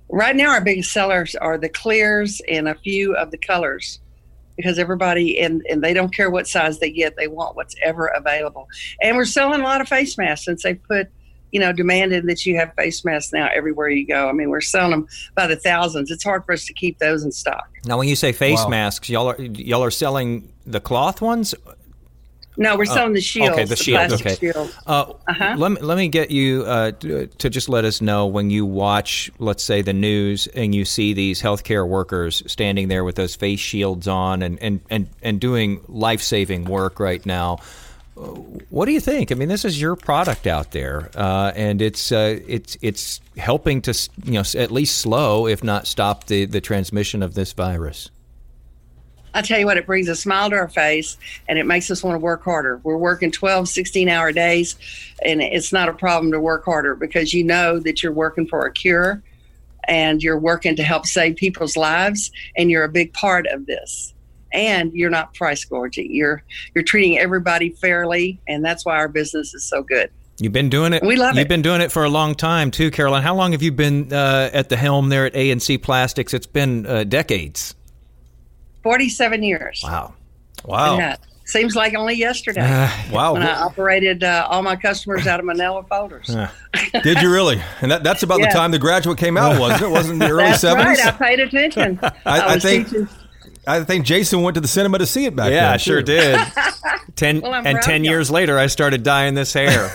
Right 0.09 0.35
now, 0.35 0.51
our 0.51 0.61
biggest 0.61 0.91
sellers 0.91 1.35
are 1.35 1.57
the 1.57 1.69
clears 1.69 2.41
and 2.49 2.67
a 2.67 2.75
few 2.75 3.15
of 3.15 3.31
the 3.31 3.37
colors 3.37 3.99
because 4.57 4.77
everybody 4.77 5.39
and, 5.39 5.65
and 5.69 5.81
they 5.81 5.93
don't 5.93 6.13
care 6.13 6.29
what 6.29 6.47
size 6.47 6.79
they 6.79 6.91
get 6.91 7.15
they 7.15 7.27
want 7.27 7.55
what's 7.55 7.75
ever 7.81 8.07
available. 8.07 8.67
And 9.01 9.15
we're 9.15 9.25
selling 9.25 9.61
a 9.61 9.63
lot 9.63 9.79
of 9.79 9.87
face 9.87 10.17
masks 10.17 10.45
since 10.45 10.63
they 10.63 10.73
put 10.73 11.07
you 11.51 11.61
know 11.61 11.71
demanded 11.71 12.27
that 12.27 12.45
you 12.45 12.57
have 12.57 12.73
face 12.73 13.05
masks 13.05 13.31
now 13.31 13.49
everywhere 13.53 13.87
you 13.87 14.05
go. 14.05 14.27
I 14.27 14.33
mean 14.33 14.49
we're 14.49 14.59
selling 14.59 14.91
them 14.91 15.07
by 15.35 15.47
the 15.47 15.55
thousands. 15.55 16.11
It's 16.11 16.23
hard 16.23 16.43
for 16.43 16.51
us 16.51 16.65
to 16.65 16.73
keep 16.73 16.99
those 16.99 17.23
in 17.23 17.31
stock. 17.31 17.69
Now 17.85 17.97
when 17.97 18.09
you 18.09 18.17
say 18.17 18.33
face 18.33 18.59
wow. 18.63 18.67
masks 18.67 19.09
y'all 19.09 19.27
are 19.27 19.41
y'all 19.41 19.83
are 19.83 19.91
selling 19.91 20.51
the 20.65 20.81
cloth 20.81 21.21
ones 21.21 21.55
no, 22.57 22.75
we're 22.75 22.85
selling 22.85 23.13
the 23.13 23.21
shields. 23.21 23.51
Okay, 23.51 23.63
the, 23.63 23.69
the 23.69 23.75
shields. 23.75 24.13
Okay. 24.15 24.35
Shield. 24.35 24.75
Uh, 24.87 25.13
uh-huh. 25.27 25.55
Let 25.57 25.71
me 25.73 25.81
let 25.81 25.97
me 25.97 26.07
get 26.07 26.31
you 26.31 26.63
uh, 26.65 26.91
to, 26.91 27.27
to, 27.27 27.49
just 27.49 27.69
let 27.69 27.85
us 27.85 28.01
know 28.01 28.25
when 28.25 28.49
you 28.49 28.65
watch, 28.65 29.31
let's 29.37 29.63
say, 29.63 29.83
the 29.83 29.93
news 29.93 30.47
and 30.47 30.73
you 30.73 30.83
see 30.83 31.13
these 31.13 31.41
healthcare 31.41 31.87
workers 31.87 32.41
standing 32.47 32.87
there 32.87 33.03
with 33.03 33.15
those 33.15 33.35
face 33.35 33.59
shields 33.59 34.07
on 34.07 34.41
and 34.41 34.61
and 34.61 34.81
and, 34.89 35.07
and 35.21 35.39
doing 35.39 35.81
life 35.87 36.21
saving 36.21 36.65
work 36.65 36.99
right 36.99 37.23
now. 37.25 37.57
What 38.71 38.85
do 38.85 38.91
you 38.91 38.99
think? 38.99 39.31
I 39.31 39.35
mean, 39.35 39.47
this 39.47 39.63
is 39.63 39.79
your 39.79 39.95
product 39.95 40.47
out 40.47 40.71
there, 40.71 41.11
uh, 41.15 41.51
and 41.55 41.79
it's 41.79 42.11
uh, 42.11 42.39
it's 42.47 42.75
it's 42.81 43.21
helping 43.37 43.83
to 43.83 44.09
you 44.25 44.33
know 44.33 44.43
at 44.55 44.71
least 44.71 44.97
slow, 44.97 45.45
if 45.45 45.63
not 45.63 45.85
stop, 45.85 46.25
the 46.25 46.45
the 46.45 46.59
transmission 46.59 47.21
of 47.21 47.35
this 47.35 47.53
virus. 47.53 48.09
I 49.37 49.41
tell 49.43 49.59
you 49.59 49.67
what, 49.67 49.77
it 49.77 49.85
brings 49.85 50.07
a 50.07 50.15
smile 50.15 50.49
to 50.49 50.55
our 50.55 50.67
face 50.67 51.15
and 51.47 51.59
it 51.59 51.67
makes 51.67 51.91
us 51.91 52.03
want 52.03 52.15
to 52.15 52.19
work 52.19 52.43
harder. 52.43 52.77
We're 52.77 52.97
working 52.97 53.29
12, 53.29 53.69
16 53.69 54.09
hour 54.09 54.31
days, 54.31 54.75
and 55.23 55.43
it's 55.43 55.71
not 55.71 55.89
a 55.89 55.93
problem 55.93 56.31
to 56.31 56.39
work 56.39 56.65
harder 56.65 56.95
because 56.95 57.35
you 57.35 57.43
know 57.43 57.77
that 57.77 58.01
you're 58.01 58.11
working 58.11 58.47
for 58.47 58.65
a 58.65 58.71
cure 58.71 59.21
and 59.87 60.23
you're 60.23 60.39
working 60.39 60.75
to 60.77 60.83
help 60.83 61.05
save 61.05 61.35
people's 61.35 61.77
lives, 61.77 62.31
and 62.57 62.71
you're 62.71 62.83
a 62.83 62.89
big 62.89 63.13
part 63.13 63.45
of 63.47 63.67
this. 63.67 64.13
And 64.51 64.91
you're 64.93 65.11
not 65.11 65.35
price 65.35 65.63
gouging. 65.63 66.11
You're 66.13 66.41
you're 66.73 66.83
treating 66.83 67.19
everybody 67.19 67.69
fairly, 67.69 68.39
and 68.47 68.65
that's 68.65 68.85
why 68.85 68.95
our 68.95 69.07
business 69.07 69.53
is 69.53 69.63
so 69.63 69.83
good. 69.83 70.09
You've 70.39 70.53
been 70.53 70.69
doing 70.69 70.93
it. 70.93 71.03
We 71.03 71.15
love 71.15 71.35
it. 71.35 71.39
You've 71.39 71.45
it. 71.45 71.49
been 71.49 71.61
doing 71.61 71.81
it 71.81 71.91
for 71.91 72.03
a 72.03 72.09
long 72.09 72.33
time 72.33 72.71
too, 72.71 72.89
Carolyn. 72.89 73.23
How 73.23 73.35
long 73.35 73.51
have 73.51 73.61
you 73.61 73.71
been 73.71 74.11
uh, 74.11 74.49
at 74.51 74.69
the 74.69 74.77
helm 74.77 75.09
there 75.09 75.25
at 75.27 75.35
A 75.35 75.51
and 75.51 75.61
C 75.61 75.77
Plastics? 75.77 76.33
It's 76.33 76.47
been 76.47 76.85
uh, 76.85 77.03
decades. 77.03 77.75
47 78.87 79.43
years. 79.43 79.81
Wow. 79.83 80.13
Wow. 80.63 80.97
Yeah. 80.97 81.17
Seems 81.43 81.75
like 81.75 81.93
only 81.93 82.13
yesterday. 82.13 82.61
Uh, 82.61 82.89
wow. 83.11 83.33
When 83.33 83.43
I 83.43 83.53
operated 83.53 84.23
uh, 84.23 84.47
all 84.49 84.63
my 84.63 84.77
customers 84.77 85.27
out 85.27 85.41
of 85.41 85.45
manila 85.45 85.83
folders. 85.83 86.29
Uh, 86.29 86.49
did 87.03 87.21
you 87.21 87.29
really? 87.29 87.61
And 87.81 87.91
that, 87.91 88.01
that's 88.01 88.23
about 88.23 88.39
yeah. 88.39 88.47
the 88.47 88.53
time 88.53 88.71
the 88.71 88.79
graduate 88.79 89.17
came 89.17 89.35
out, 89.35 89.59
wasn't 89.59 89.81
it? 89.81 89.89
Wasn't 89.89 90.19
the 90.19 90.29
early 90.29 90.43
that's 90.43 90.63
70s? 90.63 90.85
right. 90.85 91.05
I 91.05 91.11
paid 91.11 91.41
attention. 91.41 91.99
I, 92.03 92.11
I, 92.25 92.53
I 92.53 92.59
think. 92.59 92.87
Teaching. 92.87 93.09
I 93.67 93.83
think 93.83 94.05
Jason 94.05 94.41
went 94.41 94.55
to 94.55 94.61
the 94.61 94.69
cinema 94.69 94.99
to 94.99 95.05
see 95.05 95.25
it 95.25 95.35
back 95.35 95.51
yeah, 95.51 95.65
then. 95.65 95.73
I 95.73 95.77
sure 95.77 96.01
did. 96.01 96.39
Ten 97.17 97.41
well, 97.41 97.53
and 97.55 97.81
ten 97.81 98.05
years 98.05 98.31
later, 98.31 98.57
I 98.57 98.67
started 98.67 99.03
dyeing 99.03 99.33
this 99.33 99.51
hair. 99.51 99.91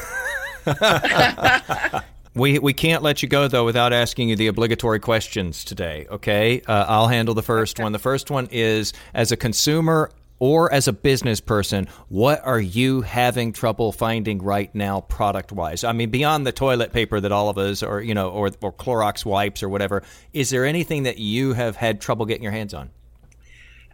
We 2.35 2.59
we 2.59 2.73
can't 2.73 3.03
let 3.03 3.23
you 3.23 3.29
go 3.29 3.47
though 3.47 3.65
without 3.65 3.93
asking 3.93 4.31
you 4.31 4.37
the 4.37 4.47
obligatory 4.47 5.01
questions 5.01 5.65
today. 5.65 6.07
Okay, 6.11 6.63
uh, 6.67 6.87
I'll 6.89 7.09
handle 7.09 7.35
the 7.35 7.43
first 7.43 7.77
okay. 7.77 7.83
one. 7.83 7.93
The 7.93 7.99
first 7.99 8.31
one 8.31 8.49
is 8.51 8.93
as 9.13 9.33
a 9.33 9.37
consumer 9.37 10.11
or 10.43 10.73
as 10.73 10.89
a 10.89 10.93
business 10.93 11.41
person, 11.41 11.87
what 12.09 12.45
are 12.45 12.59
you 12.59 13.03
having 13.03 13.53
trouble 13.53 13.93
finding 13.93 14.43
right 14.43 14.75
now, 14.75 15.01
product 15.03 15.53
wise? 15.53 15.85
I 15.85 15.93
mean, 15.93 16.11
beyond 16.11 16.45
the 16.45 16.51
toilet 16.51 16.93
paper 16.93 17.21
that 17.21 17.31
all 17.31 17.49
of 17.49 17.59
us, 17.59 17.81
or 17.81 18.01
you 18.01 18.13
know, 18.13 18.29
or 18.31 18.51
or 18.61 18.73
Clorox 18.73 19.25
wipes 19.25 19.63
or 19.63 19.69
whatever, 19.69 20.03
is 20.33 20.51
there 20.51 20.65
anything 20.65 21.05
that 21.05 21.19
you 21.19 21.53
have 21.53 21.77
had 21.77 22.01
trouble 22.01 22.27
getting 22.27 22.43
your 22.43 22.51
hands 22.51 22.75
on? 22.75 22.91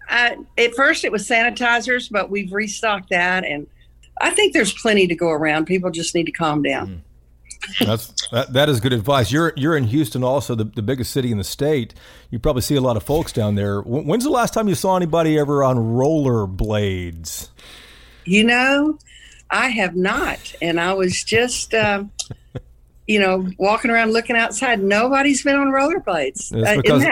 Uh, 0.09 0.37
at 0.57 0.75
first, 0.75 1.05
it 1.05 1.13
was 1.13 1.29
sanitizers, 1.29 2.11
but 2.11 2.31
we've 2.31 2.51
restocked 2.51 3.11
that, 3.11 3.45
and 3.45 3.67
I 4.21 4.31
think 4.31 4.55
there's 4.55 4.73
plenty 4.73 5.07
to 5.07 5.15
go 5.15 5.29
around. 5.29 5.67
People 5.67 5.91
just 5.91 6.15
need 6.15 6.25
to 6.25 6.33
calm 6.33 6.63
down. 6.63 6.87
Mm. 6.89 7.01
That's 7.81 8.13
that, 8.31 8.53
that 8.53 8.69
is 8.69 8.81
good 8.81 8.93
advice. 8.93 9.31
You're 9.31 9.53
you're 9.57 9.77
in 9.77 9.85
Houston, 9.85 10.23
also 10.25 10.55
the, 10.55 10.65
the 10.65 10.83
biggest 10.83 11.13
city 11.13 11.31
in 11.31 11.39
the 11.39 11.45
state. 11.45 11.95
You 12.31 12.39
probably 12.39 12.63
see 12.63 12.77
a 12.77 12.81
lot 12.81 12.97
of 12.97 13.03
folks 13.03 13.33
down 13.33 13.55
there. 13.55 13.81
When's 13.81 14.25
the 14.25 14.31
last 14.31 14.55
time 14.55 14.69
you 14.69 14.75
saw 14.75 14.97
anybody 14.97 15.39
ever 15.39 15.65
on 15.65 15.79
roller 15.79 16.47
blades? 16.47 17.51
You 18.25 18.45
know, 18.45 18.99
I 19.51 19.69
have 19.69 19.97
not, 19.97 20.55
and 20.63 20.81
I 20.81 20.93
was 20.95 21.23
just. 21.25 21.75
Um, 21.75 22.11
you 23.09 23.19
know, 23.19 23.49
walking 23.59 23.91
around 23.91 24.13
looking 24.13 24.37
outside, 24.37 24.83
nobody's 24.83 25.43
been 25.43 25.57
on 25.57 25.69
rollerblades. 25.69 26.53
It's 26.55 26.69
uh, 26.69 26.77
because, 26.77 27.05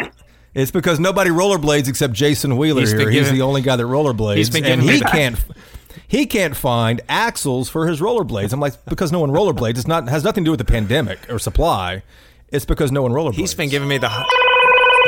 it's 0.54 0.70
because 0.70 1.00
nobody 1.00 1.30
rollerblades 1.30 1.88
except 1.88 2.12
Jason 2.12 2.58
Wheeler 2.58 2.80
he's 2.80 2.92
here. 2.92 3.10
He's 3.10 3.30
the 3.30 3.40
only 3.40 3.62
guy 3.62 3.76
that 3.76 3.82
rollerblades, 3.82 4.36
he's 4.36 4.50
been 4.50 4.66
and 4.66 4.82
he 4.82 5.00
can't 5.00 5.42
he 6.08 6.26
can't 6.26 6.56
find 6.56 7.00
axles 7.08 7.68
for 7.68 7.86
his 7.86 8.00
rollerblades. 8.00 8.52
I'm 8.52 8.60
like, 8.60 8.84
because 8.86 9.12
no 9.12 9.20
one 9.20 9.30
rollerblades. 9.30 9.76
It's 9.78 9.86
not 9.86 10.08
has 10.08 10.24
nothing 10.24 10.44
to 10.44 10.48
do 10.48 10.52
with 10.52 10.58
the 10.58 10.64
pandemic 10.64 11.18
or 11.30 11.38
supply. 11.38 12.02
It's 12.48 12.64
because 12.64 12.92
no 12.92 13.02
one 13.02 13.12
rollerblades. 13.12 13.34
He's 13.34 13.54
been 13.54 13.68
giving 13.68 13.88
me 13.88 13.98
the 13.98 14.08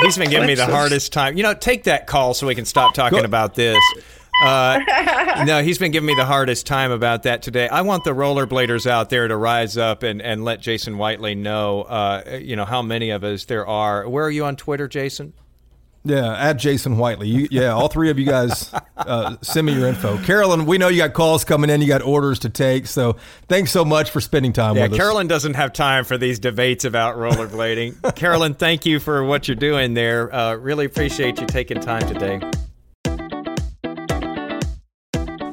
he's 0.03 0.19
been 0.19 0.31
giving 0.31 0.47
me 0.47 0.55
the 0.55 0.67
hardest 0.67 1.13
time. 1.13 1.37
You 1.37 1.43
know, 1.43 1.55
take 1.55 1.85
that 1.85 2.07
call 2.07 2.35
so 2.35 2.47
we 2.47 2.55
can 2.55 2.65
stop 2.65 2.95
talking 2.95 3.21
Go. 3.21 3.25
about 3.25 3.55
this. 3.55 3.79
Uh, 4.43 4.79
no, 5.47 5.63
he's 5.63 5.79
been 5.79 5.91
giving 5.91 6.07
me 6.07 6.15
the 6.15 6.25
hardest 6.25 6.67
time 6.67 6.93
about 6.93 7.25
that 7.25 7.43
today. 7.43 7.69
I 7.69 7.83
want 7.83 8.05
the 8.05 8.13
rollerbladers 8.13 8.89
out 8.89 9.11
there 9.11 9.27
to 9.27 9.37
rise 9.37 9.77
up 9.77 10.05
and, 10.05 10.23
and 10.23 10.45
let 10.45 10.61
Jason 10.61 10.97
Whiteley 10.97 11.35
know, 11.35 11.83
uh, 11.83 12.39
you 12.41 12.55
know, 12.55 12.65
how 12.65 12.83
many 12.83 13.11
of 13.11 13.25
us 13.25 13.47
there 13.47 13.67
are. 13.67 14.09
Where 14.09 14.25
are 14.25 14.31
you 14.31 14.45
on 14.45 14.55
Twitter, 14.55 14.87
Jason? 14.87 15.33
Yeah, 16.09 16.35
at 16.35 16.55
Jason 16.55 16.97
Whiteley. 16.97 17.29
You, 17.29 17.49
yeah, 17.51 17.69
all 17.69 17.89
three 17.89 18.11
of 18.11 18.19
you 18.19 18.25
guys 18.25 18.73
uh, 18.97 19.37
send 19.43 19.67
me 19.67 19.75
your 19.75 19.87
info. 19.87 20.17
Carolyn, 20.25 20.65
we 20.67 20.79
know 20.79 20.89
you 20.89 20.99
got 20.99 21.13
calls 21.13 21.45
coming 21.45 21.71
in, 21.71 21.83
you 21.83 21.89
got 21.89 22.03
orders 22.03 22.39
to 22.41 22.49
take. 22.49 22.87
So 22.87 23.17
thanks 23.49 23.71
so 23.71 23.85
much 23.85 24.11
for 24.11 24.21
spending 24.21 24.53
time 24.53 24.77
yeah, 24.77 24.85
with 24.85 24.93
us. 24.93 24.99
Carolyn 24.99 25.27
doesn't 25.27 25.55
have 25.55 25.73
time 25.73 26.05
for 26.05 26.17
these 26.17 26.39
debates 26.39 26.85
about 26.85 27.17
rollerblading. 27.17 28.15
Carolyn, 28.17 28.55
thank 28.55 28.87
you 28.87 29.01
for 29.01 29.23
what 29.25 29.49
you're 29.49 29.55
doing 29.55 29.95
there. 29.95 30.35
Uh, 30.35 30.55
really 30.55 30.87
appreciate 30.87 31.41
you 31.41 31.47
taking 31.47 31.81
time 31.81 32.07
today. 32.07 32.41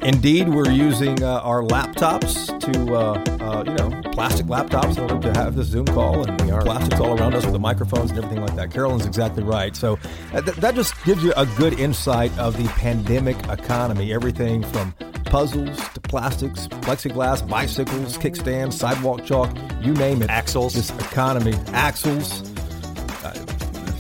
Indeed, 0.06 0.49
we're 0.49 0.70
using 0.70 1.24
uh, 1.24 1.39
our 1.39 1.64
laptops 1.64 2.47
to, 2.60 2.93
uh, 2.93 3.24
uh, 3.43 3.64
you 3.66 3.74
know, 3.74 4.12
plastic 4.12 4.45
laptops 4.45 4.99
in 4.99 5.10
order 5.10 5.34
to 5.34 5.39
have 5.39 5.56
this 5.56 5.66
Zoom 5.66 5.88
call, 5.88 6.24
and 6.30 6.39
we 6.41 6.51
are 6.51 6.62
plastics 6.62 7.01
all 7.01 7.20
around 7.20 7.34
us 7.34 7.43
with 7.43 7.53
the 7.53 7.60
microphones 7.60 8.12
and 8.12 8.20
everything 8.20 8.45
like 8.45 8.56
that. 8.56 8.70
Carolyn's 8.70 9.08
exactly 9.08 9.41
right. 9.41 9.76
So 9.76 9.97
uh, 10.32 10.41
th- 10.41 10.58
that 10.58 10.76
just 10.76 10.93
gives 11.06 11.24
you 11.24 11.34
a 11.36 11.47
good 11.58 11.80
insight 11.80 12.38
of 12.38 12.56
the 12.56 12.70
pandemic 12.74 13.36
economy. 13.49 14.14
Everything 14.14 14.62
from 14.66 14.91
puzzles 15.26 15.80
to 15.95 16.01
plastics, 16.01 16.68
plexiglass, 16.68 17.47
bicycles, 17.49 18.16
kickstands, 18.20 18.74
sidewalk 18.74 19.26
chalk, 19.26 19.49
you 19.82 19.95
name 19.95 20.22
it. 20.22 20.30
Axles. 20.30 20.76
This 20.76 20.91
economy, 20.91 21.56
axles 21.70 22.43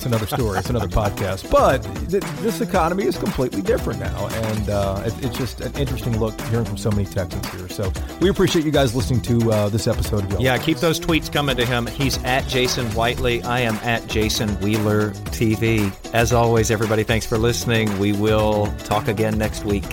another 0.05 0.27
story. 0.27 0.59
It's 0.59 0.69
another 0.69 0.87
podcast. 0.87 1.49
But 1.49 1.83
th- 2.09 2.23
this 2.41 2.61
economy 2.61 3.05
is 3.05 3.17
completely 3.17 3.61
different 3.61 3.99
now, 3.99 4.27
and 4.27 4.69
uh, 4.69 5.03
it, 5.05 5.25
it's 5.25 5.37
just 5.37 5.61
an 5.61 5.73
interesting 5.75 6.19
look 6.19 6.39
hearing 6.43 6.65
from 6.65 6.77
so 6.77 6.91
many 6.91 7.05
Texans 7.05 7.47
here. 7.49 7.69
So 7.69 7.91
we 8.21 8.29
appreciate 8.29 8.65
you 8.65 8.71
guys 8.71 8.95
listening 8.95 9.21
to 9.23 9.51
uh, 9.51 9.69
this 9.69 9.87
episode 9.87 10.39
Yeah, 10.41 10.57
keep 10.57 10.77
those 10.77 10.99
tweets 10.99 11.31
coming 11.31 11.57
to 11.57 11.65
him. 11.65 11.87
He's 11.87 12.21
at 12.23 12.47
Jason 12.47 12.85
Whiteley. 12.91 13.43
I 13.43 13.59
am 13.61 13.75
at 13.75 14.07
Jason 14.07 14.49
Wheeler 14.61 15.11
TV. 15.31 15.93
As 16.13 16.33
always, 16.33 16.71
everybody, 16.71 17.03
thanks 17.03 17.25
for 17.25 17.37
listening. 17.37 17.97
We 17.99 18.13
will 18.13 18.67
talk 18.79 19.07
again 19.07 19.37
next 19.37 19.65
week. 19.65 19.85